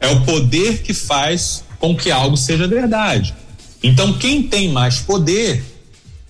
É 0.00 0.08
o 0.08 0.24
poder 0.24 0.82
que 0.82 0.94
faz 0.94 1.64
com 1.78 1.96
que 1.96 2.10
algo 2.10 2.36
seja 2.36 2.66
verdade. 2.66 3.34
Então, 3.82 4.12
quem 4.12 4.42
tem 4.42 4.68
mais 4.68 4.98
poder 4.98 5.64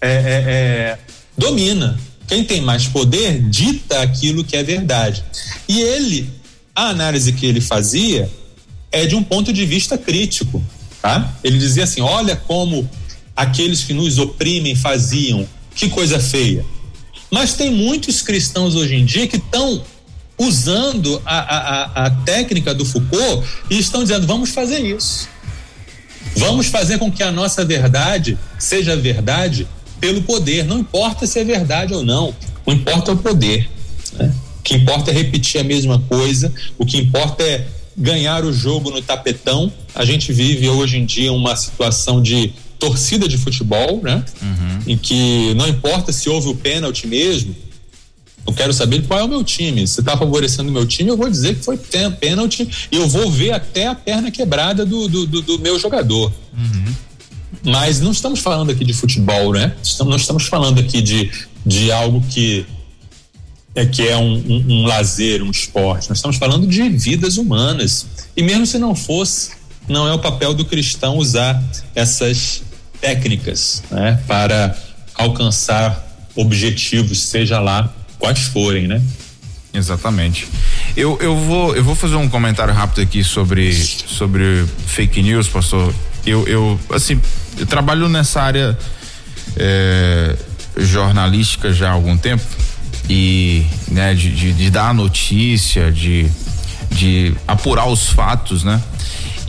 é, 0.00 0.08
é, 0.08 0.44
é, 0.46 0.98
domina. 1.36 1.98
Quem 2.26 2.44
tem 2.44 2.60
mais 2.60 2.86
poder 2.86 3.40
dita 3.48 4.02
aquilo 4.02 4.44
que 4.44 4.56
é 4.56 4.62
verdade. 4.62 5.24
E 5.66 5.80
ele 5.80 6.30
a 6.78 6.90
análise 6.90 7.32
que 7.32 7.44
ele 7.44 7.60
fazia 7.60 8.30
é 8.92 9.04
de 9.04 9.16
um 9.16 9.22
ponto 9.22 9.52
de 9.52 9.66
vista 9.66 9.98
crítico, 9.98 10.62
tá? 11.02 11.34
Ele 11.42 11.58
dizia 11.58 11.82
assim: 11.82 12.00
olha 12.00 12.36
como 12.36 12.88
aqueles 13.34 13.82
que 13.82 13.92
nos 13.92 14.18
oprimem 14.18 14.76
faziam, 14.76 15.44
que 15.74 15.88
coisa 15.88 16.20
feia. 16.20 16.64
Mas 17.30 17.54
tem 17.54 17.70
muitos 17.70 18.22
cristãos 18.22 18.74
hoje 18.74 18.94
em 18.94 19.04
dia 19.04 19.26
que 19.26 19.36
estão 19.36 19.82
usando 20.38 21.20
a, 21.24 21.38
a, 21.38 22.06
a 22.06 22.10
técnica 22.10 22.72
do 22.74 22.84
Foucault 22.84 23.46
e 23.70 23.78
estão 23.78 24.02
dizendo: 24.02 24.26
vamos 24.26 24.50
fazer 24.50 24.80
isso. 24.80 25.28
Vamos 26.36 26.66
fazer 26.66 26.98
com 26.98 27.10
que 27.10 27.22
a 27.22 27.32
nossa 27.32 27.64
verdade 27.64 28.38
seja 28.58 28.96
verdade 28.96 29.66
pelo 30.00 30.22
poder. 30.22 30.64
Não 30.64 30.78
importa 30.78 31.26
se 31.26 31.38
é 31.38 31.44
verdade 31.44 31.94
ou 31.94 32.04
não, 32.04 32.34
o 32.64 32.72
importa 32.72 33.10
é 33.10 33.14
o 33.14 33.18
poder. 33.18 33.68
Né? 34.14 34.32
que 34.68 34.74
importa 34.74 35.10
é 35.10 35.14
repetir 35.14 35.58
a 35.62 35.64
mesma 35.64 35.98
coisa, 35.98 36.52
o 36.76 36.84
que 36.84 36.98
importa 36.98 37.42
é 37.42 37.66
ganhar 37.96 38.44
o 38.44 38.52
jogo 38.52 38.90
no 38.90 39.00
tapetão. 39.00 39.72
A 39.94 40.04
gente 40.04 40.30
vive 40.30 40.68
hoje 40.68 40.98
em 40.98 41.06
dia 41.06 41.32
uma 41.32 41.56
situação 41.56 42.20
de 42.20 42.52
torcida 42.78 43.28
de 43.28 43.36
futebol, 43.36 44.00
né? 44.02 44.24
Uhum. 44.40 44.92
Em 44.92 44.96
que 44.96 45.54
não 45.54 45.66
importa 45.66 46.12
se 46.12 46.28
houve 46.28 46.48
o 46.48 46.54
pênalti 46.54 47.06
mesmo, 47.06 47.54
eu 48.46 48.52
quero 48.52 48.72
saber 48.72 49.02
qual 49.06 49.20
é 49.20 49.24
o 49.24 49.28
meu 49.28 49.44
time. 49.44 49.86
Se 49.86 50.00
está 50.00 50.16
favorecendo 50.16 50.70
o 50.70 50.72
meu 50.72 50.86
time, 50.86 51.10
eu 51.10 51.16
vou 51.16 51.28
dizer 51.28 51.56
que 51.56 51.64
foi 51.64 51.76
pênalti 51.76 52.66
e 52.90 52.96
eu 52.96 53.06
vou 53.06 53.30
ver 53.30 53.52
até 53.52 53.86
a 53.86 53.94
perna 53.94 54.30
quebrada 54.30 54.86
do, 54.86 55.06
do, 55.06 55.26
do, 55.26 55.42
do 55.42 55.58
meu 55.58 55.78
jogador. 55.78 56.32
Uhum. 56.56 56.94
Mas 57.64 58.00
não 58.00 58.10
estamos 58.10 58.40
falando 58.40 58.70
aqui 58.70 58.84
de 58.84 58.94
futebol, 58.94 59.52
né? 59.52 59.74
Estamos, 59.82 60.10
não 60.10 60.16
estamos 60.16 60.46
falando 60.46 60.80
aqui 60.80 61.02
de, 61.02 61.30
de 61.66 61.92
algo 61.92 62.22
que 62.30 62.64
é, 63.74 63.84
que 63.84 64.06
é 64.06 64.16
um, 64.16 64.34
um, 64.34 64.64
um 64.68 64.86
lazer, 64.86 65.42
um 65.42 65.50
esporte. 65.50 66.08
Nós 66.08 66.18
estamos 66.18 66.36
falando 66.36 66.66
de 66.66 66.88
vidas 66.88 67.36
humanas. 67.36 68.06
E 68.36 68.42
mesmo 68.42 68.66
se 68.66 68.78
não 68.78 68.94
fosse, 68.94 69.52
não 69.86 70.08
é 70.08 70.12
o 70.12 70.18
papel 70.18 70.54
do 70.54 70.64
cristão 70.64 71.16
usar 71.16 71.62
essas 71.94 72.62
técnicas 73.00 73.82
né, 73.90 74.20
para 74.26 74.76
alcançar 75.14 76.06
objetivos, 76.34 77.22
seja 77.24 77.60
lá 77.60 77.92
quais 78.18 78.40
forem, 78.48 78.86
né? 78.86 79.02
Exatamente. 79.72 80.48
Eu, 80.96 81.18
eu, 81.20 81.36
vou, 81.36 81.76
eu 81.76 81.84
vou 81.84 81.94
fazer 81.94 82.16
um 82.16 82.28
comentário 82.28 82.72
rápido 82.72 83.02
aqui 83.02 83.22
sobre, 83.22 83.72
sobre 83.72 84.64
fake 84.86 85.22
news, 85.22 85.48
pastor. 85.48 85.94
Eu, 86.26 86.46
eu 86.46 86.80
assim, 86.92 87.20
eu 87.58 87.66
trabalho 87.66 88.08
nessa 88.08 88.42
área 88.42 88.76
é, 89.56 90.36
jornalística 90.76 91.72
já 91.72 91.90
há 91.90 91.92
algum 91.92 92.16
tempo 92.16 92.44
e 93.08 93.64
né, 93.88 94.14
de, 94.14 94.30
de, 94.32 94.52
de 94.52 94.70
dar 94.70 94.92
notícia, 94.92 95.90
de, 95.90 96.28
de 96.90 97.34
apurar 97.46 97.86
os 97.88 98.08
fatos, 98.08 98.64
né? 98.64 98.80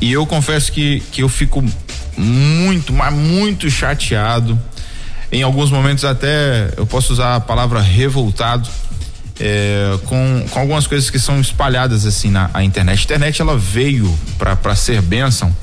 E 0.02 0.12
eu 0.12 0.26
confesso 0.26 0.72
que, 0.72 1.02
que 1.12 1.24
eu 1.24 1.30
fico 1.30 1.64
muito, 2.20 2.94
mas 2.94 3.14
muito 3.14 3.70
chateado. 3.70 4.60
Em 5.32 5.42
alguns 5.44 5.72
momentos 5.72 6.04
até 6.04 6.74
eu 6.76 6.86
posso 6.86 7.14
usar 7.14 7.36
a 7.36 7.40
palavra 7.40 7.82
revoltado 7.82 8.68
é, 9.40 9.98
com, 10.06 10.46
com 10.50 10.60
algumas 10.60 10.86
coisas 10.86 11.10
que 11.10 11.18
são 11.18 11.40
espalhadas 11.40 12.06
assim 12.06 12.30
na 12.30 12.50
internet. 12.64 13.00
A 13.00 13.04
internet 13.04 13.42
ela 13.42 13.58
veio 13.58 14.14
para 14.38 14.76
ser 14.76 15.02
bênção, 15.02 15.56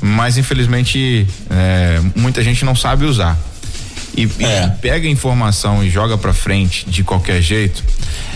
mas 0.00 0.36
infelizmente 0.36 1.26
é, 1.50 2.00
muita 2.14 2.42
gente 2.42 2.64
não 2.64 2.74
sabe 2.74 3.04
usar. 3.04 3.38
E, 4.16 4.28
é. 4.40 4.66
e 4.66 4.70
pega 4.80 5.06
a 5.06 5.10
informação 5.10 5.84
e 5.84 5.90
joga 5.90 6.16
para 6.16 6.32
frente 6.32 6.88
de 6.88 7.04
qualquer 7.04 7.40
jeito, 7.42 7.84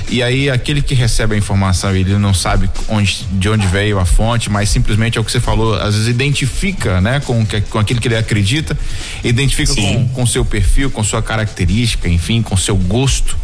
e 0.09 0.23
aí 0.23 0.51
aquele 0.51 0.83
que 0.83 0.95
recebe 0.95 1.35
a 1.35 1.39
informação, 1.39 1.95
ele 1.95 2.17
não 2.19 2.35
sabe 2.35 2.69
onde, 2.89 3.27
de 3.33 3.49
onde 3.49 3.67
veio 3.67 3.99
a 3.99 4.05
fonte, 4.05 4.51
mas 4.51 4.69
simplesmente 4.69 5.17
é 5.17 5.21
o 5.21 5.25
que 5.25 5.33
você 5.33 5.41
falou, 5.41 5.75
às 5.75 5.95
vezes 5.95 6.09
identifica, 6.09 7.01
né, 7.01 7.21
com, 7.21 7.47
com 7.71 7.79
aquilo 7.79 8.01
que 8.01 8.09
ele 8.09 8.17
acredita, 8.17 8.77
identifica 9.25 9.75
com, 9.75 10.09
com 10.09 10.27
seu 10.27 10.45
perfil, 10.45 10.91
com 10.91 11.03
sua 11.03 11.23
característica, 11.23 12.09
enfim, 12.09 12.43
com 12.43 12.57
seu 12.57 12.77
gosto. 12.77 13.37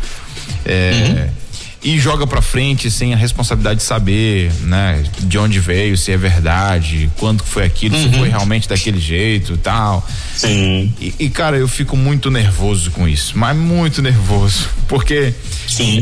É, 0.64 1.30
uhum 1.30 1.45
e 1.87 2.01
joga 2.01 2.26
para 2.26 2.43
frente 2.43 2.91
sem 2.91 3.14
a 3.14 3.16
responsabilidade 3.16 3.78
de 3.78 3.87
saber, 3.87 4.53
né, 4.62 5.05
de 5.20 5.39
onde 5.39 5.61
veio, 5.61 5.97
se 5.97 6.11
é 6.11 6.16
verdade, 6.16 7.09
quando 7.16 7.45
foi 7.45 7.64
aquilo, 7.64 7.97
uhum. 7.97 8.03
se 8.03 8.18
foi 8.18 8.28
realmente 8.28 8.68
daquele 8.68 8.99
jeito 8.99 9.53
e 9.53 9.57
tal. 9.57 10.05
Sim. 10.34 10.93
E, 11.01 11.14
e, 11.16 11.30
cara, 11.30 11.57
eu 11.57 11.68
fico 11.68 11.97
muito 11.97 12.28
nervoso 12.28 12.91
com 12.91 13.07
isso, 13.07 13.39
mas 13.39 13.57
muito 13.57 14.03
nervoso, 14.03 14.68
porque 14.89 15.32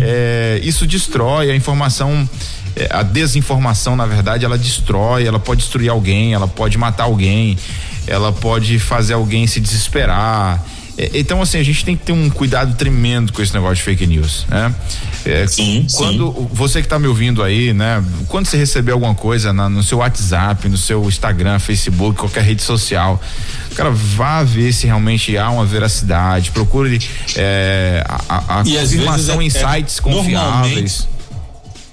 é, 0.01 0.59
isso 0.62 0.87
destrói 0.87 1.51
a 1.51 1.55
informação 1.55 2.26
é, 2.74 2.89
a 2.91 3.03
desinformação, 3.03 3.95
na 3.95 4.07
verdade, 4.07 4.43
ela 4.43 4.57
destrói, 4.57 5.26
ela 5.26 5.39
pode 5.39 5.61
destruir 5.61 5.91
alguém, 5.91 6.32
ela 6.32 6.49
pode 6.49 6.78
matar 6.78 7.05
alguém, 7.05 7.59
ela 8.07 8.32
pode 8.32 8.78
fazer 8.78 9.12
alguém 9.12 9.47
se 9.47 9.61
desesperar. 9.61 10.64
É, 10.97 11.11
então, 11.14 11.42
assim, 11.42 11.59
a 11.59 11.62
gente 11.62 11.84
tem 11.84 11.97
que 11.97 12.05
ter 12.05 12.12
um 12.12 12.30
cuidado 12.30 12.74
tremendo 12.76 13.32
com 13.32 13.42
esse 13.42 13.53
negócio 13.53 13.76
de 13.76 13.82
fake 13.82 14.07
news, 14.07 14.47
né? 14.49 14.74
É, 15.24 15.47
sim, 15.47 15.86
quando 15.95 16.32
sim. 16.32 16.49
você 16.53 16.80
que 16.80 16.86
está 16.86 16.99
me 16.99 17.07
ouvindo 17.07 17.42
aí, 17.42 17.72
né? 17.72 18.05
Quando 18.28 18.47
você 18.47 18.57
receber 18.57 18.92
alguma 18.92 19.14
coisa 19.14 19.53
na, 19.53 19.68
no 19.68 19.82
seu 19.82 19.99
WhatsApp, 19.99 20.68
no 20.68 20.76
seu 20.76 21.07
Instagram, 21.09 21.59
Facebook, 21.59 22.18
qualquer 22.18 22.45
rede 22.45 22.62
social, 22.62 23.20
cara, 23.74 23.90
vá 23.90 24.42
ver 24.42 24.72
se 24.72 24.86
realmente 24.86 25.36
há 25.36 25.51
uma 25.51 25.64
veracidade, 25.64 26.51
procure 26.51 27.01
é, 27.36 28.05
a, 28.28 28.61
a, 28.61 28.64
confirmação 28.64 29.42
em 29.42 29.47
é, 29.47 29.51
sites 29.51 29.99
confiáveis. 29.99 31.09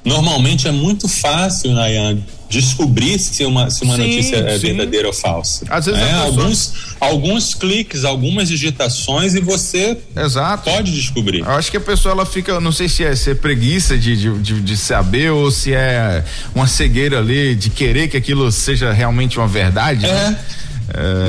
Normalmente, 0.03 0.65
normalmente 0.65 0.67
é 0.67 0.71
muito 0.71 1.07
fácil, 1.07 1.73
Nayan, 1.73 2.19
descobrir 2.51 3.17
se 3.17 3.45
uma, 3.45 3.69
se 3.69 3.83
uma 3.83 3.95
sim, 3.95 4.01
notícia 4.01 4.35
é 4.35 4.59
sim. 4.59 4.67
verdadeira 4.67 5.07
ou 5.07 5.13
falsa. 5.13 5.65
Às 5.69 5.85
vezes 5.85 6.01
é, 6.01 6.11
alguns, 6.11 6.73
alguns 6.99 7.53
cliques, 7.53 8.03
algumas 8.03 8.49
digitações 8.49 9.33
e 9.33 9.39
você 9.39 9.97
Exato. 10.15 10.69
pode 10.69 10.91
descobrir. 10.91 11.39
Eu 11.39 11.51
acho 11.51 11.71
que 11.71 11.77
a 11.77 11.81
pessoa 11.81 12.11
ela 12.11 12.25
fica, 12.25 12.59
não 12.59 12.73
sei 12.73 12.89
se 12.89 13.05
é, 13.05 13.15
se 13.15 13.31
é 13.31 13.35
preguiça 13.35 13.97
de, 13.97 14.17
de, 14.17 14.39
de, 14.39 14.61
de 14.61 14.77
saber 14.77 15.31
ou 15.31 15.49
se 15.49 15.73
é 15.73 16.25
uma 16.53 16.67
cegueira 16.67 17.19
ali 17.19 17.55
de 17.55 17.69
querer 17.69 18.09
que 18.09 18.17
aquilo 18.17 18.51
seja 18.51 18.91
realmente 18.91 19.37
uma 19.37 19.47
verdade. 19.47 20.05
É. 20.05 20.09
Né? 20.09 20.39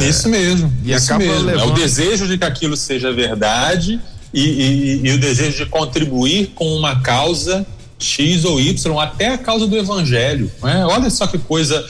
É, 0.00 0.08
isso 0.08 0.28
mesmo. 0.28 0.72
E 0.84 0.92
isso 0.92 1.04
acaba 1.06 1.24
mesmo. 1.24 1.46
Levando... 1.46 1.62
É 1.62 1.72
o 1.72 1.74
desejo 1.74 2.26
de 2.26 2.36
que 2.36 2.44
aquilo 2.44 2.76
seja 2.76 3.12
verdade 3.12 4.00
e, 4.34 4.42
e, 4.42 5.00
e 5.04 5.12
o 5.12 5.20
desejo 5.20 5.64
de 5.64 5.66
contribuir 5.66 6.50
com 6.56 6.76
uma 6.76 7.00
causa 7.00 7.64
X 8.02 8.44
ou 8.44 8.60
Y, 8.60 8.98
até 9.00 9.28
a 9.28 9.38
causa 9.38 9.66
do 9.66 9.76
evangelho. 9.76 10.50
Né? 10.62 10.84
Olha 10.86 11.08
só 11.08 11.26
que 11.26 11.38
coisa 11.38 11.84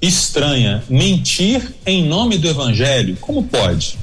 estranha. 0.00 0.82
Mentir 0.88 1.62
em 1.84 2.04
nome 2.06 2.38
do 2.38 2.48
evangelho. 2.48 3.16
Como 3.20 3.42
pode? 3.44 3.98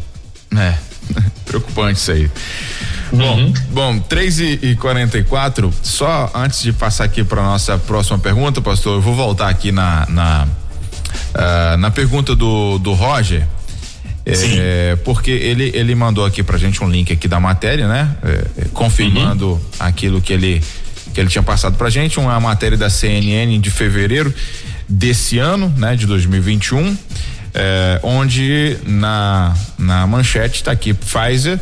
É, 0.55 0.75
preocupante 1.45 1.99
isso 1.99 2.11
aí. 2.11 2.29
Uhum. 3.11 3.17
Bom, 3.17 3.53
bom, 3.71 3.99
3 3.99 4.39
e, 4.39 4.59
e 4.61 4.75
44 4.75 5.73
só 5.83 6.31
antes 6.33 6.63
de 6.63 6.73
passar 6.73 7.05
aqui 7.05 7.23
para 7.23 7.41
nossa 7.43 7.77
próxima 7.77 8.17
pergunta, 8.17 8.61
pastor, 8.61 8.95
eu 8.95 9.01
vou 9.01 9.15
voltar 9.15 9.49
aqui 9.49 9.71
na, 9.71 10.05
na, 10.09 10.47
uh, 11.35 11.77
na 11.77 11.91
pergunta 11.91 12.35
do, 12.35 12.77
do 12.79 12.93
Roger. 12.93 13.47
É, 14.27 14.97
porque 15.05 15.29
ele, 15.29 15.71
ele 15.75 15.93
mandou 15.93 16.25
aqui 16.25 16.41
pra 16.41 16.57
gente 16.57 16.83
um 16.83 16.89
link 16.89 17.13
aqui 17.13 17.27
da 17.27 17.39
matéria, 17.39 17.87
né? 17.87 18.17
É, 18.23 18.65
confirmando 18.73 19.51
uhum. 19.51 19.59
aquilo 19.79 20.19
que 20.19 20.33
ele 20.33 20.63
que 21.15 21.21
ele 21.21 21.29
tinha 21.29 21.41
passado 21.41 21.77
pra 21.77 21.89
gente, 21.89 22.19
uma 22.19 22.37
matéria 22.41 22.77
da 22.77 22.89
CNN 22.89 23.57
de 23.57 23.71
fevereiro 23.71 24.33
desse 24.87 25.39
ano, 25.39 25.73
né, 25.77 25.95
de 25.95 26.05
2021, 26.05 26.95
eh, 27.53 27.99
onde 28.03 28.77
na, 28.85 29.55
na 29.79 30.05
manchete 30.05 30.57
está 30.57 30.71
aqui: 30.73 30.93
Pfizer 30.93 31.57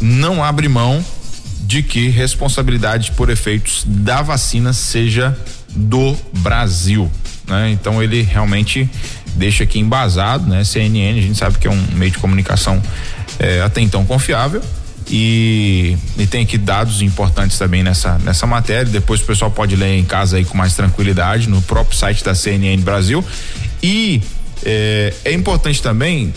não 0.00 0.42
abre 0.42 0.68
mão 0.68 1.04
de 1.64 1.82
que 1.82 2.08
responsabilidade 2.10 3.10
por 3.12 3.28
efeitos 3.28 3.82
da 3.86 4.22
vacina 4.22 4.72
seja 4.72 5.36
do 5.68 6.16
Brasil. 6.38 7.10
Né? 7.48 7.72
Então 7.72 8.00
ele 8.00 8.22
realmente 8.22 8.88
deixa 9.34 9.64
aqui 9.64 9.80
embasado, 9.80 10.48
né? 10.48 10.62
CNN, 10.62 11.18
a 11.18 11.22
gente 11.22 11.38
sabe 11.38 11.58
que 11.58 11.66
é 11.66 11.70
um 11.70 11.86
meio 11.94 12.12
de 12.12 12.18
comunicação 12.18 12.80
eh, 13.38 13.60
até 13.62 13.80
então 13.80 14.04
confiável 14.04 14.62
e, 15.08 15.96
e 16.18 16.26
tem 16.26 16.42
aqui 16.42 16.56
dados 16.56 17.02
importantes 17.02 17.58
também 17.58 17.82
nessa, 17.82 18.18
nessa 18.18 18.46
matéria. 18.46 18.84
Depois 18.84 19.20
o 19.20 19.24
pessoal 19.24 19.50
pode 19.50 19.76
ler 19.76 19.98
em 19.98 20.04
casa 20.04 20.36
aí 20.36 20.44
com 20.44 20.56
mais 20.56 20.74
tranquilidade 20.74 21.48
no 21.48 21.60
próprio 21.62 21.96
site 21.96 22.24
da 22.24 22.34
CNN 22.34 22.80
Brasil. 22.82 23.24
E 23.82 24.22
é, 24.64 25.12
é 25.24 25.32
importante 25.32 25.82
também 25.82 26.32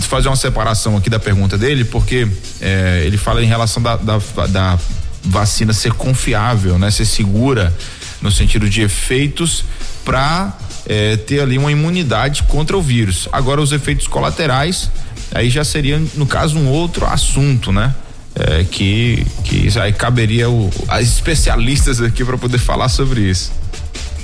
fazer 0.00 0.28
uma 0.28 0.36
separação 0.36 0.96
aqui 0.96 1.08
da 1.08 1.18
pergunta 1.18 1.56
dele, 1.56 1.84
porque 1.84 2.26
é, 2.60 3.02
ele 3.04 3.16
fala 3.16 3.42
em 3.42 3.46
relação 3.46 3.82
da, 3.82 3.96
da, 3.96 4.18
da 4.48 4.78
vacina 5.22 5.72
ser 5.72 5.92
confiável, 5.92 6.78
né? 6.78 6.90
Ser 6.90 7.04
segura 7.04 7.74
no 8.20 8.30
sentido 8.30 8.68
de 8.68 8.82
efeitos 8.82 9.64
para 10.04 10.56
é, 10.86 11.16
ter 11.16 11.40
ali 11.40 11.56
uma 11.56 11.70
imunidade 11.70 12.42
contra 12.44 12.76
o 12.76 12.82
vírus. 12.82 13.28
Agora 13.32 13.60
os 13.60 13.72
efeitos 13.72 14.06
colaterais 14.06 14.90
aí 15.32 15.50
já 15.50 15.64
seria 15.64 16.00
no 16.14 16.26
caso 16.26 16.58
um 16.58 16.68
outro 16.68 17.06
assunto, 17.06 17.72
né? 17.72 17.94
é, 18.34 18.64
que 18.64 19.26
que 19.44 19.68
aí 19.78 19.92
caberia 19.92 20.48
o, 20.48 20.70
as 20.88 21.06
especialistas 21.06 22.00
aqui 22.00 22.24
para 22.24 22.38
poder 22.38 22.58
falar 22.58 22.88
sobre 22.88 23.22
isso. 23.22 23.52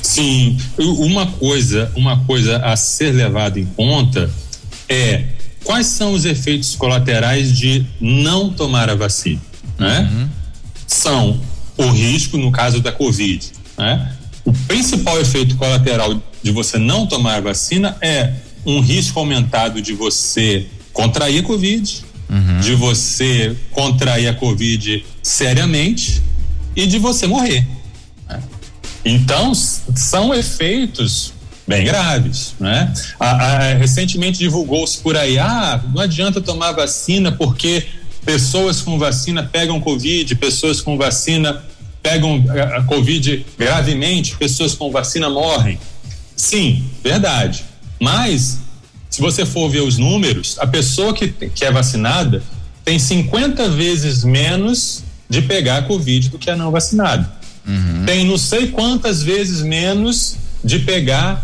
Sim, 0.03 0.57
uma 0.79 1.27
coisa, 1.27 1.91
uma 1.97 2.19
coisa 2.25 2.59
a 2.59 2.77
ser 2.77 3.11
levada 3.13 3.59
em 3.59 3.65
conta 3.65 4.31
é 4.89 5.25
quais 5.65 5.87
são 5.87 6.13
os 6.13 6.25
efeitos 6.25 6.77
colaterais 6.77 7.57
de 7.57 7.85
não 8.01 8.51
tomar 8.51 8.89
a 8.89 8.95
vacina, 8.95 9.41
né? 9.77 10.09
Uhum. 10.13 10.29
São 10.87 11.41
o 11.77 11.91
risco 11.91 12.39
no 12.39 12.53
caso 12.53 12.81
da 12.81 12.93
Covid, 12.93 13.51
né? 13.77 14.13
O 14.45 14.53
principal 14.53 15.21
efeito 15.21 15.57
colateral 15.57 16.23
de 16.41 16.53
você 16.53 16.79
não 16.79 17.05
tomar 17.05 17.39
a 17.39 17.41
vacina 17.41 17.97
é 18.01 18.33
um 18.65 18.81
risco 18.81 19.19
aumentado 19.19 19.83
de 19.83 19.93
você 19.93 20.67
contrair 20.97 21.41
a 21.41 21.43
Covid, 21.43 22.05
uhum. 22.31 22.61
de 22.61 22.75
você 22.75 23.55
contrair 23.71 24.29
a 24.29 24.35
Covid 24.35 25.05
seriamente 25.23 26.23
e 26.75 26.87
de 26.87 26.99
você 26.99 27.27
morrer. 27.27 27.67
Né? 28.27 28.43
Então, 29.05 29.53
são 29.55 30.35
efeitos 30.35 31.35
bem 31.69 31.85
graves, 31.85 32.55
né? 32.59 32.95
A, 33.21 33.31
a, 33.31 33.75
recentemente 33.75 34.39
divulgou-se 34.39 34.99
por 34.99 35.17
aí, 35.17 35.39
ah, 35.39 35.83
não 35.93 36.01
adianta 36.01 36.41
tomar 36.41 36.73
vacina 36.73 37.31
porque 37.31 37.85
pessoas 38.25 38.81
com 38.81 38.99
vacina 38.99 39.43
pegam 39.43 39.79
Covid, 39.81 40.35
pessoas 40.37 40.81
com 40.81 40.97
vacina 40.97 41.63
pegam 42.03 42.43
a, 42.49 42.79
a 42.79 42.83
Covid 42.85 43.45
gravemente, 43.59 44.37
pessoas 44.37 44.75
com 44.75 44.91
vacina 44.91 45.29
morrem. 45.29 45.79
Sim, 46.35 46.85
verdade. 47.03 47.65
Mas 48.01 48.61
se 49.17 49.23
você 49.23 49.47
for 49.47 49.71
ver 49.71 49.81
os 49.81 49.97
números, 49.97 50.59
a 50.59 50.67
pessoa 50.67 51.15
que, 51.15 51.29
que 51.29 51.65
é 51.65 51.73
vacinada 51.73 52.43
tem 52.85 52.99
50 52.99 53.71
vezes 53.71 54.23
menos 54.23 55.05
de 55.27 55.41
pegar 55.41 55.79
a 55.79 55.83
Covid 55.85 56.29
do 56.29 56.39
que 56.39 56.51
a 56.51 56.55
não 56.55 56.71
vacinada. 56.71 57.33
Uhum. 57.67 58.05
Tem 58.05 58.27
não 58.27 58.37
sei 58.37 58.67
quantas 58.67 59.23
vezes 59.23 59.63
menos 59.63 60.37
de 60.63 60.81
pegar 60.81 61.43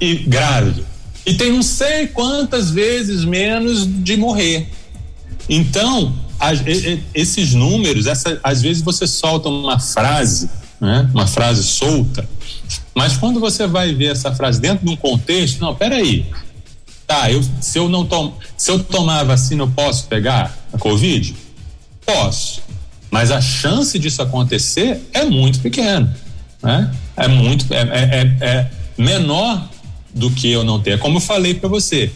e 0.00 0.14
grave. 0.18 0.84
E 1.26 1.34
tem 1.34 1.50
não 1.50 1.64
sei 1.64 2.06
quantas 2.06 2.70
vezes 2.70 3.24
menos 3.24 3.84
de 3.84 4.16
morrer. 4.16 4.68
Então, 5.48 6.14
a, 6.38 6.50
esses 7.12 7.54
números, 7.54 8.06
essa, 8.06 8.38
às 8.40 8.62
vezes 8.62 8.82
você 8.82 9.04
solta 9.04 9.48
uma 9.48 9.80
frase, 9.80 10.48
né? 10.80 11.10
uma 11.12 11.26
frase 11.26 11.64
solta, 11.64 12.24
mas 12.94 13.16
quando 13.16 13.40
você 13.40 13.66
vai 13.66 13.92
ver 13.92 14.12
essa 14.12 14.32
frase 14.32 14.60
dentro 14.60 14.86
de 14.86 14.92
um 14.92 14.96
contexto, 14.96 15.60
não, 15.60 15.74
peraí, 15.74 16.24
Tá, 17.08 17.32
eu, 17.32 17.42
se 17.58 17.78
eu 17.78 17.88
não 17.88 18.04
tom, 18.04 18.36
se 18.54 18.70
eu 18.70 18.84
tomar 18.84 19.20
a 19.20 19.24
vacina, 19.24 19.62
eu 19.62 19.68
posso 19.68 20.06
pegar 20.08 20.54
a 20.70 20.76
Covid? 20.76 21.34
Posso. 22.04 22.60
Mas 23.10 23.30
a 23.30 23.40
chance 23.40 23.98
disso 23.98 24.20
acontecer 24.20 25.08
é 25.14 25.24
muito 25.24 25.58
pequena. 25.60 26.14
Né? 26.62 26.94
É 27.16 27.26
muito, 27.26 27.72
é, 27.72 27.78
é, 27.80 28.36
é, 28.42 28.46
é 28.46 28.70
menor 28.98 29.70
do 30.14 30.30
que 30.30 30.52
eu 30.52 30.62
não 30.62 30.82
ter. 30.82 30.90
É 30.92 30.98
como 30.98 31.16
eu 31.16 31.22
falei 31.22 31.54
para 31.54 31.66
você. 31.66 32.12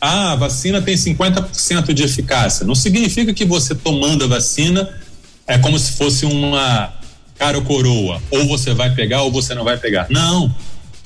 Ah, 0.00 0.32
a 0.32 0.36
vacina 0.36 0.80
tem 0.80 0.94
50% 0.94 1.92
de 1.92 2.02
eficácia. 2.02 2.64
Não 2.64 2.74
significa 2.74 3.34
que 3.34 3.44
você 3.44 3.74
tomando 3.74 4.24
a 4.24 4.28
vacina 4.28 4.88
é 5.46 5.58
como 5.58 5.78
se 5.78 5.92
fosse 5.92 6.24
uma 6.24 6.90
cara 7.36 7.58
ou 7.58 7.64
coroa. 7.64 8.22
Ou 8.30 8.48
você 8.48 8.72
vai 8.72 8.94
pegar 8.94 9.24
ou 9.24 9.30
você 9.30 9.54
não 9.54 9.62
vai 9.62 9.76
pegar. 9.76 10.06
Não 10.08 10.54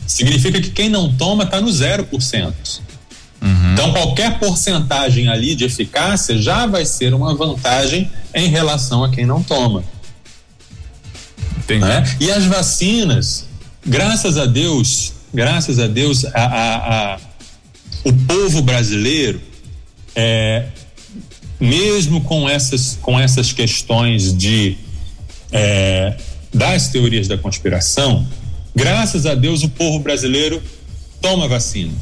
significa 0.06 0.60
que 0.60 0.70
quem 0.70 0.88
não 0.88 1.12
toma 1.14 1.44
está 1.44 1.60
no 1.60 1.68
0%. 1.68 2.54
Uhum. 3.42 3.72
Então, 3.72 3.92
qualquer 3.92 4.38
porcentagem 4.38 5.28
ali 5.28 5.54
de 5.54 5.64
eficácia 5.64 6.38
já 6.38 6.66
vai 6.66 6.84
ser 6.84 7.12
uma 7.12 7.34
vantagem 7.34 8.10
em 8.34 8.48
relação 8.48 9.04
a 9.04 9.10
quem 9.10 9.26
não 9.26 9.42
toma. 9.42 9.84
Né? 11.68 12.16
E 12.20 12.30
as 12.30 12.44
vacinas, 12.44 13.46
graças 13.84 14.36
a 14.36 14.46
Deus, 14.46 15.12
graças 15.32 15.78
a 15.78 15.86
Deus, 15.86 16.24
a, 16.26 16.30
a, 16.34 17.14
a 17.14 17.18
o 18.04 18.12
povo 18.12 18.60
brasileiro, 18.62 19.40
é, 20.14 20.66
mesmo 21.58 22.20
com 22.22 22.48
essas, 22.48 22.98
com 23.00 23.18
essas 23.18 23.52
questões 23.52 24.36
de 24.36 24.76
é, 25.50 26.16
das 26.52 26.88
teorias 26.88 27.26
da 27.26 27.38
conspiração, 27.38 28.26
graças 28.74 29.26
a 29.26 29.34
Deus 29.34 29.62
o 29.62 29.68
povo 29.68 29.98
brasileiro 29.98 30.62
toma 31.20 31.48
vacina. 31.48 31.92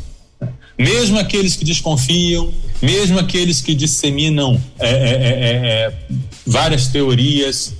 Mesmo 0.79 1.19
aqueles 1.19 1.55
que 1.55 1.65
desconfiam, 1.65 2.53
mesmo 2.81 3.19
aqueles 3.19 3.61
que 3.61 3.75
disseminam 3.75 4.61
é, 4.79 4.89
é, 4.89 4.91
é, 4.91 5.51
é 5.67 5.99
várias 6.47 6.89
teorias, 6.89 7.75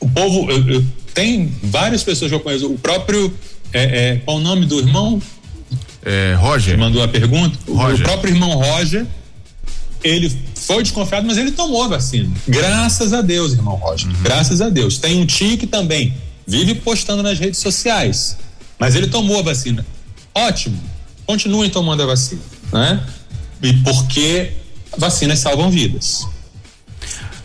o 0.00 0.08
povo 0.08 0.50
eu, 0.50 0.68
eu, 0.68 0.84
tem 1.12 1.52
várias 1.62 2.02
pessoas 2.02 2.30
que 2.30 2.34
eu 2.34 2.40
conheço. 2.40 2.66
O 2.66 2.78
próprio 2.78 3.32
qual 4.24 4.38
o 4.38 4.40
nome 4.40 4.64
do 4.64 4.78
irmão? 4.78 5.20
Roger. 6.38 6.78
Mandou 6.78 7.02
a 7.02 7.08
pergunta. 7.08 7.58
Roger. 7.68 8.00
O 8.00 8.08
próprio 8.08 8.32
irmão 8.32 8.52
Roger 8.52 9.06
ele 10.02 10.32
foi 10.54 10.82
desconfiado, 10.82 11.26
mas 11.26 11.36
ele 11.36 11.50
tomou 11.50 11.82
a 11.82 11.88
vacina. 11.88 12.30
Graças 12.46 13.12
a 13.12 13.22
Deus, 13.22 13.52
irmão 13.52 13.74
Roger. 13.74 14.08
Uhum. 14.08 14.22
Graças 14.22 14.60
a 14.60 14.68
Deus. 14.68 14.98
Tem 14.98 15.20
um 15.20 15.26
tio 15.26 15.58
que 15.58 15.66
também 15.66 16.14
vive 16.46 16.74
postando 16.76 17.22
nas 17.22 17.38
redes 17.38 17.60
sociais, 17.60 18.36
mas 18.78 18.94
ele 18.94 19.06
tomou 19.06 19.40
a 19.40 19.42
vacina. 19.42 19.84
Ótimo. 20.34 20.78
Continuem 21.26 21.70
tomando 21.70 22.02
a 22.02 22.06
vacina, 22.06 22.42
né? 22.72 23.02
E 23.62 23.72
porque 23.82 24.52
vacinas 24.96 25.38
salvam 25.38 25.70
vidas. 25.70 26.26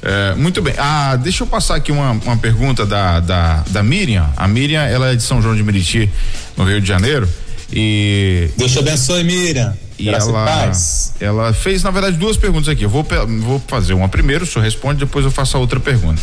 É, 0.04 0.36
muito 0.36 0.62
bem. 0.62 0.74
Ah, 0.78 1.16
deixa 1.16 1.44
eu 1.44 1.48
passar 1.48 1.76
aqui 1.76 1.92
uma, 1.92 2.12
uma 2.12 2.38
pergunta 2.38 2.86
da, 2.86 3.20
da, 3.20 3.64
da 3.68 3.84
Miriam. 3.84 4.28
A 4.36 4.48
Miriam, 4.48 4.82
ela 4.82 5.12
é 5.12 5.16
de 5.16 5.22
São 5.22 5.42
João 5.42 5.56
de 5.56 5.64
Meriti, 5.64 6.10
no 6.58 6.64
Rio 6.64 6.82
de 6.82 6.88
Janeiro. 6.88 7.30
E. 7.72 8.50
Deus 8.58 8.72
te 8.72 8.80
abençoe, 8.80 9.24
Miriam. 9.24 9.76
E 10.02 10.10
ela, 10.10 10.72
ela 11.20 11.54
fez, 11.54 11.84
na 11.84 11.92
verdade, 11.92 12.18
duas 12.18 12.36
perguntas 12.36 12.68
aqui. 12.70 12.84
Eu 12.84 12.90
vou, 12.90 13.06
vou 13.42 13.62
fazer 13.68 13.94
uma 13.94 14.10
primeiro, 14.10 14.44
o 14.44 14.48
senhor 14.48 14.64
responde, 14.64 15.00
depois 15.00 15.24
eu 15.24 15.32
faço 15.32 15.56
a 15.58 15.60
outra 15.60 15.80
pergunta. 15.80 16.20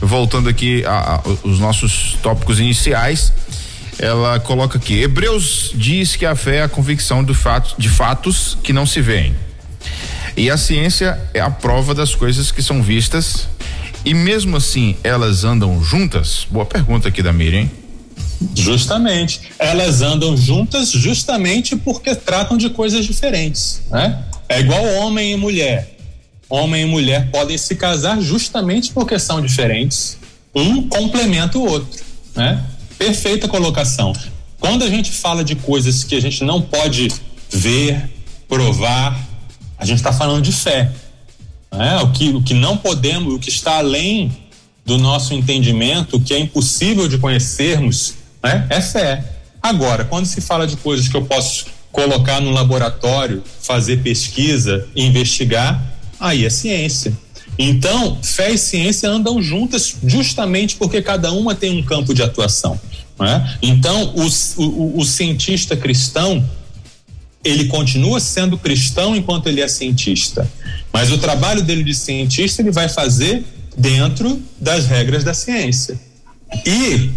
Voltando 0.00 0.48
aqui 0.48 0.84
a, 0.84 1.14
a, 1.14 1.20
os 1.44 1.60
nossos 1.60 2.16
tópicos 2.22 2.58
iniciais, 2.58 3.32
ela 4.00 4.40
coloca 4.40 4.78
aqui: 4.78 5.00
Hebreus 5.00 5.70
diz 5.74 6.16
que 6.16 6.26
a 6.26 6.34
fé 6.34 6.56
é 6.56 6.62
a 6.62 6.68
convicção 6.68 7.22
de 7.22 7.34
fatos, 7.34 7.74
de 7.78 7.88
fatos 7.88 8.58
que 8.62 8.72
não 8.72 8.84
se 8.84 9.00
veem. 9.00 9.34
E 10.36 10.50
a 10.50 10.56
ciência 10.56 11.20
é 11.32 11.40
a 11.40 11.50
prova 11.50 11.94
das 11.94 12.14
coisas 12.14 12.50
que 12.50 12.62
são 12.62 12.82
vistas. 12.82 13.48
E 14.04 14.14
mesmo 14.14 14.56
assim, 14.56 14.96
elas 15.04 15.44
andam 15.44 15.84
juntas? 15.84 16.46
Boa 16.50 16.64
pergunta 16.64 17.08
aqui 17.08 17.22
da 17.22 17.32
Miriam. 17.32 17.68
Justamente. 18.54 19.40
Elas 19.58 20.02
andam 20.02 20.36
juntas 20.36 20.90
justamente 20.90 21.76
porque 21.76 22.14
tratam 22.14 22.56
de 22.56 22.70
coisas 22.70 23.04
diferentes, 23.04 23.82
né? 23.90 24.24
É 24.48 24.60
igual 24.60 24.84
homem 24.96 25.32
e 25.32 25.36
mulher. 25.36 25.96
Homem 26.48 26.82
e 26.82 26.86
mulher 26.86 27.30
podem 27.30 27.56
se 27.56 27.76
casar 27.76 28.20
justamente 28.20 28.92
porque 28.92 29.18
são 29.18 29.40
diferentes. 29.40 30.18
Um 30.54 30.88
complementa 30.88 31.58
o 31.58 31.68
outro, 31.68 32.02
né? 32.34 32.64
Perfeita 32.98 33.46
colocação. 33.46 34.12
Quando 34.58 34.84
a 34.84 34.88
gente 34.88 35.12
fala 35.12 35.44
de 35.44 35.54
coisas 35.54 36.04
que 36.04 36.14
a 36.14 36.20
gente 36.20 36.42
não 36.42 36.60
pode 36.60 37.08
ver, 37.50 38.10
provar, 38.48 39.18
a 39.78 39.86
gente 39.86 39.98
está 39.98 40.12
falando 40.12 40.42
de 40.42 40.52
fé. 40.52 40.90
Né? 41.72 41.98
O, 41.98 42.10
que, 42.10 42.28
o 42.30 42.42
que 42.42 42.52
não 42.52 42.76
podemos, 42.76 43.32
o 43.32 43.38
que 43.38 43.48
está 43.48 43.78
além 43.78 44.30
do 44.84 44.98
nosso 44.98 45.32
entendimento, 45.32 46.16
o 46.16 46.20
que 46.20 46.34
é 46.34 46.38
impossível 46.38 47.06
de 47.06 47.16
conhecermos, 47.16 48.14
né? 48.42 48.66
É 48.70 48.80
fé. 48.80 49.24
Agora, 49.62 50.04
quando 50.04 50.26
se 50.26 50.40
fala 50.40 50.66
de 50.66 50.76
coisas 50.76 51.08
que 51.08 51.16
eu 51.16 51.22
posso 51.22 51.66
colocar 51.92 52.40
no 52.40 52.50
laboratório, 52.50 53.42
fazer 53.60 53.98
pesquisa, 54.02 54.88
investigar, 54.94 55.82
aí 56.18 56.44
é 56.44 56.50
ciência. 56.50 57.12
Então, 57.58 58.18
fé 58.22 58.52
e 58.52 58.58
ciência 58.58 59.08
andam 59.10 59.42
juntas 59.42 59.96
justamente 60.06 60.76
porque 60.76 61.02
cada 61.02 61.30
uma 61.32 61.54
tem 61.54 61.78
um 61.78 61.82
campo 61.82 62.14
de 62.14 62.22
atuação. 62.22 62.80
Né? 63.18 63.58
Então, 63.60 64.14
o, 64.14 64.62
o, 64.62 65.00
o 65.00 65.04
cientista 65.04 65.76
cristão, 65.76 66.42
ele 67.44 67.66
continua 67.66 68.18
sendo 68.18 68.56
cristão 68.56 69.14
enquanto 69.14 69.46
ele 69.46 69.60
é 69.60 69.68
cientista. 69.68 70.50
Mas 70.92 71.12
o 71.12 71.18
trabalho 71.18 71.62
dele 71.62 71.84
de 71.84 71.94
cientista 71.94 72.62
ele 72.62 72.70
vai 72.70 72.88
fazer 72.88 73.44
dentro 73.76 74.40
das 74.58 74.86
regras 74.86 75.22
da 75.22 75.34
ciência. 75.34 76.00
E 76.64 77.10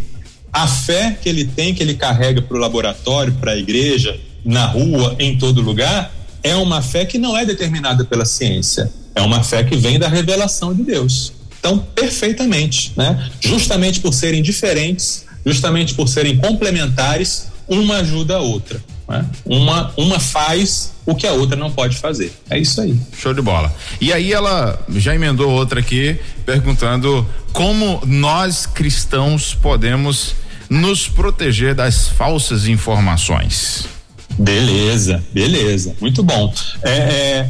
a 0.54 0.68
fé 0.68 1.18
que 1.20 1.28
ele 1.28 1.46
tem, 1.46 1.74
que 1.74 1.82
ele 1.82 1.96
carrega 1.96 2.40
para 2.42 2.56
o 2.56 2.60
laboratório, 2.60 3.34
para 3.34 3.54
a 3.54 3.58
igreja, 3.58 4.20
na 4.46 4.68
rua, 4.68 5.16
em 5.18 5.36
todo 5.38 5.62
lugar, 5.62 6.14
é 6.44 6.56
uma 6.56 6.82
fé 6.82 7.06
que 7.06 7.18
não 7.18 7.36
é 7.36 7.44
determinada 7.44 8.06
pela 8.06 8.24
ciência. 8.24 8.92
É 9.16 9.22
uma 9.22 9.44
fé 9.44 9.64
que 9.64 9.76
vem 9.76 9.98
da 9.98 10.08
revelação 10.08 10.74
de 10.74 10.84
Deus. 10.84 11.34
Então, 11.60 11.80
perfeitamente, 11.80 12.92
né? 12.96 13.32
Justamente 13.40 14.00
por 14.00 14.14
serem 14.14 14.44
diferentes, 14.44 15.26
justamente 15.46 15.94
por 15.94 16.08
serem 16.08 16.38
complementares, 16.38 17.48
uma 17.68 17.98
ajuda 17.98 18.36
a 18.36 18.40
outra. 18.40 18.84
Né? 19.08 19.26
Uma, 19.46 19.92
uma 19.98 20.20
faz 20.20 20.94
o 21.06 21.16
que 21.16 21.26
a 21.26 21.34
outra 21.34 21.56
não 21.56 21.72
pode 21.72 21.98
fazer. 21.98 22.34
É 22.50 22.58
isso 22.60 22.80
aí. 22.82 22.98
Show 23.18 23.34
de 23.34 23.42
bola. 23.42 23.74
E 24.00 24.12
aí 24.12 24.32
ela 24.34 24.80
já 24.90 25.16
emendou 25.16 25.50
outra 25.50 25.80
aqui, 25.80 26.18
perguntando 26.46 27.26
como 27.52 28.02
nós 28.06 28.66
cristãos 28.66 29.54
podemos 29.54 30.36
nos 30.70 31.08
proteger 31.08 31.76
das 31.76 32.08
falsas 32.08 32.68
informações. 32.68 33.86
Beleza, 34.38 35.24
beleza, 35.32 35.96
muito 36.02 36.24
bom. 36.24 36.52
É, 36.82 36.92
é, 36.92 37.50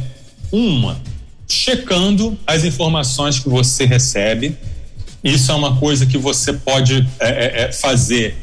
uma, 0.52 1.00
checando 1.48 2.38
as 2.46 2.64
informações 2.64 3.38
que 3.38 3.48
você 3.48 3.84
recebe. 3.84 4.56
Isso 5.22 5.50
é 5.50 5.54
uma 5.54 5.76
coisa 5.76 6.04
que 6.04 6.18
você 6.18 6.52
pode 6.52 7.06
é, 7.18 7.28
é, 7.28 7.62
é 7.62 7.72
fazer. 7.72 8.36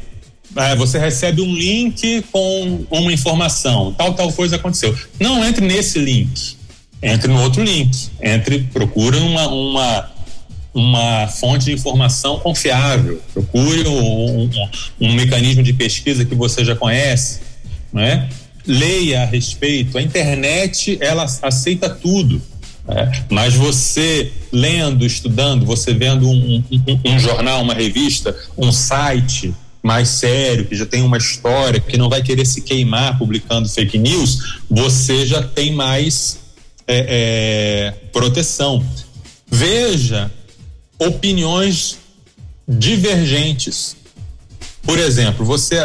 É, 0.56 0.74
você 0.74 0.98
recebe 0.98 1.40
um 1.40 1.54
link 1.54 2.22
com 2.32 2.84
uma 2.90 3.12
informação, 3.12 3.94
tal, 3.96 4.12
tal 4.14 4.32
coisa 4.32 4.56
aconteceu. 4.56 4.94
Não 5.18 5.44
entre 5.44 5.64
nesse 5.64 5.98
link, 5.98 6.56
entre 7.00 7.28
no 7.28 7.40
outro 7.40 7.62
link. 7.62 8.10
Entre, 8.20 8.64
procura 8.64 9.16
uma, 9.18 9.48
uma 9.48 10.10
uma 10.74 11.28
fonte 11.28 11.66
de 11.66 11.72
informação 11.72 12.38
confiável, 12.38 13.20
procure 13.32 13.86
um, 13.86 14.42
um, 14.44 14.50
um, 15.00 15.14
mecanismo 15.14 15.62
de 15.62 15.72
pesquisa 15.72 16.24
que 16.24 16.34
você 16.34 16.64
já 16.64 16.74
conhece, 16.74 17.40
né? 17.92 18.28
leia 18.66 19.22
a 19.22 19.24
respeito. 19.26 19.98
A 19.98 20.02
internet 20.02 20.96
ela 21.00 21.26
aceita 21.42 21.90
tudo, 21.90 22.40
né? 22.86 23.24
mas 23.30 23.54
você 23.54 24.32
lendo, 24.50 25.04
estudando, 25.04 25.66
você 25.66 25.92
vendo 25.92 26.28
um, 26.28 26.64
um 27.04 27.18
jornal, 27.18 27.62
uma 27.62 27.74
revista, 27.74 28.34
um 28.56 28.72
site 28.72 29.54
mais 29.82 30.08
sério, 30.08 30.64
que 30.64 30.76
já 30.76 30.86
tem 30.86 31.02
uma 31.02 31.18
história, 31.18 31.80
que 31.80 31.98
não 31.98 32.08
vai 32.08 32.22
querer 32.22 32.46
se 32.46 32.62
queimar 32.62 33.18
publicando 33.18 33.68
fake 33.68 33.98
news, 33.98 34.60
você 34.70 35.26
já 35.26 35.42
tem 35.42 35.72
mais 35.72 36.38
é, 36.86 37.06
é, 37.08 37.90
proteção. 38.12 38.84
Veja 39.50 40.30
opiniões 41.06 41.98
divergentes. 42.68 43.96
Por 44.82 44.98
exemplo, 44.98 45.44
você 45.44 45.76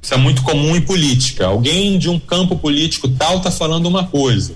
isso 0.00 0.14
é 0.14 0.16
muito 0.16 0.42
comum 0.42 0.74
em 0.74 0.80
política. 0.80 1.46
Alguém 1.46 1.98
de 1.98 2.08
um 2.08 2.18
campo 2.18 2.56
político 2.56 3.08
tal 3.08 3.38
está 3.38 3.50
falando 3.50 3.86
uma 3.86 4.06
coisa. 4.06 4.54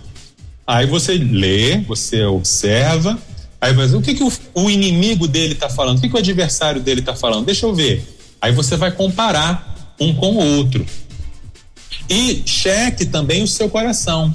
Aí 0.66 0.86
você 0.86 1.14
lê, 1.14 1.78
você 1.78 2.24
observa, 2.24 3.18
aí 3.60 3.74
você, 3.74 3.94
o 3.94 4.00
que, 4.00 4.14
que 4.14 4.22
o, 4.22 4.32
o 4.54 4.70
inimigo 4.70 5.28
dele 5.28 5.52
está 5.52 5.68
falando? 5.68 5.98
O 5.98 6.00
que, 6.00 6.08
que 6.08 6.14
o 6.14 6.18
adversário 6.18 6.80
dele 6.80 7.00
está 7.00 7.14
falando? 7.14 7.44
Deixa 7.44 7.66
eu 7.66 7.74
ver. 7.74 8.02
Aí 8.40 8.52
você 8.52 8.76
vai 8.76 8.92
comparar 8.92 9.94
um 10.00 10.14
com 10.14 10.32
o 10.32 10.56
outro. 10.56 10.86
E 12.08 12.42
cheque 12.46 13.04
também 13.04 13.42
o 13.42 13.48
seu 13.48 13.68
coração. 13.68 14.34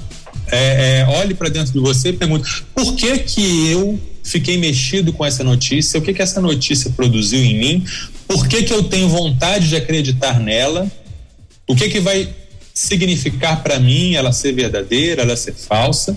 É, 0.50 1.00
é, 1.00 1.06
olhe 1.20 1.34
para 1.34 1.48
dentro 1.48 1.72
de 1.72 1.78
você 1.80 2.10
e 2.10 2.12
pergunte: 2.12 2.64
por 2.74 2.94
que 2.94 3.18
que 3.18 3.68
eu 3.70 4.00
fiquei 4.28 4.58
mexido 4.58 5.12
com 5.12 5.24
essa 5.24 5.42
notícia, 5.42 5.98
o 5.98 6.02
que 6.02 6.12
que 6.12 6.22
essa 6.22 6.40
notícia 6.40 6.90
produziu 6.90 7.42
em 7.42 7.58
mim, 7.58 7.84
por 8.26 8.46
que 8.46 8.62
que 8.62 8.72
eu 8.72 8.84
tenho 8.84 9.08
vontade 9.08 9.68
de 9.68 9.76
acreditar 9.76 10.38
nela, 10.38 10.90
o 11.66 11.74
que 11.74 11.88
que 11.88 11.98
vai 11.98 12.28
significar 12.74 13.62
para 13.62 13.80
mim 13.80 14.14
ela 14.14 14.30
ser 14.30 14.52
verdadeira, 14.52 15.22
ela 15.22 15.36
ser 15.36 15.54
falsa, 15.54 16.16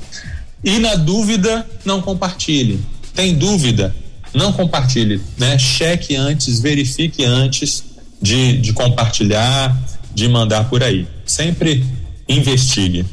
e 0.64 0.78
na 0.78 0.96
dúvida 0.96 1.66
não 1.86 2.02
compartilhe. 2.02 2.80
Tem 3.16 3.34
dúvida? 3.34 3.96
Não 4.34 4.54
compartilhe, 4.54 5.20
né? 5.38 5.58
Cheque 5.58 6.16
antes, 6.16 6.60
verifique 6.60 7.24
antes 7.24 7.84
de, 8.22 8.58
de 8.58 8.74
compartilhar, 8.74 9.76
de 10.14 10.28
mandar 10.28 10.70
por 10.70 10.84
aí. 10.84 11.08
Sempre 11.26 11.84
investigue. 12.28 13.06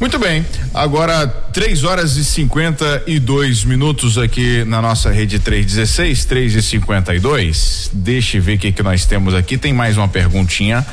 Muito 0.00 0.18
bem, 0.18 0.44
agora 0.74 1.26
3 1.26 1.84
horas 1.84 2.16
e 2.16 2.24
52 2.24 3.64
minutos 3.64 4.18
aqui 4.18 4.64
na 4.64 4.82
nossa 4.82 5.10
rede 5.10 5.38
316, 5.38 6.24
3 6.24 6.54
e 6.56 6.62
52. 6.62 7.90
Deixa 7.92 8.36
eu 8.36 8.42
ver 8.42 8.56
o 8.56 8.58
que, 8.58 8.72
que 8.72 8.82
nós 8.82 9.06
temos 9.06 9.34
aqui. 9.34 9.56
Tem 9.56 9.72
mais 9.72 9.96
uma 9.96 10.08
perguntinha 10.08 10.84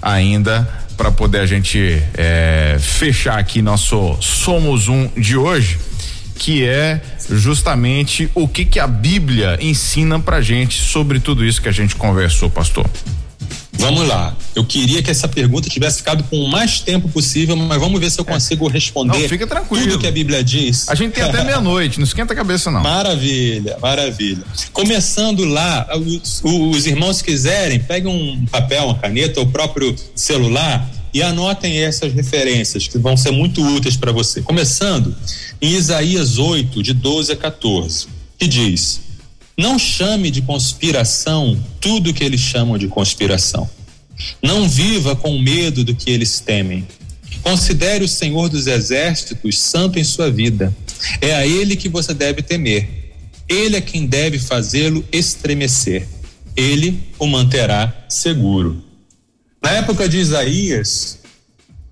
ainda 0.00 0.66
para 0.96 1.10
poder 1.10 1.40
a 1.40 1.46
gente 1.46 2.02
é, 2.14 2.78
fechar 2.80 3.38
aqui 3.38 3.60
nosso 3.60 4.16
Somos 4.22 4.88
Um 4.88 5.06
de 5.08 5.36
hoje, 5.36 5.78
que 6.36 6.64
é 6.64 7.00
justamente 7.30 8.30
o 8.34 8.48
que 8.48 8.64
que 8.64 8.80
a 8.80 8.86
Bíblia 8.86 9.58
ensina 9.60 10.18
pra 10.18 10.40
gente 10.40 10.80
sobre 10.80 11.20
tudo 11.20 11.44
isso 11.44 11.60
que 11.60 11.68
a 11.68 11.72
gente 11.72 11.94
conversou, 11.94 12.48
pastor. 12.48 12.88
Vamos 13.80 14.06
lá. 14.06 14.36
Eu 14.54 14.64
queria 14.64 15.02
que 15.02 15.10
essa 15.10 15.26
pergunta 15.26 15.68
tivesse 15.68 15.98
ficado 15.98 16.22
com 16.24 16.36
o 16.36 16.48
mais 16.48 16.80
tempo 16.80 17.08
possível, 17.08 17.56
mas 17.56 17.80
vamos 17.80 18.00
ver 18.00 18.10
se 18.10 18.20
eu 18.20 18.24
é. 18.28 18.32
consigo 18.32 18.68
responder. 18.68 19.18
Não, 19.18 19.28
fica 19.28 19.46
tranquilo. 19.46 19.86
Tudo 19.86 19.98
que 19.98 20.06
a 20.06 20.12
Bíblia 20.12 20.44
diz. 20.44 20.88
A 20.88 20.94
gente 20.94 21.12
tem 21.12 21.24
até 21.24 21.42
meia-noite, 21.42 21.98
não 21.98 22.04
esquenta 22.04 22.32
a 22.32 22.36
cabeça 22.36 22.70
não. 22.70 22.82
Maravilha, 22.82 23.76
maravilha. 23.80 24.42
Começando 24.72 25.44
lá, 25.44 25.88
os, 25.96 26.42
os 26.44 26.86
irmãos 26.86 27.22
quiserem, 27.22 27.80
peguem 27.80 28.12
um 28.12 28.46
papel, 28.46 28.84
uma 28.84 28.98
caneta, 28.98 29.40
o 29.40 29.46
próprio 29.46 29.94
celular 30.14 30.88
e 31.12 31.22
anotem 31.22 31.78
essas 31.78 32.12
referências 32.12 32.86
que 32.86 32.98
vão 32.98 33.16
ser 33.16 33.30
muito 33.30 33.62
úteis 33.62 33.96
para 33.96 34.12
você. 34.12 34.42
Começando 34.42 35.14
em 35.60 35.72
Isaías 35.72 36.38
8, 36.38 36.82
de 36.82 36.94
12 36.94 37.32
a 37.32 37.36
14, 37.36 38.06
que 38.38 38.46
diz: 38.46 39.00
não 39.60 39.78
chame 39.78 40.30
de 40.30 40.40
conspiração 40.40 41.62
tudo 41.80 42.14
que 42.14 42.24
eles 42.24 42.40
chamam 42.40 42.78
de 42.78 42.88
conspiração. 42.88 43.68
Não 44.42 44.66
viva 44.66 45.14
com 45.14 45.38
medo 45.38 45.84
do 45.84 45.94
que 45.94 46.10
eles 46.10 46.40
temem. 46.40 46.88
Considere 47.42 48.02
o 48.02 48.08
Senhor 48.08 48.48
dos 48.48 48.66
Exércitos 48.66 49.60
santo 49.60 49.98
em 49.98 50.04
sua 50.04 50.30
vida. 50.30 50.74
É 51.20 51.34
a 51.34 51.46
Ele 51.46 51.76
que 51.76 51.90
você 51.90 52.14
deve 52.14 52.42
temer. 52.42 53.12
Ele 53.46 53.76
é 53.76 53.80
quem 53.80 54.06
deve 54.06 54.38
fazê-lo 54.38 55.04
estremecer. 55.12 56.08
Ele 56.56 56.98
o 57.18 57.26
manterá 57.26 58.06
seguro. 58.08 58.82
Na 59.62 59.72
época 59.72 60.08
de 60.08 60.16
Isaías, 60.16 61.18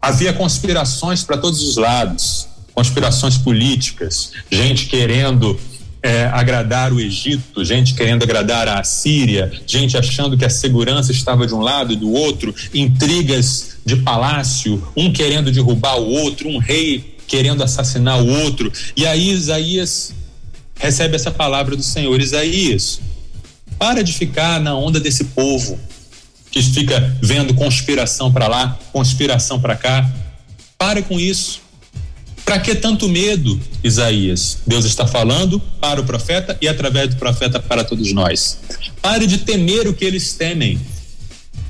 havia 0.00 0.32
conspirações 0.32 1.22
para 1.22 1.36
todos 1.36 1.62
os 1.62 1.76
lados 1.76 2.48
conspirações 2.78 3.36
políticas, 3.36 4.30
gente 4.48 4.86
querendo 4.86 5.58
é, 6.02 6.24
agradar 6.26 6.92
o 6.92 7.00
Egito, 7.00 7.64
gente 7.64 7.94
querendo 7.94 8.22
agradar 8.22 8.68
a 8.68 8.82
Síria, 8.84 9.50
gente 9.66 9.96
achando 9.96 10.36
que 10.36 10.44
a 10.44 10.50
segurança 10.50 11.12
estava 11.12 11.46
de 11.46 11.54
um 11.54 11.60
lado 11.60 11.92
e 11.92 11.96
do 11.96 12.12
outro, 12.12 12.54
intrigas 12.72 13.78
de 13.84 13.96
palácio, 13.96 14.86
um 14.96 15.12
querendo 15.12 15.50
derrubar 15.50 15.96
o 15.96 16.08
outro, 16.08 16.48
um 16.48 16.58
rei 16.58 17.16
querendo 17.26 17.62
assassinar 17.62 18.22
o 18.22 18.28
outro. 18.44 18.72
E 18.96 19.06
aí 19.06 19.30
Isaías 19.30 20.14
recebe 20.76 21.16
essa 21.16 21.30
palavra 21.30 21.76
do 21.76 21.82
Senhor: 21.82 22.20
Isaías, 22.20 23.00
para 23.78 24.02
de 24.02 24.12
ficar 24.12 24.60
na 24.60 24.74
onda 24.74 25.00
desse 25.00 25.24
povo 25.24 25.78
que 26.50 26.62
fica 26.62 27.16
vendo 27.20 27.54
conspiração 27.54 28.32
para 28.32 28.48
lá, 28.48 28.78
conspiração 28.92 29.60
para 29.60 29.76
cá. 29.76 30.10
Pare 30.78 31.02
com 31.02 31.18
isso. 31.18 31.60
Para 32.48 32.60
que 32.60 32.74
tanto 32.74 33.10
medo, 33.10 33.60
Isaías? 33.84 34.60
Deus 34.66 34.86
está 34.86 35.06
falando 35.06 35.60
para 35.78 36.00
o 36.00 36.04
profeta 36.04 36.56
e 36.62 36.66
através 36.66 37.10
do 37.10 37.16
profeta 37.16 37.60
para 37.60 37.84
todos 37.84 38.10
nós. 38.14 38.58
Pare 39.02 39.26
de 39.26 39.36
temer 39.36 39.86
o 39.86 39.92
que 39.92 40.02
eles 40.02 40.32
temem. 40.32 40.80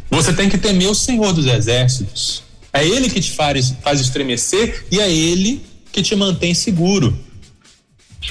Você 0.08 0.32
tem 0.32 0.48
que 0.48 0.56
temer 0.56 0.88
o 0.88 0.94
Senhor 0.94 1.32
dos 1.32 1.46
Exércitos. 1.46 2.44
É 2.72 2.86
Ele 2.86 3.10
que 3.10 3.20
te 3.20 3.32
faz, 3.32 3.74
faz 3.82 4.00
estremecer 4.00 4.86
e 4.88 5.00
é 5.00 5.10
Ele 5.10 5.60
que 5.90 6.00
te 6.00 6.14
mantém 6.14 6.54
seguro. 6.54 7.18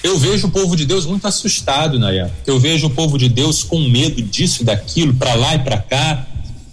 Eu 0.01 0.17
vejo 0.17 0.47
o 0.47 0.51
povo 0.51 0.73
de 0.77 0.85
Deus 0.85 1.05
muito 1.05 1.27
assustado, 1.27 1.99
Naya. 1.99 2.31
Eu 2.45 2.57
vejo 2.61 2.87
o 2.87 2.91
povo 2.91 3.17
de 3.17 3.27
Deus 3.27 3.61
com 3.61 3.89
medo 3.89 4.21
disso, 4.21 4.63
daquilo, 4.63 5.13
para 5.13 5.33
lá 5.33 5.55
e 5.55 5.59
para 5.59 5.79
cá. 5.79 6.25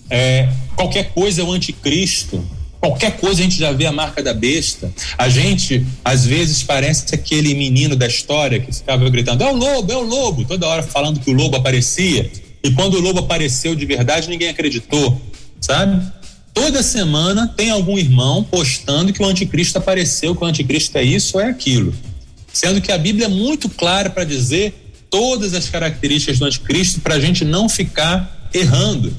É, 0.08 0.48
qualquer 0.76 1.10
coisa 1.12 1.40
é 1.40 1.44
o 1.44 1.50
anticristo. 1.50 2.46
Qualquer 2.84 3.16
coisa 3.16 3.40
a 3.40 3.44
gente 3.44 3.56
já 3.56 3.72
vê 3.72 3.86
a 3.86 3.92
marca 3.92 4.22
da 4.22 4.34
besta. 4.34 4.92
A 5.16 5.26
gente, 5.30 5.86
às 6.04 6.26
vezes, 6.26 6.62
parece 6.62 7.14
aquele 7.14 7.54
menino 7.54 7.96
da 7.96 8.06
história 8.06 8.60
que 8.60 8.70
ficava 8.70 9.08
gritando: 9.08 9.42
é 9.42 9.50
o 9.50 9.56
lobo, 9.56 9.90
é 9.90 9.96
o 9.96 10.02
lobo, 10.02 10.44
toda 10.44 10.66
hora 10.66 10.82
falando 10.82 11.18
que 11.18 11.30
o 11.30 11.32
lobo 11.32 11.56
aparecia. 11.56 12.30
E 12.62 12.70
quando 12.72 12.96
o 12.96 13.00
lobo 13.00 13.20
apareceu 13.20 13.74
de 13.74 13.86
verdade, 13.86 14.28
ninguém 14.28 14.50
acreditou, 14.50 15.18
sabe? 15.62 16.06
Toda 16.52 16.82
semana 16.82 17.48
tem 17.56 17.70
algum 17.70 17.96
irmão 17.96 18.44
postando 18.44 19.14
que 19.14 19.22
o 19.22 19.24
anticristo 19.24 19.78
apareceu, 19.78 20.36
que 20.36 20.44
o 20.44 20.46
anticristo 20.46 20.98
é 20.98 21.02
isso 21.02 21.38
ou 21.38 21.42
é 21.42 21.48
aquilo. 21.48 21.94
Sendo 22.52 22.82
que 22.82 22.92
a 22.92 22.98
Bíblia 22.98 23.24
é 23.24 23.28
muito 23.30 23.66
clara 23.70 24.10
para 24.10 24.24
dizer 24.24 24.74
todas 25.08 25.54
as 25.54 25.70
características 25.70 26.38
do 26.38 26.44
anticristo 26.44 27.00
para 27.00 27.14
a 27.14 27.20
gente 27.20 27.46
não 27.46 27.66
ficar 27.66 28.50
errando. 28.52 29.10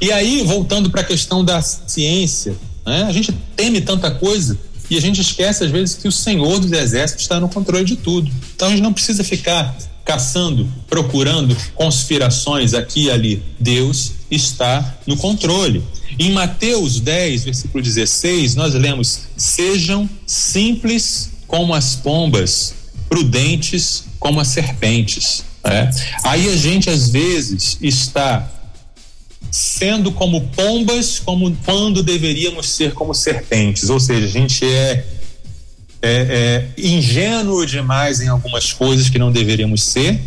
E 0.00 0.12
aí, 0.12 0.42
voltando 0.44 0.90
para 0.90 1.00
a 1.00 1.04
questão 1.04 1.44
da 1.44 1.60
ciência, 1.62 2.56
né? 2.86 3.04
a 3.04 3.12
gente 3.12 3.32
teme 3.56 3.80
tanta 3.80 4.10
coisa 4.10 4.58
e 4.90 4.96
a 4.96 5.00
gente 5.00 5.20
esquece 5.20 5.64
às 5.64 5.70
vezes 5.70 5.94
que 5.96 6.08
o 6.08 6.12
Senhor 6.12 6.58
dos 6.58 6.72
Exércitos 6.72 7.22
está 7.22 7.38
no 7.38 7.48
controle 7.48 7.84
de 7.84 7.96
tudo. 7.96 8.30
Então 8.54 8.68
a 8.68 8.70
gente 8.72 8.82
não 8.82 8.92
precisa 8.92 9.22
ficar 9.22 9.76
caçando, 10.04 10.68
procurando 10.88 11.56
conspirações 11.74 12.74
aqui 12.74 13.04
e 13.04 13.10
ali. 13.10 13.42
Deus 13.58 14.12
está 14.30 14.98
no 15.06 15.16
controle. 15.16 15.84
Em 16.18 16.32
Mateus 16.32 16.98
10, 16.98 17.44
versículo 17.44 17.82
16, 17.82 18.56
nós 18.56 18.74
lemos: 18.74 19.28
Sejam 19.36 20.10
simples 20.26 21.30
como 21.46 21.72
as 21.72 21.94
pombas, 21.94 22.74
prudentes 23.08 24.04
como 24.18 24.40
as 24.40 24.48
serpentes. 24.48 25.44
É? 25.62 25.90
Aí 26.24 26.48
a 26.52 26.56
gente 26.56 26.90
às 26.90 27.10
vezes 27.10 27.78
está 27.80 28.48
sendo 29.50 30.12
como 30.12 30.42
pombas, 30.48 31.18
como 31.18 31.54
quando 31.64 32.02
deveríamos 32.02 32.68
ser 32.68 32.92
como 32.92 33.14
serpentes. 33.14 33.90
Ou 33.90 33.98
seja, 33.98 34.26
a 34.26 34.28
gente 34.28 34.64
é, 34.64 35.04
é, 36.02 36.10
é 36.10 36.68
ingênuo 36.78 37.66
demais 37.66 38.20
em 38.20 38.28
algumas 38.28 38.72
coisas 38.72 39.08
que 39.08 39.18
não 39.18 39.32
deveríamos 39.32 39.82
ser, 39.82 40.20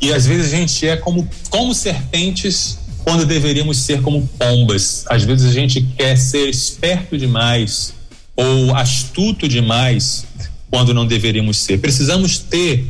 e 0.00 0.12
às 0.12 0.26
vezes 0.26 0.52
a 0.52 0.56
gente 0.56 0.86
é 0.86 0.96
como, 0.96 1.28
como 1.48 1.74
serpentes 1.74 2.78
quando 2.98 3.24
deveríamos 3.24 3.78
ser 3.78 4.02
como 4.02 4.28
pombas. 4.38 5.04
Às 5.08 5.24
vezes 5.24 5.48
a 5.48 5.52
gente 5.52 5.80
quer 5.96 6.16
ser 6.16 6.48
esperto 6.48 7.16
demais 7.16 7.94
ou 8.36 8.74
astuto 8.76 9.48
demais 9.48 10.26
quando 10.70 10.92
não 10.92 11.06
deveríamos 11.06 11.56
ser. 11.58 11.80
Precisamos 11.80 12.38
ter 12.38 12.86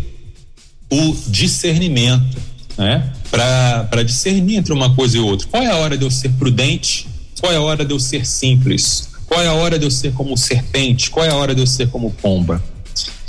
o 0.91 1.17
discernimento 1.29 2.51
né? 2.81 3.13
Para 3.31 4.03
discernir 4.03 4.57
entre 4.57 4.73
uma 4.73 4.95
coisa 4.95 5.17
e 5.17 5.21
outra. 5.21 5.47
Qual 5.49 5.63
é 5.63 5.69
a 5.69 5.77
hora 5.77 5.97
de 5.97 6.05
eu 6.05 6.11
ser 6.11 6.31
prudente? 6.31 7.07
Qual 7.41 7.53
é 7.53 7.57
a 7.57 7.61
hora 7.61 7.85
de 7.85 7.95
eu 7.95 8.01
ser 8.01 8.27
simples? 8.27 9.11
Qual 9.27 9.41
é 9.41 9.47
a 9.47 9.55
hora 9.55 9.79
de 9.79 9.85
eu 9.87 9.91
ser 9.91 10.13
como 10.13 10.37
serpente? 10.37 11.11
Qual 11.11 11.25
é 11.25 11.31
a 11.31 11.37
hora 11.37 11.55
de 11.55 11.61
eu 11.61 11.67
ser 11.67 11.89
como 11.89 12.11
pomba? 12.11 12.63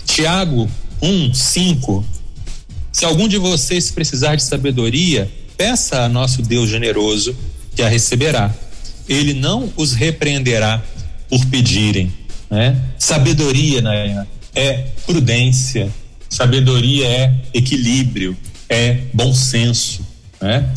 Tiago 0.06 0.70
1, 1.02 1.34
5. 1.34 2.06
Se 2.92 3.06
algum 3.06 3.28
de 3.28 3.38
vocês 3.38 3.92
precisar 3.92 4.36
de 4.36 4.44
sabedoria, 4.44 5.32
peça 5.56 6.02
a 6.02 6.10
nosso 6.10 6.42
Deus 6.42 6.70
generoso 6.70 7.36
que 7.76 7.82
a 7.82 7.88
receberá. 7.88 8.54
Ele 9.08 9.34
não 9.34 9.72
os 9.78 9.94
repreenderá 9.94 10.84
por 11.30 11.46
pedirem. 11.46 12.12
Né? 12.50 12.78
Sabedoria 12.98 13.82
né, 13.82 14.28
é 14.54 14.88
prudência, 15.06 15.90
sabedoria 16.30 17.08
é 17.08 17.36
equilíbrio, 17.54 18.36
é 18.72 19.00
bom 19.14 19.34
senso. 19.34 20.00
Né? 20.42 20.68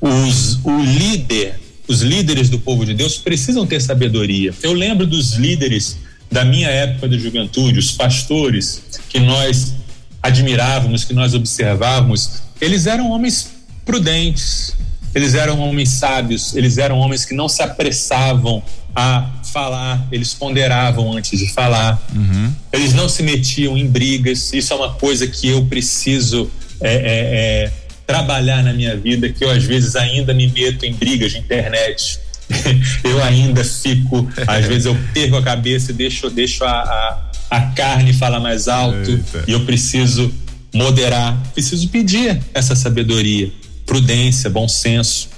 Os, 0.00 0.58
o 0.64 0.82
líder, 0.82 1.54
os 1.86 2.02
líderes 2.02 2.50
do 2.50 2.58
povo 2.58 2.84
de 2.84 2.92
Deus 2.92 3.16
precisam 3.16 3.64
ter 3.64 3.80
sabedoria. 3.80 4.52
Eu 4.60 4.72
lembro 4.72 5.06
dos 5.06 5.34
líderes 5.34 5.96
da 6.30 6.44
minha 6.44 6.68
época 6.68 7.08
de 7.08 7.18
juventude, 7.18 7.78
os 7.78 7.92
pastores 7.92 8.82
que 9.08 9.20
nós 9.20 9.72
admirávamos, 10.20 11.04
que 11.04 11.14
nós 11.14 11.32
observávamos, 11.32 12.42
eles 12.60 12.86
eram 12.86 13.10
homens 13.12 13.52
prudentes, 13.84 14.74
eles 15.14 15.34
eram 15.34 15.60
homens 15.60 15.90
sábios, 15.90 16.56
eles 16.56 16.76
eram 16.76 16.98
homens 16.98 17.24
que 17.24 17.34
não 17.34 17.48
se 17.48 17.62
apressavam 17.62 18.62
a 18.96 19.30
falar, 19.52 20.08
eles 20.10 20.34
ponderavam 20.34 21.12
antes 21.12 21.38
de 21.38 21.52
falar, 21.52 22.02
uhum. 22.12 22.52
eles 22.72 22.94
não 22.94 23.08
se 23.08 23.22
metiam 23.22 23.76
em 23.76 23.86
brigas. 23.86 24.52
Isso 24.52 24.72
é 24.72 24.76
uma 24.76 24.94
coisa 24.94 25.26
que 25.28 25.48
eu 25.48 25.64
preciso 25.66 26.50
é, 26.80 26.94
é, 26.94 27.64
é, 27.64 27.72
trabalhar 28.06 28.62
na 28.62 28.72
minha 28.72 28.96
vida, 28.96 29.28
que 29.28 29.44
eu 29.44 29.50
às 29.50 29.64
vezes 29.64 29.96
ainda 29.96 30.34
me 30.34 30.46
meto 30.46 30.84
em 30.84 30.94
brigas 30.94 31.32
de 31.32 31.38
internet. 31.38 32.18
eu 33.02 33.22
ainda 33.22 33.64
fico, 33.64 34.28
às 34.46 34.66
vezes 34.66 34.84
eu 34.86 34.96
perco 35.14 35.36
a 35.36 35.42
cabeça 35.42 35.90
e 35.90 35.94
deixo, 35.94 36.28
deixo 36.28 36.64
a, 36.64 36.70
a, 36.70 37.30
a 37.50 37.60
carne 37.72 38.12
falar 38.12 38.38
mais 38.38 38.68
alto 38.68 39.10
Eita. 39.10 39.44
e 39.46 39.52
eu 39.52 39.64
preciso 39.64 40.32
moderar, 40.74 41.40
preciso 41.54 41.88
pedir 41.88 42.40
essa 42.52 42.74
sabedoria, 42.74 43.50
prudência, 43.86 44.50
bom 44.50 44.68
senso. 44.68 45.28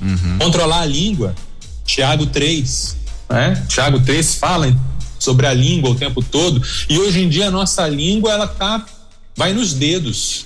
Uhum. 0.00 0.38
Controlar 0.38 0.80
a 0.80 0.86
língua. 0.86 1.34
Tiago 1.84 2.26
3, 2.26 2.96
né? 3.30 3.64
Tiago 3.68 4.00
3 4.00 4.34
fala 4.34 4.74
sobre 5.18 5.46
a 5.46 5.54
língua 5.54 5.90
o 5.90 5.94
tempo 5.94 6.22
todo. 6.22 6.62
E 6.88 6.98
hoje 6.98 7.22
em 7.22 7.28
dia 7.28 7.48
a 7.48 7.50
nossa 7.50 7.86
língua 7.88 8.32
ela 8.32 8.46
tá 8.46 8.84
vai 9.36 9.52
nos 9.52 9.72
dedos. 9.72 10.45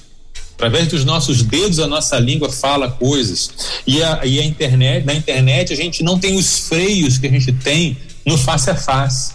Através 0.61 0.89
dos 0.89 1.07
nossos 1.07 1.43
dedos 1.43 1.79
a 1.79 1.87
nossa 1.87 2.19
língua 2.19 2.53
fala 2.53 2.91
coisas. 2.91 3.51
E 3.87 4.03
a, 4.03 4.21
e 4.27 4.39
a 4.39 4.45
internet, 4.45 5.07
na 5.07 5.15
internet 5.15 5.73
a 5.73 5.77
gente 5.77 6.05
não 6.05 6.19
tem 6.19 6.37
os 6.37 6.69
freios 6.69 7.17
que 7.17 7.27
a 7.27 7.31
gente 7.31 7.51
tem 7.51 7.97
no 8.27 8.37
face 8.37 8.69
a 8.69 8.75
face. 8.75 9.33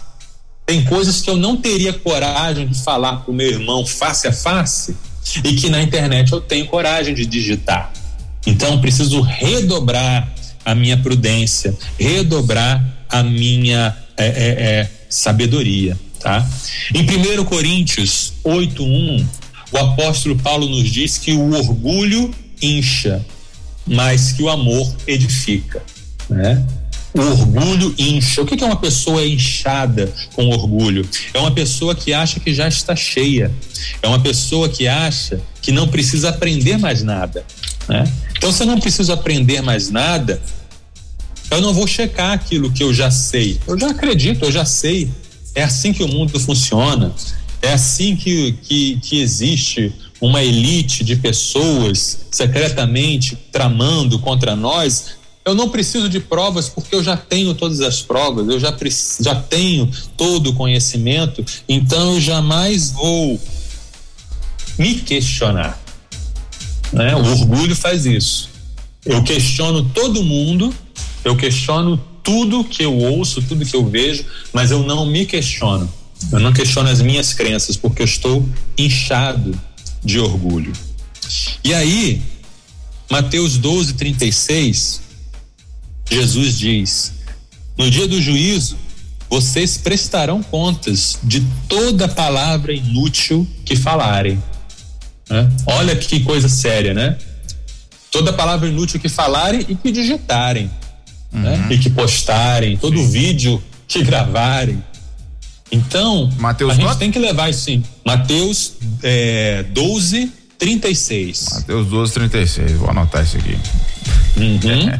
Tem 0.64 0.84
coisas 0.84 1.20
que 1.20 1.28
eu 1.28 1.36
não 1.36 1.56
teria 1.56 1.92
coragem 1.92 2.68
de 2.68 2.80
falar 2.80 3.16
para 3.16 3.32
o 3.32 3.34
meu 3.34 3.50
irmão 3.50 3.84
face 3.84 4.28
a 4.28 4.32
face 4.32 4.96
e 5.42 5.56
que 5.56 5.68
na 5.68 5.82
internet 5.82 6.30
eu 6.30 6.40
tenho 6.40 6.64
coragem 6.66 7.12
de 7.12 7.26
digitar. 7.26 7.92
Então 8.46 8.80
preciso 8.80 9.20
redobrar 9.20 10.32
a 10.64 10.76
minha 10.76 10.96
prudência, 10.96 11.76
redobrar 11.98 12.84
a 13.08 13.24
minha 13.24 13.96
é, 14.16 14.26
é, 14.26 14.30
é, 14.30 14.90
sabedoria, 15.08 15.98
tá? 16.20 16.48
Em 16.94 17.02
1 17.02 17.44
Coríntios 17.46 18.34
8:1, 18.44 19.26
o 19.72 19.78
apóstolo 19.78 20.36
Paulo 20.36 20.68
nos 20.68 20.90
diz 20.90 21.18
que 21.18 21.32
o 21.32 21.54
orgulho 21.54 22.32
incha, 22.60 23.24
mas 23.86 24.32
que 24.32 24.42
o 24.42 24.48
amor 24.48 24.94
edifica, 25.06 25.82
né? 26.28 26.64
O 27.14 27.20
orgulho 27.20 27.94
incha. 27.98 28.42
O 28.42 28.46
que 28.46 28.62
é 28.62 28.66
uma 28.66 28.76
pessoa 28.76 29.24
inchada 29.26 30.12
com 30.34 30.48
orgulho? 30.50 31.08
É 31.32 31.38
uma 31.38 31.50
pessoa 31.50 31.94
que 31.94 32.12
acha 32.12 32.38
que 32.38 32.52
já 32.52 32.68
está 32.68 32.94
cheia. 32.94 33.50
É 34.02 34.06
uma 34.06 34.20
pessoa 34.20 34.68
que 34.68 34.86
acha 34.86 35.40
que 35.62 35.72
não 35.72 35.88
precisa 35.88 36.28
aprender 36.28 36.76
mais 36.76 37.02
nada. 37.02 37.42
Né? 37.88 38.04
Então, 38.36 38.52
se 38.52 38.62
eu 38.62 38.66
não 38.66 38.78
preciso 38.78 39.12
aprender 39.12 39.62
mais 39.62 39.88
nada, 39.88 40.42
eu 41.50 41.60
não 41.62 41.72
vou 41.72 41.86
checar 41.86 42.32
aquilo 42.32 42.70
que 42.70 42.82
eu 42.82 42.92
já 42.92 43.10
sei. 43.10 43.58
Eu 43.66 43.78
já 43.78 43.90
acredito, 43.90 44.44
eu 44.44 44.52
já 44.52 44.66
sei. 44.66 45.10
É 45.54 45.62
assim 45.62 45.94
que 45.94 46.02
o 46.02 46.08
mundo 46.08 46.38
funciona. 46.38 47.14
É 47.62 47.72
assim 47.72 48.16
que, 48.16 48.52
que, 48.62 48.98
que 49.00 49.20
existe 49.20 49.92
uma 50.20 50.42
elite 50.42 51.04
de 51.04 51.16
pessoas 51.16 52.26
secretamente 52.30 53.36
tramando 53.52 54.18
contra 54.18 54.54
nós. 54.54 55.16
Eu 55.44 55.54
não 55.54 55.68
preciso 55.68 56.08
de 56.08 56.20
provas 56.20 56.68
porque 56.68 56.94
eu 56.94 57.02
já 57.02 57.16
tenho 57.16 57.54
todas 57.54 57.80
as 57.80 58.02
provas, 58.02 58.48
eu 58.48 58.58
já, 58.58 58.74
já 59.20 59.34
tenho 59.34 59.90
todo 60.16 60.50
o 60.50 60.54
conhecimento, 60.54 61.44
então 61.68 62.14
eu 62.14 62.20
jamais 62.20 62.90
vou 62.90 63.40
me 64.78 64.96
questionar. 64.96 65.80
Né? 66.92 67.14
O 67.14 67.24
orgulho 67.32 67.76
faz 67.76 68.06
isso. 68.06 68.48
Eu 69.04 69.22
questiono 69.22 69.84
todo 69.94 70.22
mundo 70.22 70.74
eu 71.26 71.34
questiono 71.34 72.00
tudo 72.22 72.62
que 72.62 72.84
eu 72.84 72.96
ouço, 72.96 73.42
tudo 73.42 73.66
que 73.66 73.74
eu 73.74 73.84
vejo, 73.84 74.24
mas 74.52 74.70
eu 74.70 74.84
não 74.84 75.04
me 75.04 75.26
questiono. 75.26 75.92
Eu 76.32 76.40
não 76.40 76.52
questiono 76.52 76.88
as 76.88 77.00
minhas 77.00 77.32
crenças 77.32 77.76
porque 77.76 78.02
eu 78.02 78.06
estou 78.06 78.48
inchado 78.76 79.58
de 80.04 80.18
orgulho. 80.18 80.72
E 81.62 81.74
aí, 81.74 82.22
Mateus 83.10 83.58
12, 83.58 83.94
36, 83.94 85.00
Jesus 86.10 86.58
diz: 86.58 87.12
No 87.76 87.90
dia 87.90 88.06
do 88.08 88.20
juízo, 88.20 88.76
vocês 89.28 89.76
prestarão 89.76 90.42
contas 90.42 91.18
de 91.22 91.44
toda 91.68 92.08
palavra 92.08 92.72
inútil 92.72 93.46
que 93.64 93.76
falarem. 93.76 94.42
Né? 95.28 95.48
Olha 95.66 95.96
que 95.96 96.20
coisa 96.20 96.48
séria, 96.48 96.94
né? 96.94 97.18
Toda 98.10 98.32
palavra 98.32 98.68
inútil 98.68 99.00
que 99.00 99.08
falarem 99.08 99.64
e 99.68 99.74
que 99.74 99.90
digitarem 99.90 100.70
né? 101.32 101.50
uhum. 101.50 101.66
né? 101.66 101.68
e 101.70 101.78
que 101.78 101.90
postarem, 101.90 102.76
todo 102.76 102.96
Sim. 102.96 103.08
vídeo 103.08 103.62
que 103.88 104.02
gravarem. 104.02 104.82
Então, 105.70 106.30
Mateus 106.38 106.70
a 106.70 106.74
gente 106.74 106.84
nota? 106.84 106.98
tem 106.98 107.10
que 107.10 107.18
levar 107.18 107.50
isso 107.50 107.64
sim. 107.64 107.82
Mateus 108.04 108.74
é, 109.02 109.64
12, 109.64 110.32
36. 110.58 111.48
Mateus 111.54 111.86
12, 111.88 112.12
36. 112.12 112.72
Vou 112.72 112.90
anotar 112.90 113.24
isso 113.24 113.36
aqui. 113.36 113.58
Uhum. 114.36 114.90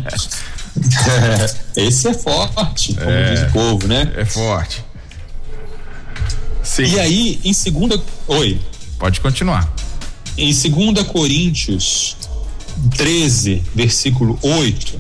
Esse 1.77 2.09
é 2.09 2.15
forte, 2.15 2.95
como 2.95 3.11
é, 3.11 3.35
diz 3.35 3.43
o 3.45 3.53
povo, 3.53 3.87
né? 3.87 4.13
É 4.17 4.25
forte. 4.25 4.85
Sim. 6.63 6.85
E 6.85 7.01
aí, 7.01 7.41
em 7.45 7.53
segunda. 7.53 8.01
Oi. 8.27 8.61
Pode 8.99 9.21
continuar. 9.21 9.73
Em 10.37 10.53
2 10.53 11.07
Coríntios 11.07 12.17
13, 12.97 13.63
versículo 13.75 14.39
8, 14.43 14.99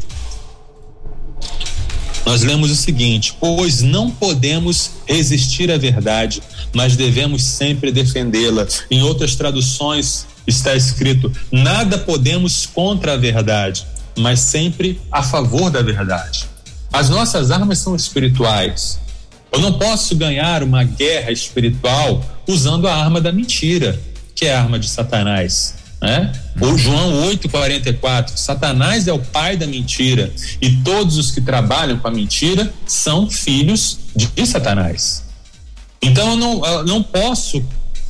nós 2.26 2.42
lemos 2.42 2.72
o 2.72 2.76
seguinte: 2.76 3.34
Pois 3.38 3.80
não 3.80 4.10
podemos 4.10 4.90
resistir 5.06 5.70
à 5.70 5.78
verdade, 5.78 6.42
mas 6.74 6.96
devemos 6.96 7.44
sempre 7.44 7.92
defendê-la. 7.92 8.66
Em 8.90 9.00
outras 9.02 9.36
traduções 9.36 10.26
está 10.44 10.74
escrito: 10.74 11.32
Nada 11.52 11.96
podemos 11.96 12.66
contra 12.66 13.14
a 13.14 13.16
verdade, 13.16 13.86
mas 14.18 14.40
sempre 14.40 15.00
a 15.10 15.22
favor 15.22 15.70
da 15.70 15.80
verdade. 15.80 16.44
As 16.92 17.08
nossas 17.08 17.52
armas 17.52 17.78
são 17.78 17.94
espirituais. 17.94 18.98
Eu 19.52 19.60
não 19.60 19.74
posso 19.74 20.16
ganhar 20.16 20.62
uma 20.64 20.82
guerra 20.82 21.30
espiritual 21.30 22.24
usando 22.48 22.88
a 22.88 22.94
arma 22.94 23.20
da 23.20 23.30
mentira, 23.30 23.98
que 24.34 24.46
é 24.46 24.54
a 24.54 24.60
arma 24.60 24.78
de 24.78 24.88
Satanás. 24.88 25.74
Né? 26.06 26.32
O 26.60 26.78
João 26.78 27.28
8,44, 27.32 28.36
Satanás 28.36 29.08
é 29.08 29.12
o 29.12 29.18
pai 29.18 29.56
da 29.56 29.66
mentira 29.66 30.32
e 30.62 30.70
todos 30.84 31.18
os 31.18 31.32
que 31.32 31.40
trabalham 31.40 31.98
com 31.98 32.06
a 32.06 32.12
mentira 32.12 32.72
são 32.86 33.28
filhos 33.28 33.98
de 34.14 34.46
Satanás. 34.46 35.24
Então 36.00 36.30
eu 36.30 36.36
não, 36.36 36.64
eu 36.64 36.84
não 36.84 37.02
posso 37.02 37.60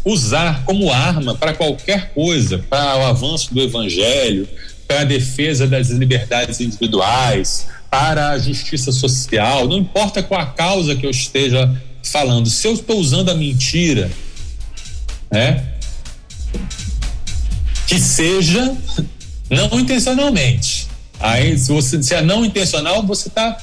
usar 0.04 0.62
como 0.66 0.92
arma 0.92 1.36
para 1.36 1.54
qualquer 1.54 2.12
coisa, 2.12 2.58
para 2.68 2.98
o 2.98 3.06
avanço 3.06 3.54
do 3.54 3.62
evangelho, 3.62 4.46
para 4.86 5.00
a 5.00 5.04
defesa 5.04 5.66
das 5.66 5.88
liberdades 5.88 6.60
individuais, 6.60 7.66
para 7.90 8.28
a 8.28 8.38
justiça 8.38 8.92
social, 8.92 9.66
não 9.66 9.78
importa 9.78 10.22
qual 10.22 10.42
a 10.42 10.46
causa 10.46 10.94
que 10.94 11.06
eu 11.06 11.10
esteja 11.10 11.74
falando, 12.02 12.50
se 12.50 12.68
eu 12.68 12.74
estou 12.74 12.98
usando 13.00 13.30
a 13.30 13.34
mentira, 13.34 14.10
né? 15.32 15.72
Que 17.86 17.98
seja 17.98 18.76
não 19.50 19.78
intencionalmente. 19.78 20.88
Aí, 21.18 21.58
se, 21.58 21.72
você, 21.72 22.02
se 22.02 22.14
é 22.14 22.20
não 22.20 22.44
intencional, 22.44 23.02
você 23.02 23.30
tá, 23.30 23.56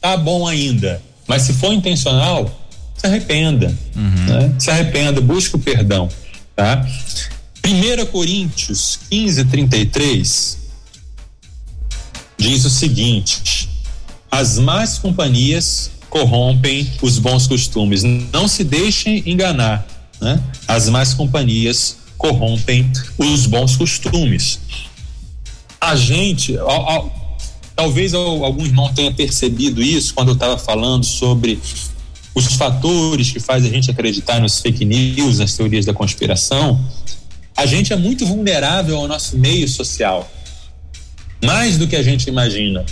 tá 0.00 0.16
bom 0.16 0.46
ainda. 0.46 1.00
Mas 1.26 1.42
se 1.42 1.52
for 1.52 1.72
intencional, 1.72 2.50
se 2.96 3.06
arrependa. 3.06 3.74
Uhum. 3.94 4.26
Né? 4.26 4.54
Se 4.58 4.70
arrependa, 4.70 5.20
busque 5.20 5.56
o 5.56 5.58
perdão. 5.58 6.08
Tá? 6.56 6.86
1 7.64 8.06
Coríntios 8.06 8.98
15, 9.08 9.44
33 9.44 10.58
diz 12.36 12.64
o 12.64 12.70
seguinte: 12.70 13.68
as 14.30 14.58
más 14.58 14.98
companhias 14.98 15.90
corrompem 16.10 16.90
os 17.00 17.18
bons 17.18 17.46
costumes. 17.46 18.02
Não 18.02 18.48
se 18.48 18.64
deixem 18.64 19.22
enganar. 19.24 19.86
Né? 20.20 20.42
As 20.66 20.88
más 20.88 21.14
companhias 21.14 21.96
corrompem 22.22 22.88
os 23.18 23.46
bons 23.46 23.76
costumes. 23.76 24.60
A 25.80 25.96
gente, 25.96 26.56
talvez 27.74 28.14
algum 28.14 28.64
irmão 28.64 28.94
tenha 28.94 29.12
percebido 29.12 29.82
isso 29.82 30.14
quando 30.14 30.28
eu 30.28 30.34
estava 30.34 30.56
falando 30.56 31.04
sobre 31.04 31.58
os 32.32 32.46
fatores 32.54 33.32
que 33.32 33.40
fazem 33.40 33.70
a 33.70 33.74
gente 33.74 33.90
acreditar 33.90 34.40
nos 34.40 34.60
fake 34.60 34.84
news, 34.84 35.38
nas 35.38 35.54
teorias 35.54 35.84
da 35.84 35.92
conspiração. 35.92 36.80
A 37.56 37.66
gente 37.66 37.92
é 37.92 37.96
muito 37.96 38.24
vulnerável 38.24 38.96
ao 38.96 39.08
nosso 39.08 39.36
meio 39.36 39.68
social, 39.68 40.30
mais 41.44 41.76
do 41.76 41.88
que 41.88 41.96
a 41.96 42.02
gente 42.04 42.28
imagina. 42.28 42.86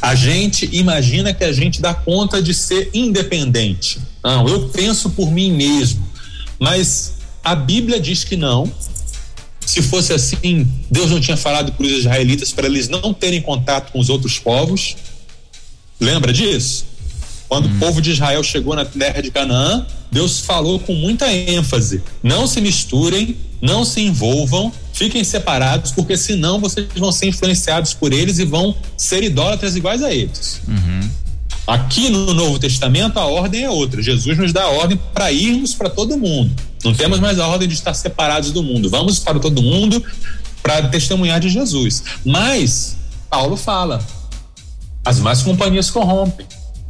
A 0.00 0.14
gente 0.14 0.68
imagina 0.72 1.34
que 1.34 1.44
a 1.44 1.52
gente 1.52 1.82
dá 1.82 1.92
conta 1.92 2.42
de 2.42 2.54
ser 2.54 2.88
independente. 2.94 4.00
Não, 4.24 4.48
eu 4.48 4.70
penso 4.70 5.10
por 5.10 5.30
mim 5.30 5.52
mesmo. 5.52 6.08
Mas 6.58 7.19
a 7.44 7.54
Bíblia 7.54 8.00
diz 8.00 8.24
que 8.24 8.36
não. 8.36 8.70
Se 9.64 9.82
fosse 9.82 10.12
assim, 10.12 10.66
Deus 10.90 11.10
não 11.10 11.20
tinha 11.20 11.36
falado 11.36 11.72
para 11.72 11.86
os 11.86 11.92
israelitas 11.92 12.52
para 12.52 12.66
eles 12.66 12.88
não 12.88 13.14
terem 13.14 13.40
contato 13.40 13.92
com 13.92 14.00
os 14.00 14.08
outros 14.08 14.38
povos. 14.38 14.96
Lembra 16.00 16.32
disso? 16.32 16.86
Quando 17.48 17.68
hum. 17.68 17.76
o 17.76 17.78
povo 17.78 18.00
de 18.00 18.10
Israel 18.10 18.42
chegou 18.42 18.74
na 18.74 18.84
terra 18.84 19.20
de 19.20 19.30
Canaã, 19.30 19.86
Deus 20.10 20.40
falou 20.40 20.78
com 20.80 20.94
muita 20.94 21.32
ênfase: 21.32 22.02
não 22.22 22.46
se 22.46 22.60
misturem, 22.60 23.36
não 23.60 23.84
se 23.84 24.00
envolvam, 24.00 24.72
fiquem 24.92 25.22
separados, 25.22 25.92
porque 25.92 26.16
senão 26.16 26.58
vocês 26.58 26.88
vão 26.96 27.12
ser 27.12 27.26
influenciados 27.26 27.94
por 27.94 28.12
eles 28.12 28.38
e 28.38 28.44
vão 28.44 28.74
ser 28.96 29.22
idólatras 29.22 29.76
iguais 29.76 30.02
a 30.02 30.12
eles. 30.12 30.60
Uhum. 30.66 31.10
Aqui 31.66 32.08
no 32.08 32.34
Novo 32.34 32.58
Testamento 32.58 33.18
a 33.18 33.26
ordem 33.26 33.64
é 33.64 33.70
outra. 33.70 34.02
Jesus 34.02 34.36
nos 34.36 34.52
dá 34.52 34.64
a 34.64 34.70
ordem 34.70 34.98
para 35.14 35.30
irmos 35.30 35.74
para 35.74 35.88
todo 35.88 36.16
mundo. 36.16 36.50
Não 36.84 36.94
temos 36.94 37.20
mais 37.20 37.38
a 37.38 37.46
ordem 37.46 37.68
de 37.68 37.74
estar 37.74 37.94
separados 37.94 38.52
do 38.52 38.62
mundo. 38.62 38.88
Vamos 38.88 39.18
para 39.18 39.38
todo 39.38 39.62
mundo 39.62 40.02
para 40.62 40.88
testemunhar 40.88 41.40
de 41.40 41.48
Jesus. 41.48 42.02
Mas 42.24 42.96
Paulo 43.28 43.56
fala: 43.56 44.04
as 45.04 45.18
más 45.18 45.42
companhias 45.42 45.90
corrompem. 45.90 46.46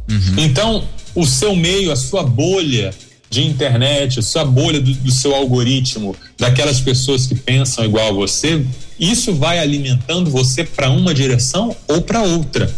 Uhum. 0.09 0.35
Então, 0.37 0.83
o 1.15 1.25
seu 1.25 1.55
meio, 1.55 1.91
a 1.91 1.95
sua 1.95 2.23
bolha 2.23 2.93
de 3.29 3.41
internet, 3.43 4.19
a 4.19 4.21
sua 4.21 4.43
bolha 4.43 4.81
do, 4.81 4.93
do 4.93 5.11
seu 5.11 5.33
algoritmo, 5.33 6.15
daquelas 6.37 6.81
pessoas 6.81 7.25
que 7.25 7.35
pensam 7.35 7.85
igual 7.85 8.09
a 8.09 8.11
você, 8.11 8.65
isso 8.99 9.33
vai 9.33 9.59
alimentando 9.59 10.29
você 10.29 10.63
para 10.63 10.89
uma 10.89 11.13
direção 11.13 11.75
ou 11.87 12.01
para 12.01 12.21
outra. 12.21 12.73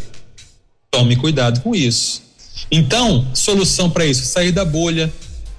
Tome 0.91 1.15
cuidado 1.15 1.61
com 1.61 1.73
isso. 1.73 2.21
Então, 2.71 3.27
solução 3.33 3.89
para 3.89 4.05
isso: 4.05 4.25
sair 4.25 4.51
da 4.51 4.63
bolha, 4.63 5.11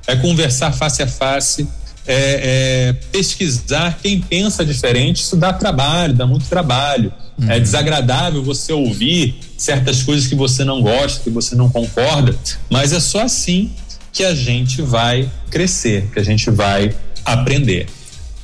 é 0.06 0.16
conversar 0.16 0.72
face 0.72 1.02
a 1.02 1.06
face, 1.06 1.66
é, 2.06 2.92
é, 2.92 2.92
pesquisar 3.10 3.98
quem 4.02 4.20
pensa 4.20 4.64
diferente. 4.64 5.22
Isso 5.22 5.36
dá 5.36 5.52
trabalho, 5.52 6.14
dá 6.14 6.26
muito 6.26 6.46
trabalho. 6.46 7.12
Uhum. 7.38 7.50
É 7.50 7.58
desagradável 7.58 8.42
você 8.42 8.72
ouvir 8.72 9.38
certas 9.56 10.02
coisas 10.02 10.26
que 10.26 10.34
você 10.34 10.64
não 10.64 10.82
gosta, 10.82 11.22
que 11.22 11.30
você 11.30 11.54
não 11.54 11.68
concorda, 11.70 12.36
mas 12.70 12.92
é 12.92 13.00
só 13.00 13.22
assim 13.22 13.70
que 14.12 14.22
a 14.22 14.34
gente 14.34 14.80
vai 14.80 15.28
crescer, 15.50 16.08
que 16.12 16.20
a 16.20 16.22
gente 16.22 16.48
vai 16.50 16.94
aprender. 17.24 17.88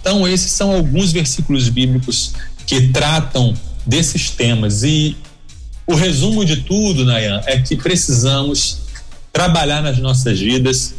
Então, 0.01 0.27
esses 0.27 0.51
são 0.53 0.73
alguns 0.73 1.13
versículos 1.13 1.69
bíblicos 1.69 2.33
que 2.67 2.89
tratam 2.89 3.55
desses 3.87 4.31
temas. 4.31 4.83
E 4.83 5.17
o 5.87 5.95
resumo 5.95 6.45
de 6.45 6.57
tudo, 6.59 7.05
Nayan, 7.05 7.43
é 7.47 7.59
que 7.61 7.77
precisamos 7.77 8.79
trabalhar 9.33 9.83
nas 9.83 9.99
nossas 9.99 10.41
vidas 10.41 10.95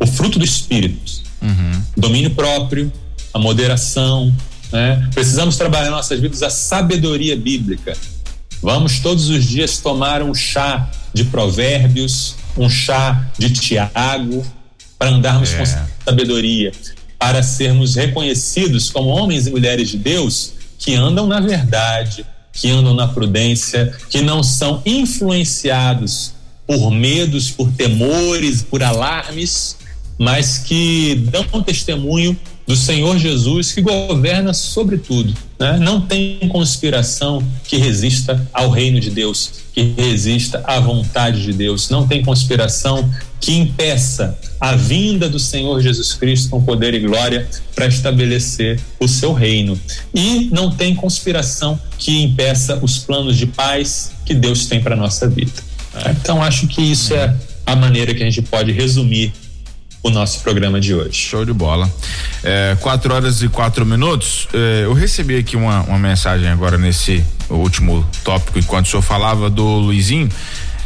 o 0.00 0.06
fruto 0.06 0.38
do 0.38 0.44
Espírito, 0.44 1.22
uhum. 1.42 1.82
domínio 1.96 2.30
próprio, 2.30 2.90
a 3.32 3.38
moderação. 3.38 4.34
Né? 4.72 5.08
Precisamos 5.12 5.56
trabalhar 5.56 5.84
nas 5.84 5.92
nossas 5.92 6.20
vidas 6.20 6.42
a 6.42 6.50
sabedoria 6.50 7.36
bíblica. 7.36 7.96
Vamos 8.62 9.00
todos 9.00 9.28
os 9.28 9.44
dias 9.44 9.78
tomar 9.78 10.22
um 10.22 10.34
chá 10.34 10.90
de 11.12 11.24
provérbios, 11.24 12.34
um 12.56 12.68
chá 12.68 13.30
de 13.38 13.50
Tiago, 13.50 14.44
para 14.98 15.10
andarmos 15.10 15.52
é. 15.52 15.58
com 15.58 15.64
sabedoria, 16.04 16.72
para 17.18 17.42
sermos 17.42 17.94
reconhecidos 17.94 18.90
como 18.90 19.08
homens 19.08 19.46
e 19.46 19.50
mulheres 19.50 19.88
de 19.90 19.98
Deus 19.98 20.54
que 20.78 20.94
andam 20.94 21.26
na 21.26 21.40
verdade, 21.40 22.24
que 22.52 22.70
andam 22.70 22.94
na 22.94 23.06
prudência, 23.06 23.94
que 24.08 24.22
não 24.22 24.42
são 24.42 24.82
influenciados 24.84 26.32
por 26.66 26.90
medos, 26.90 27.50
por 27.50 27.70
temores, 27.72 28.62
por 28.62 28.82
alarmes, 28.82 29.76
mas 30.20 30.58
que 30.58 31.14
dão 31.32 31.62
testemunho 31.62 32.36
do 32.66 32.76
Senhor 32.76 33.18
Jesus 33.18 33.72
que 33.72 33.80
governa 33.80 34.52
sobre 34.52 34.98
tudo. 34.98 35.34
Né? 35.58 35.78
Não 35.78 36.02
tem 36.02 36.38
conspiração 36.50 37.42
que 37.64 37.78
resista 37.78 38.46
ao 38.52 38.68
reino 38.68 39.00
de 39.00 39.08
Deus, 39.08 39.50
que 39.72 39.94
resista 39.96 40.62
à 40.66 40.78
vontade 40.78 41.42
de 41.42 41.54
Deus. 41.54 41.88
Não 41.88 42.06
tem 42.06 42.22
conspiração 42.22 43.10
que 43.40 43.54
impeça 43.54 44.38
a 44.60 44.76
vinda 44.76 45.26
do 45.26 45.38
Senhor 45.38 45.80
Jesus 45.80 46.12
Cristo 46.12 46.50
com 46.50 46.62
poder 46.62 46.92
e 46.92 47.00
glória 47.00 47.48
para 47.74 47.86
estabelecer 47.86 48.78
o 49.00 49.08
seu 49.08 49.32
reino. 49.32 49.80
E 50.14 50.50
não 50.52 50.70
tem 50.70 50.94
conspiração 50.94 51.80
que 51.96 52.22
impeça 52.22 52.78
os 52.82 52.98
planos 52.98 53.38
de 53.38 53.46
paz 53.46 54.12
que 54.26 54.34
Deus 54.34 54.66
tem 54.66 54.82
para 54.82 54.94
nossa 54.94 55.26
vida. 55.26 55.62
Então 56.10 56.42
acho 56.42 56.66
que 56.66 56.82
isso 56.82 57.14
é 57.14 57.34
a 57.64 57.74
maneira 57.74 58.14
que 58.14 58.22
a 58.22 58.26
gente 58.26 58.42
pode 58.42 58.70
resumir 58.70 59.32
o 60.02 60.10
nosso 60.10 60.40
programa 60.40 60.80
de 60.80 60.94
hoje. 60.94 61.12
Show 61.12 61.44
de 61.44 61.52
bola. 61.52 61.90
É, 62.42 62.76
quatro 62.80 63.14
horas 63.14 63.42
e 63.42 63.48
quatro 63.48 63.84
minutos. 63.84 64.48
É, 64.52 64.84
eu 64.84 64.92
recebi 64.92 65.36
aqui 65.36 65.56
uma, 65.56 65.82
uma 65.82 65.98
mensagem 65.98 66.48
agora 66.48 66.78
nesse 66.78 67.24
último 67.48 68.06
tópico, 68.24 68.58
enquanto 68.58 68.86
o 68.86 68.90
senhor 68.90 69.02
falava 69.02 69.50
do 69.50 69.64
Luizinho. 69.64 70.28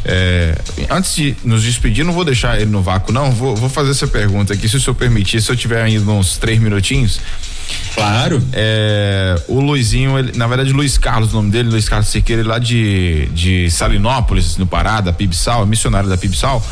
É, 0.06 0.54
antes 0.90 1.14
de 1.14 1.34
nos 1.44 1.62
despedir, 1.62 2.04
não 2.04 2.12
vou 2.12 2.24
deixar 2.24 2.60
ele 2.60 2.70
no 2.70 2.82
vácuo, 2.82 3.12
não. 3.12 3.30
Vou, 3.30 3.56
vou 3.56 3.68
fazer 3.70 3.92
essa 3.92 4.06
pergunta 4.06 4.52
aqui, 4.52 4.68
se 4.68 4.76
o 4.76 4.80
senhor 4.80 4.94
permitir, 4.94 5.40
se 5.40 5.50
eu 5.50 5.56
tiver 5.56 5.82
ainda 5.82 6.10
uns 6.10 6.36
três 6.36 6.58
minutinhos. 6.58 7.20
Claro. 7.94 8.42
É, 8.52 9.40
o 9.48 9.60
Luizinho, 9.60 10.18
ele, 10.18 10.32
na 10.36 10.46
verdade, 10.46 10.72
Luiz 10.72 10.98
Carlos, 10.98 11.32
o 11.32 11.36
nome 11.36 11.50
dele, 11.50 11.70
Luiz 11.70 11.88
Carlos 11.88 12.08
Siqueira, 12.08 12.46
lá 12.46 12.58
de, 12.58 13.26
de 13.32 13.70
Salinópolis, 13.70 14.58
no 14.58 14.66
Pará, 14.66 15.00
da 15.00 15.12
Pibsal, 15.12 15.64
missionário 15.64 16.08
da 16.08 16.18
Pibsal. 16.18 16.62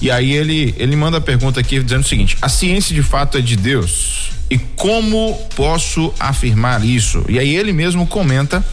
E 0.00 0.10
aí 0.10 0.32
ele, 0.32 0.74
ele 0.78 0.94
manda 0.94 1.18
a 1.18 1.20
pergunta 1.20 1.58
aqui 1.60 1.82
dizendo 1.82 2.02
o 2.02 2.08
seguinte: 2.08 2.36
a 2.40 2.48
ciência 2.48 2.94
de 2.94 3.02
fato 3.02 3.38
é 3.38 3.40
de 3.40 3.56
Deus. 3.56 4.30
E 4.50 4.58
como 4.58 5.34
posso 5.54 6.12
afirmar 6.18 6.84
isso? 6.84 7.24
E 7.28 7.38
aí 7.38 7.54
ele 7.54 7.72
mesmo 7.72 8.06
comenta 8.06 8.64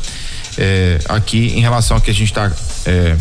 é, 0.58 1.00
aqui 1.10 1.54
em 1.56 1.60
relação 1.60 1.98
ao 1.98 2.02
que 2.02 2.12
a 2.12 2.14
gente 2.14 2.30
está 2.30 2.52
é, 2.86 3.16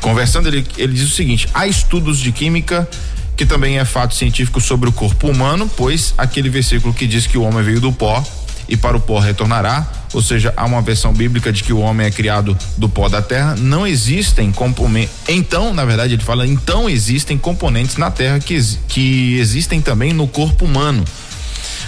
conversando, 0.00 0.48
ele, 0.48 0.66
ele 0.76 0.92
diz 0.92 1.08
o 1.08 1.14
seguinte: 1.14 1.48
há 1.54 1.66
estudos 1.66 2.18
de 2.18 2.32
química 2.32 2.88
que 3.36 3.44
também 3.44 3.78
é 3.78 3.84
fato 3.84 4.14
científico 4.14 4.60
sobre 4.60 4.88
o 4.88 4.92
corpo 4.92 5.28
humano, 5.28 5.70
pois 5.76 6.14
aquele 6.16 6.48
versículo 6.48 6.94
que 6.94 7.06
diz 7.06 7.26
que 7.26 7.36
o 7.36 7.42
homem 7.42 7.62
veio 7.62 7.80
do 7.80 7.92
pó 7.92 8.24
e 8.68 8.76
para 8.76 8.96
o 8.96 9.00
pó 9.00 9.18
retornará, 9.18 9.86
ou 10.12 10.22
seja, 10.22 10.52
há 10.56 10.64
uma 10.64 10.82
versão 10.82 11.12
bíblica 11.12 11.52
de 11.52 11.62
que 11.62 11.72
o 11.72 11.78
homem 11.78 12.06
é 12.06 12.10
criado 12.10 12.56
do 12.76 12.88
pó 12.88 13.08
da 13.08 13.22
terra, 13.22 13.54
não 13.56 13.86
existem 13.86 14.50
componentes. 14.50 15.14
Então, 15.28 15.72
na 15.72 15.84
verdade, 15.84 16.14
ele 16.14 16.22
fala, 16.22 16.46
então 16.46 16.88
existem 16.88 17.38
componentes 17.38 17.96
na 17.96 18.10
terra 18.10 18.38
que, 18.40 18.58
que 18.88 19.38
existem 19.38 19.80
também 19.80 20.12
no 20.12 20.26
corpo 20.26 20.64
humano. 20.64 21.04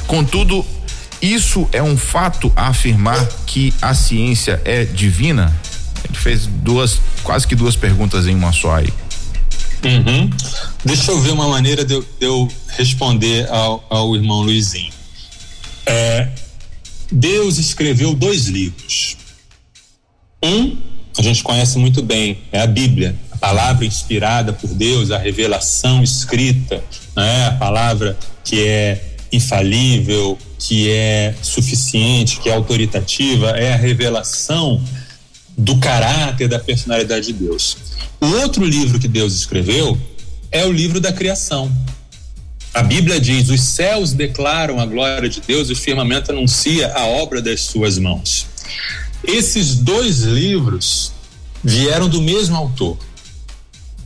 Contudo, 0.06 0.64
isso 1.20 1.68
é 1.72 1.82
um 1.82 1.96
fato 1.96 2.52
a 2.54 2.68
afirmar 2.68 3.26
que 3.46 3.74
a 3.82 3.94
ciência 3.94 4.60
é 4.64 4.84
divina? 4.84 5.54
Ele 6.08 6.16
fez 6.16 6.46
duas, 6.46 7.00
quase 7.22 7.46
que 7.46 7.56
duas 7.56 7.76
perguntas 7.76 8.26
em 8.26 8.34
uma 8.34 8.52
só 8.52 8.76
aí. 8.76 8.92
Uhum. 9.84 10.30
Deixa 10.84 11.10
eu 11.12 11.20
ver 11.20 11.30
uma 11.30 11.48
maneira 11.48 11.84
de 11.84 11.94
eu, 11.94 12.02
de 12.02 12.26
eu 12.26 12.48
responder 12.68 13.48
ao, 13.50 13.84
ao 13.88 14.14
irmão 14.16 14.42
Luizinho. 14.42 14.92
É, 15.86 16.28
Deus 17.10 17.58
escreveu 17.58 18.14
dois 18.14 18.46
livros. 18.46 19.16
Um, 20.42 20.76
a 21.16 21.22
gente 21.22 21.42
conhece 21.42 21.78
muito 21.78 22.02
bem, 22.02 22.38
é 22.52 22.60
a 22.60 22.66
Bíblia, 22.66 23.16
a 23.30 23.36
palavra 23.36 23.84
inspirada 23.84 24.52
por 24.52 24.68
Deus, 24.68 25.10
a 25.10 25.18
revelação 25.18 26.02
escrita, 26.02 26.82
né? 27.16 27.46
a 27.46 27.52
palavra 27.52 28.16
que 28.44 28.60
é 28.66 29.16
infalível, 29.32 30.38
que 30.58 30.90
é 30.90 31.34
suficiente, 31.42 32.40
que 32.40 32.48
é 32.48 32.54
autoritativa, 32.54 33.50
é 33.50 33.72
a 33.72 33.76
revelação 33.76 34.82
do 35.56 35.76
caráter, 35.78 36.48
da 36.48 36.58
personalidade 36.58 37.26
de 37.26 37.32
Deus. 37.32 37.76
O 38.20 38.26
outro 38.42 38.64
livro 38.64 38.98
que 38.98 39.08
Deus 39.08 39.34
escreveu 39.34 39.98
é 40.50 40.64
o 40.64 40.72
livro 40.72 41.00
da 41.00 41.12
criação, 41.12 41.70
a 42.74 42.82
Bíblia 42.82 43.20
diz: 43.20 43.48
os 43.48 43.60
céus 43.60 44.12
declaram 44.12 44.80
a 44.80 44.86
glória 44.86 45.28
de 45.28 45.40
Deus 45.40 45.68
e 45.68 45.72
o 45.72 45.76
firmamento 45.76 46.30
anuncia 46.30 46.92
a 46.94 47.04
obra 47.04 47.40
das 47.40 47.62
suas 47.62 47.98
mãos. 47.98 48.46
Esses 49.24 49.76
dois 49.76 50.20
livros 50.20 51.12
vieram 51.62 52.08
do 52.08 52.20
mesmo 52.22 52.56
autor. 52.56 52.96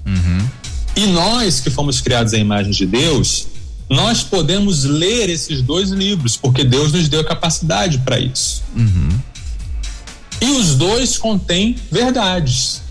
Uhum. 0.07 0.49
E 0.97 1.07
nós 1.07 1.61
que 1.61 1.71
fomos 1.71 2.01
criados 2.01 2.35
à 2.35 2.39
imagem 2.39 2.73
de 2.73 2.87
Deus, 2.87 3.47
nós 3.89 4.23
podemos 4.23 4.85
ler 4.85 5.29
esses 5.29 5.63
dois 5.63 5.91
livros, 5.91 6.37
porque 6.37 6.65
Deus 6.65 6.93
nos 6.93 7.09
deu 7.09 7.21
a 7.21 7.25
capacidade 7.25 7.99
para 7.99 8.19
isso. 8.19 8.63
Uhum. 8.75 9.09
E 10.41 10.51
os 10.53 10.75
dois 10.75 11.17
contêm 11.19 11.77
verdades. 11.91 12.83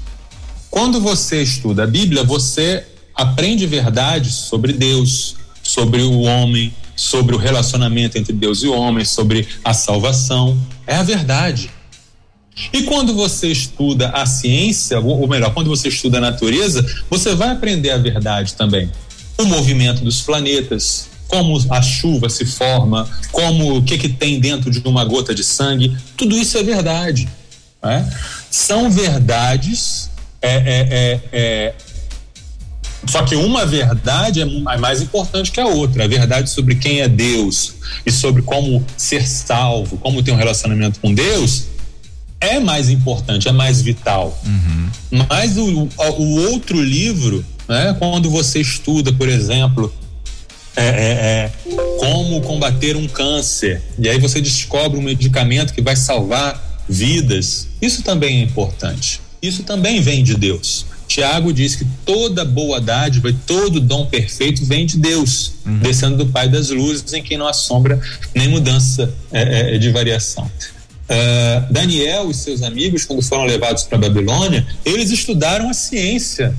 Quando 0.69 1.01
você 1.01 1.43
estuda 1.43 1.83
a 1.83 1.87
Bíblia, 1.87 2.23
você 2.23 2.85
aprende 3.13 3.67
verdades 3.67 4.33
sobre 4.33 4.73
Deus, 4.73 5.35
sobre 5.71 6.01
o 6.01 6.19
homem, 6.21 6.73
sobre 6.95 7.33
o 7.33 7.37
relacionamento 7.37 8.17
entre 8.17 8.33
Deus 8.33 8.61
e 8.61 8.67
o 8.67 8.73
homem, 8.73 9.05
sobre 9.05 9.47
a 9.63 9.73
salvação. 9.73 10.59
É 10.85 10.95
a 10.95 11.03
verdade. 11.03 11.69
E 12.73 12.83
quando 12.83 13.13
você 13.13 13.47
estuda 13.47 14.09
a 14.09 14.25
ciência, 14.25 14.99
ou 14.99 15.25
melhor, 15.27 15.53
quando 15.53 15.69
você 15.69 15.87
estuda 15.87 16.17
a 16.17 16.21
natureza, 16.21 16.85
você 17.09 17.33
vai 17.33 17.49
aprender 17.49 17.91
a 17.91 17.97
verdade 17.97 18.53
também. 18.53 18.91
O 19.37 19.45
movimento 19.45 20.03
dos 20.03 20.21
planetas, 20.21 21.07
como 21.29 21.57
a 21.69 21.81
chuva 21.81 22.29
se 22.29 22.45
forma, 22.45 23.09
como 23.31 23.77
o 23.77 23.81
que, 23.81 23.97
que 23.97 24.09
tem 24.09 24.41
dentro 24.41 24.69
de 24.69 24.79
uma 24.85 25.05
gota 25.05 25.33
de 25.33 25.43
sangue, 25.43 25.95
tudo 26.17 26.37
isso 26.37 26.57
é 26.57 26.63
verdade. 26.63 27.29
É? 27.81 28.05
São 28.51 28.91
verdades 28.91 30.09
é, 30.41 30.51
é, 30.51 30.87
é, 30.91 31.19
é 31.31 31.75
só 33.07 33.23
que 33.23 33.35
uma 33.35 33.65
verdade 33.65 34.41
é, 34.41 34.43
é 34.43 34.77
mais 34.77 35.01
importante 35.01 35.51
que 35.51 35.59
a 35.59 35.65
outra. 35.65 36.05
A 36.05 36.07
verdade 36.07 36.49
sobre 36.49 36.75
quem 36.75 37.01
é 37.01 37.07
Deus 37.07 37.73
e 38.05 38.11
sobre 38.11 38.41
como 38.41 38.85
ser 38.95 39.27
salvo, 39.27 39.97
como 39.97 40.21
ter 40.21 40.31
um 40.31 40.35
relacionamento 40.35 40.99
com 40.99 41.13
Deus, 41.13 41.65
é 42.39 42.59
mais 42.59 42.89
importante, 42.89 43.47
é 43.47 43.51
mais 43.51 43.81
vital. 43.81 44.39
Uhum. 44.45 45.25
Mas 45.29 45.57
o, 45.57 45.89
o 46.17 46.41
outro 46.51 46.81
livro, 46.81 47.45
né, 47.67 47.95
quando 47.97 48.29
você 48.29 48.61
estuda, 48.61 49.11
por 49.11 49.27
exemplo, 49.27 49.93
é, 50.75 50.85
é, 50.85 50.89
é, 50.89 51.51
como 51.99 52.41
combater 52.41 52.95
um 52.95 53.07
câncer, 53.07 53.81
e 53.97 54.07
aí 54.07 54.19
você 54.19 54.39
descobre 54.39 54.97
um 54.97 55.03
medicamento 55.03 55.73
que 55.73 55.81
vai 55.81 55.95
salvar 55.95 56.83
vidas, 56.87 57.67
isso 57.81 58.03
também 58.03 58.39
é 58.39 58.43
importante. 58.43 59.21
Isso 59.41 59.63
também 59.63 60.01
vem 60.01 60.23
de 60.23 60.35
Deus 60.35 60.85
Tiago 61.11 61.51
diz 61.51 61.75
que 61.75 61.85
toda 62.05 62.45
boa 62.45 62.79
dádiva 62.79 63.29
e 63.29 63.33
todo 63.33 63.81
dom 63.81 64.05
perfeito 64.05 64.65
vem 64.65 64.85
de 64.85 64.97
Deus, 64.97 65.55
uhum. 65.65 65.79
descendo 65.79 66.15
do 66.15 66.27
Pai 66.27 66.47
das 66.47 66.69
luzes, 66.69 67.11
em 67.11 67.21
quem 67.21 67.37
não 67.37 67.47
há 67.47 67.53
sombra 67.53 67.99
nem 68.33 68.47
mudança 68.47 69.13
é, 69.29 69.75
é, 69.75 69.77
de 69.77 69.91
variação. 69.91 70.45
Uh, 70.45 71.73
Daniel 71.73 72.31
e 72.31 72.33
seus 72.33 72.63
amigos, 72.63 73.03
quando 73.03 73.21
foram 73.21 73.43
levados 73.43 73.83
para 73.83 73.97
a 73.97 74.01
Babilônia, 74.01 74.65
eles 74.85 75.11
estudaram 75.11 75.69
a 75.69 75.73
ciência 75.73 76.55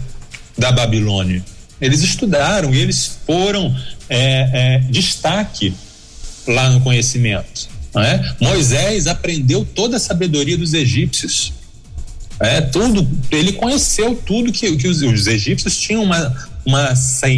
da 0.59 0.71
Babilônia. 0.71 1.43
Eles 1.81 2.03
estudaram 2.03 2.75
e 2.75 2.79
eles 2.79 3.21
foram 3.27 3.75
é, 4.11 4.51
é, 4.53 4.79
destaque 4.91 5.73
lá 6.47 6.69
no 6.69 6.83
conhecimento. 6.83 7.71
É? 7.95 8.35
Moisés 8.39 9.07
aprendeu 9.07 9.67
toda 9.75 9.97
a 9.97 10.01
sabedoria 10.01 10.59
dos 10.59 10.75
egípcios. 10.75 11.55
É, 12.43 12.61
tudo, 12.61 13.09
ele 13.31 13.53
conheceu 13.53 14.21
tudo 14.27 14.51
que, 14.51 14.77
que 14.77 14.89
os, 14.89 15.01
os 15.01 15.27
egípcios 15.29 15.77
tinham 15.77 16.03
uma, 16.03 16.35
uma, 16.67 16.93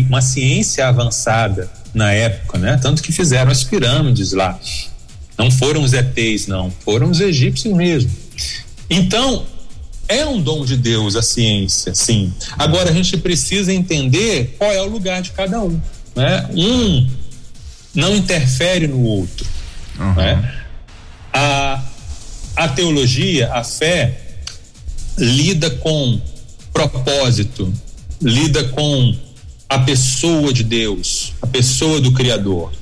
uma 0.08 0.20
ciência 0.22 0.88
avançada 0.88 1.70
na 1.92 2.10
época, 2.10 2.58
né? 2.58 2.78
Tanto 2.80 3.02
que 3.02 3.12
fizeram 3.12 3.50
as 3.50 3.62
pirâmides 3.62 4.32
lá. 4.32 4.58
Não 5.36 5.50
foram 5.50 5.82
os 5.82 5.92
ETs, 5.92 6.46
não, 6.46 6.70
foram 6.70 7.10
os 7.10 7.20
egípcios 7.20 7.74
mesmo. 7.74 8.10
Então, 8.88 9.44
é 10.08 10.24
um 10.24 10.40
dom 10.40 10.64
de 10.64 10.76
Deus 10.76 11.16
a 11.16 11.22
ciência, 11.22 11.94
sim. 11.94 12.32
Agora 12.58 12.88
a 12.88 12.92
gente 12.92 13.16
precisa 13.18 13.74
entender 13.74 14.56
qual 14.58 14.72
é 14.72 14.80
o 14.80 14.88
lugar 14.88 15.20
de 15.20 15.32
cada 15.32 15.60
um. 15.60 15.78
Né? 16.16 16.48
Um 16.54 17.06
não 17.94 18.16
interfere 18.16 18.86
no 18.86 19.02
outro. 19.02 19.46
Uhum. 19.98 20.14
Né? 20.14 20.54
A, 21.30 21.82
a 22.56 22.68
teologia, 22.68 23.52
a 23.52 23.62
fé, 23.62 24.23
lida 25.16 25.70
com 25.70 26.20
propósito, 26.72 27.72
lida 28.20 28.64
com 28.64 29.14
a 29.68 29.78
pessoa 29.78 30.52
de 30.52 30.64
Deus, 30.64 31.32
a 31.40 31.46
pessoa 31.46 32.00
do 32.00 32.12
Criador. 32.12 32.72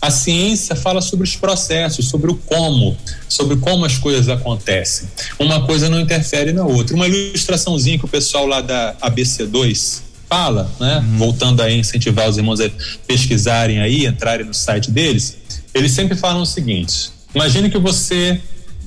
A 0.00 0.10
ciência 0.10 0.76
fala 0.76 1.00
sobre 1.00 1.26
os 1.26 1.34
processos, 1.34 2.08
sobre 2.08 2.30
o 2.30 2.34
como, 2.34 2.94
sobre 3.26 3.56
como 3.56 3.86
as 3.86 3.96
coisas 3.96 4.28
acontecem. 4.28 5.08
Uma 5.38 5.64
coisa 5.64 5.88
não 5.88 5.98
interfere 5.98 6.52
na 6.52 6.64
outra. 6.64 6.94
Uma 6.94 7.08
ilustraçãozinha 7.08 7.98
que 7.98 8.04
o 8.04 8.08
pessoal 8.08 8.46
lá 8.46 8.60
da 8.60 8.94
ABC2 9.00 10.02
fala, 10.28 10.70
né? 10.78 10.98
Uhum. 10.98 11.18
Voltando 11.18 11.62
a 11.62 11.70
incentivar 11.70 12.28
os 12.28 12.36
irmãos 12.36 12.60
a 12.60 12.70
pesquisarem 13.06 13.80
aí, 13.80 14.04
entrarem 14.04 14.44
no 14.44 14.52
site 14.52 14.90
deles, 14.90 15.38
eles 15.72 15.92
sempre 15.92 16.16
falam 16.16 16.42
o 16.42 16.46
seguinte: 16.46 17.10
imagine 17.34 17.70
que 17.70 17.78
você 17.78 18.38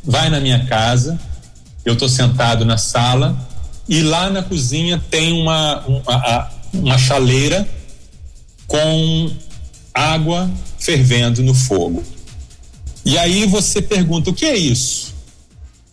vai 0.03 0.29
na 0.29 0.39
minha 0.39 0.65
casa, 0.65 1.19
eu 1.87 1.93
estou 1.93 2.09
sentado 2.09 2.65
na 2.65 2.77
sala 2.77 3.37
e 3.87 4.01
lá 4.01 4.29
na 4.29 4.43
cozinha 4.43 5.01
tem 5.09 5.31
uma, 5.31 5.79
uma, 5.85 6.51
uma 6.73 6.97
chaleira 6.97 7.67
com 8.67 9.31
água 9.93 10.51
fervendo 10.77 11.41
no 11.41 11.53
fogo. 11.53 12.03
E 13.05 13.17
aí 13.17 13.45
você 13.45 13.81
pergunta: 13.81 14.29
o 14.29 14.33
que 14.33 14.45
é 14.45 14.57
isso? 14.57 15.15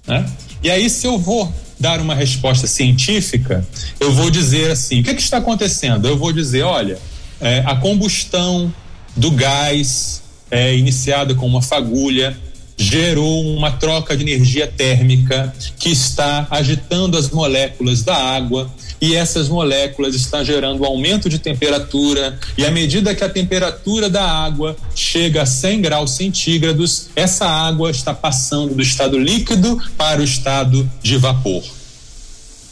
Né? 0.05 0.29
E 0.65 0.69
aí, 0.69 0.91
se 0.91 1.07
eu 1.07 1.17
vou 1.17 1.55
dar 1.79 2.01
uma 2.01 2.15
resposta 2.15 2.67
científica, 2.67 3.65
eu 4.01 4.13
vou 4.13 4.31
dizer 4.31 4.73
assim: 4.73 5.01
o 5.01 5.05
que, 5.05 5.11
é 5.11 5.15
que 5.15 5.23
está 5.23 5.37
acontecendo? 5.37 6.09
Eu 6.09 6.19
vou 6.19 6.33
dizer: 6.33 6.63
olha, 6.63 6.99
é, 7.41 7.63
a 7.65 7.77
combustão 7.77 8.75
do 9.17 9.31
gás 9.31 10.25
é, 10.51 10.77
iniciada 10.77 11.37
com 11.37 11.47
uma 11.47 11.63
fagulha 11.63 12.37
gerou 12.77 13.57
uma 13.57 13.70
troca 13.70 14.16
de 14.16 14.22
energia 14.22 14.66
térmica 14.66 15.55
que 15.79 15.91
está 15.91 16.47
agitando 16.51 17.16
as 17.16 17.31
moléculas 17.31 18.03
da 18.03 18.16
água 18.16 18.70
e 19.01 19.14
essas 19.14 19.49
moléculas 19.49 20.14
estão 20.14 20.45
gerando 20.45 20.83
um 20.83 20.87
aumento 20.87 21.29
de 21.29 21.39
temperatura 21.39 22.39
e 22.57 22.64
à 22.64 22.70
medida 22.70 23.14
que 23.14 23.22
a 23.22 23.29
temperatura 23.29 24.09
da 24.11 24.25
água 24.29 24.77
chega 24.95 25.43
a 25.43 25.47
100 25.47 25.81
graus 25.83 26.11
centígrados, 26.12 27.09
essa 27.14 27.47
água 27.47 27.91
está 27.91 28.12
passando 28.12 28.75
do 28.75 28.83
estado 28.83 29.18
líquido 29.18 29.81
para 29.97 30.20
o 30.20 30.25
estado 30.25 30.91
de 31.03 31.16
vapor. 31.16 31.62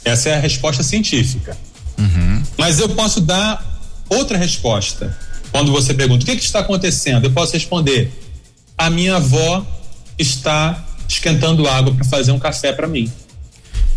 Essa 0.05 0.31
é 0.31 0.35
a 0.35 0.41
resposta 0.41 0.83
científica. 0.83 1.57
Uhum. 1.99 2.43
Mas 2.59 2.81
eu 2.81 2.89
posso 2.89 3.21
dar 3.21 3.65
outra 4.09 4.37
resposta. 4.37 5.17
Quando 5.51 5.71
você 5.71 5.95
pergunta 5.95 6.25
o 6.25 6.27
que, 6.27 6.37
que 6.37 6.45
está 6.45 6.61
acontecendo, 6.61 7.27
eu 7.27 7.31
posso 7.31 7.53
responder: 7.53 8.11
a 8.77 8.91
minha 8.91 9.17
avó 9.17 9.65
está 10.23 10.85
esquentando 11.09 11.69
água 11.69 11.95
para 11.95 12.05
fazer 12.05 12.33
um 12.33 12.39
café 12.39 12.73
para 12.73 12.87
mim. 12.87 13.11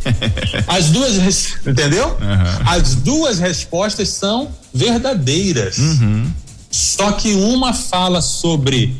As 0.67 0.89
duas, 0.89 1.57
entendeu? 1.65 2.07
Uhum. 2.09 2.69
As 2.69 2.95
duas 2.95 3.39
respostas 3.39 4.09
são 4.09 4.51
verdadeiras. 4.73 5.77
Uhum. 5.77 6.31
Só 6.69 7.13
que 7.13 7.33
uma 7.33 7.73
fala 7.73 8.21
sobre 8.21 8.95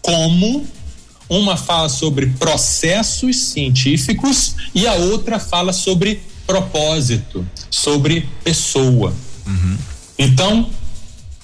como, 0.00 0.66
uma 1.28 1.56
fala 1.56 1.88
sobre 1.88 2.26
processos 2.26 3.36
científicos 3.36 4.54
e 4.74 4.86
a 4.86 4.94
outra 4.94 5.38
fala 5.38 5.72
sobre 5.72 6.22
propósito, 6.46 7.46
sobre 7.70 8.28
pessoa. 8.42 9.12
Uhum. 9.46 9.76
Então, 10.18 10.70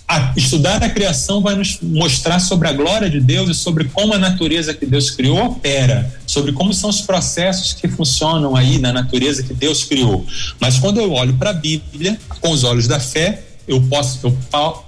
a, 0.08 0.32
estudar 0.36 0.82
a 0.82 0.88
criação 0.88 1.40
vai 1.40 1.56
nos 1.56 1.78
mostrar 1.82 2.38
sobre 2.38 2.68
a 2.68 2.72
glória 2.72 3.10
de 3.10 3.20
Deus 3.20 3.50
e 3.50 3.54
sobre 3.54 3.86
como 3.86 4.14
a 4.14 4.18
natureza 4.18 4.72
que 4.72 4.86
Deus 4.86 5.10
criou 5.10 5.38
opera, 5.46 6.14
sobre 6.26 6.52
como 6.52 6.72
são 6.72 6.90
os 6.90 7.00
processos 7.00 7.72
que 7.72 7.88
funcionam 7.88 8.54
aí 8.54 8.78
na 8.78 8.92
natureza 8.92 9.42
que 9.42 9.52
Deus 9.52 9.82
criou. 9.84 10.24
Mas 10.60 10.78
quando 10.78 11.00
eu 11.00 11.12
olho 11.12 11.34
para 11.34 11.50
a 11.50 11.54
Bíblia 11.54 12.18
com 12.40 12.50
os 12.50 12.62
olhos 12.62 12.86
da 12.86 13.00
fé, 13.00 13.42
eu 13.66 13.82
posso 13.82 14.24
eu, 14.24 14.36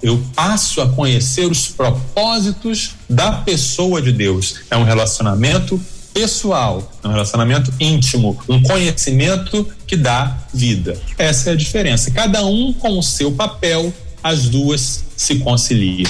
eu 0.01 0.23
passo 0.33 0.81
a 0.81 0.87
conhecer 0.87 1.51
os 1.51 1.67
propósitos 1.67 2.91
da 3.09 3.33
pessoa 3.33 4.01
de 4.01 4.13
Deus. 4.13 4.55
É 4.71 4.77
um 4.77 4.83
relacionamento 4.83 5.79
pessoal, 6.13 6.91
é 7.03 7.07
um 7.07 7.11
relacionamento 7.11 7.73
íntimo, 7.79 8.37
um 8.47 8.61
conhecimento 8.63 9.67
que 9.85 9.95
dá 9.95 10.37
vida. 10.53 10.99
Essa 11.17 11.51
é 11.51 11.53
a 11.53 11.55
diferença. 11.55 12.09
Cada 12.11 12.45
um 12.45 12.73
com 12.73 12.97
o 12.97 13.03
seu 13.03 13.31
papel, 13.31 13.93
as 14.23 14.49
duas 14.49 15.03
se 15.15 15.35
conciliam. 15.39 16.09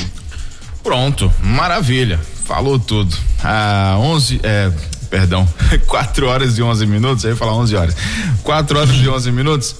Pronto, 0.84 1.32
maravilha. 1.42 2.20
Falou 2.46 2.80
tudo. 2.80 3.16
Ah, 3.44 3.96
11, 4.00 4.40
é, 4.42 4.72
perdão, 5.10 5.48
4 5.86 6.28
horas 6.28 6.58
e 6.58 6.64
11 6.64 6.86
minutos, 6.88 7.26
aí 7.26 7.36
falar 7.36 7.54
11 7.54 7.76
horas. 7.76 7.96
4 8.44 8.80
horas 8.80 8.96
e 8.96 9.08
11 9.08 9.32
minutos. 9.32 9.76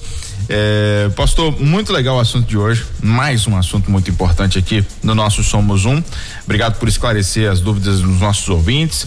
É, 0.48 1.10
pastor, 1.16 1.60
muito 1.62 1.94
legal 1.94 2.18
o 2.18 2.20
assunto 2.20 2.48
de 2.48 2.58
hoje. 2.58 2.84
Mais 3.04 3.46
um 3.46 3.56
assunto 3.56 3.92
muito 3.92 4.10
importante 4.10 4.58
aqui 4.58 4.84
no 5.04 5.14
nosso 5.14 5.44
Somos 5.44 5.86
Um. 5.86 6.02
Obrigado 6.44 6.80
por 6.80 6.88
esclarecer 6.88 7.50
as 7.50 7.60
dúvidas 7.62 8.02
dos 8.02 8.20
nossos 8.20 8.50
ouvintes. 8.50 9.06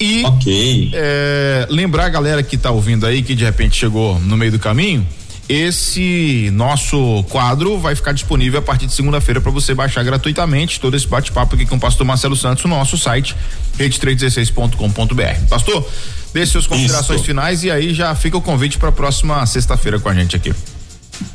E 0.00 0.24
okay. 0.24 0.90
é, 0.92 1.66
lembrar 1.70 2.06
a 2.06 2.08
galera 2.08 2.42
que 2.42 2.56
está 2.56 2.70
ouvindo 2.70 3.06
aí, 3.06 3.22
que 3.22 3.34
de 3.34 3.44
repente 3.44 3.76
chegou 3.76 4.18
no 4.20 4.36
meio 4.36 4.50
do 4.50 4.58
caminho, 4.58 5.06
esse 5.52 6.50
nosso 6.54 7.22
quadro 7.24 7.78
vai 7.78 7.94
ficar 7.94 8.12
disponível 8.12 8.60
a 8.60 8.62
partir 8.62 8.86
de 8.86 8.92
segunda-feira 8.94 9.38
para 9.38 9.50
você 9.50 9.74
baixar 9.74 10.02
gratuitamente 10.02 10.80
todo 10.80 10.96
esse 10.96 11.06
bate-papo 11.06 11.54
aqui 11.54 11.66
com 11.66 11.76
o 11.76 11.80
pastor 11.80 12.06
Marcelo 12.06 12.34
Santos 12.34 12.64
no 12.64 12.70
nosso 12.70 12.96
site 12.96 13.36
rede316.com.br. 13.78 15.48
Pastor, 15.50 15.86
deixe 16.32 16.52
suas 16.52 16.66
considerações 16.66 17.18
Isso. 17.18 17.26
finais 17.26 17.64
e 17.64 17.70
aí 17.70 17.92
já 17.92 18.14
fica 18.14 18.38
o 18.38 18.40
convite 18.40 18.78
para 18.78 18.88
a 18.88 18.92
próxima 18.92 19.44
sexta-feira 19.44 20.00
com 20.00 20.08
a 20.08 20.14
gente 20.14 20.34
aqui. 20.34 20.54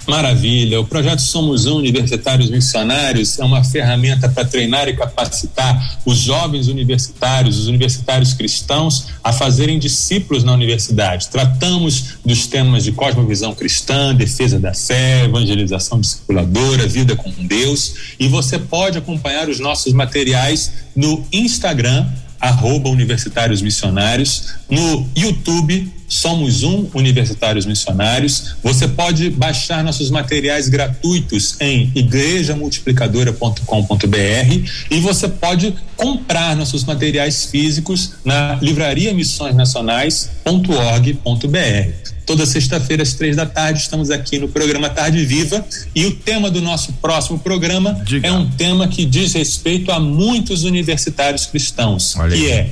Maravilha. 0.08 0.80
O 0.80 0.86
projeto 0.86 1.22
Somos 1.22 1.66
Universitários 1.66 2.50
Missionários 2.50 3.40
é 3.40 3.44
uma 3.44 3.64
ferramenta 3.64 4.30
para 4.30 4.46
treinar 4.46 4.88
e 4.88 4.96
capacitar 4.96 6.00
os 6.06 6.18
jovens 6.18 6.68
universitários, 6.68 7.58
os 7.58 7.68
universitários 7.68 8.34
cristãos, 8.34 9.08
a 9.24 9.34
fazerem 9.34 9.78
discípulos 9.78 10.44
na 10.44 10.54
universidade. 10.54 11.28
Tratamos 11.28 12.16
dos 12.26 12.48
temas 12.48 12.84
de 12.84 12.92
cosmovisão 12.92 13.54
cristã, 13.54 14.16
defesa 14.16 14.60
da 14.60 14.74
fé, 14.74 15.26
evangelização 15.26 16.00
discipuladora, 16.00 16.88
vida 16.88 17.16
com 17.16 17.32
Deus. 17.46 18.16
E 18.20 18.28
você 18.28 18.58
pode 18.58 18.98
acompanhar 18.98 19.50
os 19.50 19.60
nossos 19.60 19.94
materiais 19.94 20.72
no 20.96 21.26
Instagram 21.32 22.06
arroba 22.40 22.90
Universitários 22.90 23.62
Missionários, 23.62 24.56
no 24.70 25.08
YouTube 25.16 25.92
Somos 26.08 26.64
Um 26.64 26.88
Universitários 26.94 27.66
Missionários. 27.66 28.56
Você 28.64 28.88
pode 28.88 29.30
baixar 29.30 29.84
nossos 29.84 30.10
materiais 30.10 30.70
gratuitos 30.70 31.60
em 31.60 31.92
igrejamultiplicadora.com.br 31.94 34.70
e 34.90 35.02
você 35.02 35.28
pode 35.28 35.76
comprar 35.98 36.56
nossos 36.56 36.86
materiais 36.86 37.44
físicos 37.46 38.14
na 38.24 38.58
livraria 38.62 39.14
Missões 39.14 39.54
Nacionais.org.br. 39.54 42.17
Toda 42.28 42.46
sexta-feira, 42.46 43.04
às 43.04 43.14
três 43.14 43.38
da 43.38 43.46
tarde, 43.46 43.80
estamos 43.80 44.12
aqui 44.12 44.38
no 44.38 44.50
programa 44.50 44.90
Tarde 44.90 45.26
Viva. 45.26 45.66
E 45.96 46.06
o 46.06 46.12
tema 46.12 46.52
do 46.52 46.62
nosso 46.62 46.92
próximo 47.02 47.40
programa 47.40 47.94
Diga. 48.04 48.28
é 48.28 48.32
um 48.34 48.50
tema 48.50 48.86
que 48.90 49.06
diz 49.06 49.34
respeito 49.34 49.94
a 49.94 50.00
muitos 50.00 50.66
universitários 50.66 51.46
cristãos, 51.46 52.18
Olha 52.18 52.36
que 52.36 52.46
aí. 52.46 52.52
é 52.52 52.70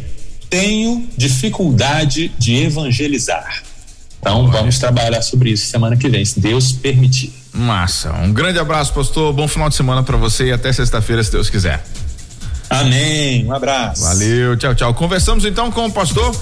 tenho 0.49 1.07
dificuldade 1.17 2.31
de 2.37 2.55
evangelizar. 2.55 3.63
Então 4.19 4.51
vamos 4.51 4.77
trabalhar 4.77 5.21
sobre 5.21 5.51
isso 5.51 5.67
semana 5.67 5.95
que 5.95 6.09
vem, 6.09 6.25
se 6.25 6.39
Deus 6.39 6.73
permitir. 6.73 7.31
Massa. 7.53 8.11
Um 8.13 8.33
grande 8.33 8.59
abraço, 8.59 8.91
pastor. 8.93 9.31
Bom 9.31 9.47
final 9.47 9.69
de 9.69 9.75
semana 9.75 10.03
para 10.03 10.17
você 10.17 10.47
e 10.47 10.51
até 10.51 10.73
sexta-feira, 10.73 11.23
se 11.23 11.31
Deus 11.31 11.49
quiser. 11.49 11.81
Amém. 12.69 13.45
Um 13.45 13.53
abraço. 13.53 14.03
Valeu, 14.03 14.57
tchau, 14.57 14.75
tchau. 14.75 14.93
Conversamos 14.93 15.45
então 15.45 15.71
com 15.71 15.85
o 15.85 15.91
pastor 15.91 16.35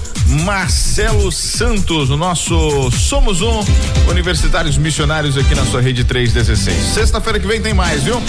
Marcelo 0.44 1.30
Santos, 1.30 2.10
o 2.10 2.16
nosso 2.16 2.90
Somos 2.90 3.40
Um 3.42 3.60
Universitários 4.08 4.76
Missionários 4.78 5.36
aqui 5.36 5.54
na 5.54 5.64
sua 5.66 5.80
rede 5.80 6.04
316. 6.04 6.76
Sexta-feira 6.94 7.38
que 7.38 7.46
vem 7.46 7.60
tem 7.60 7.74
mais, 7.74 8.02
viu? 8.02 8.20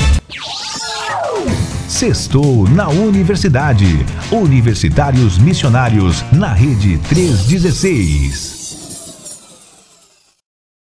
Sextou 1.87 2.67
na 2.69 2.89
Universidade. 2.89 4.05
Universitários 4.31 5.37
Missionários 5.37 6.23
na 6.31 6.51
rede 6.53 6.97
316. 7.09 8.54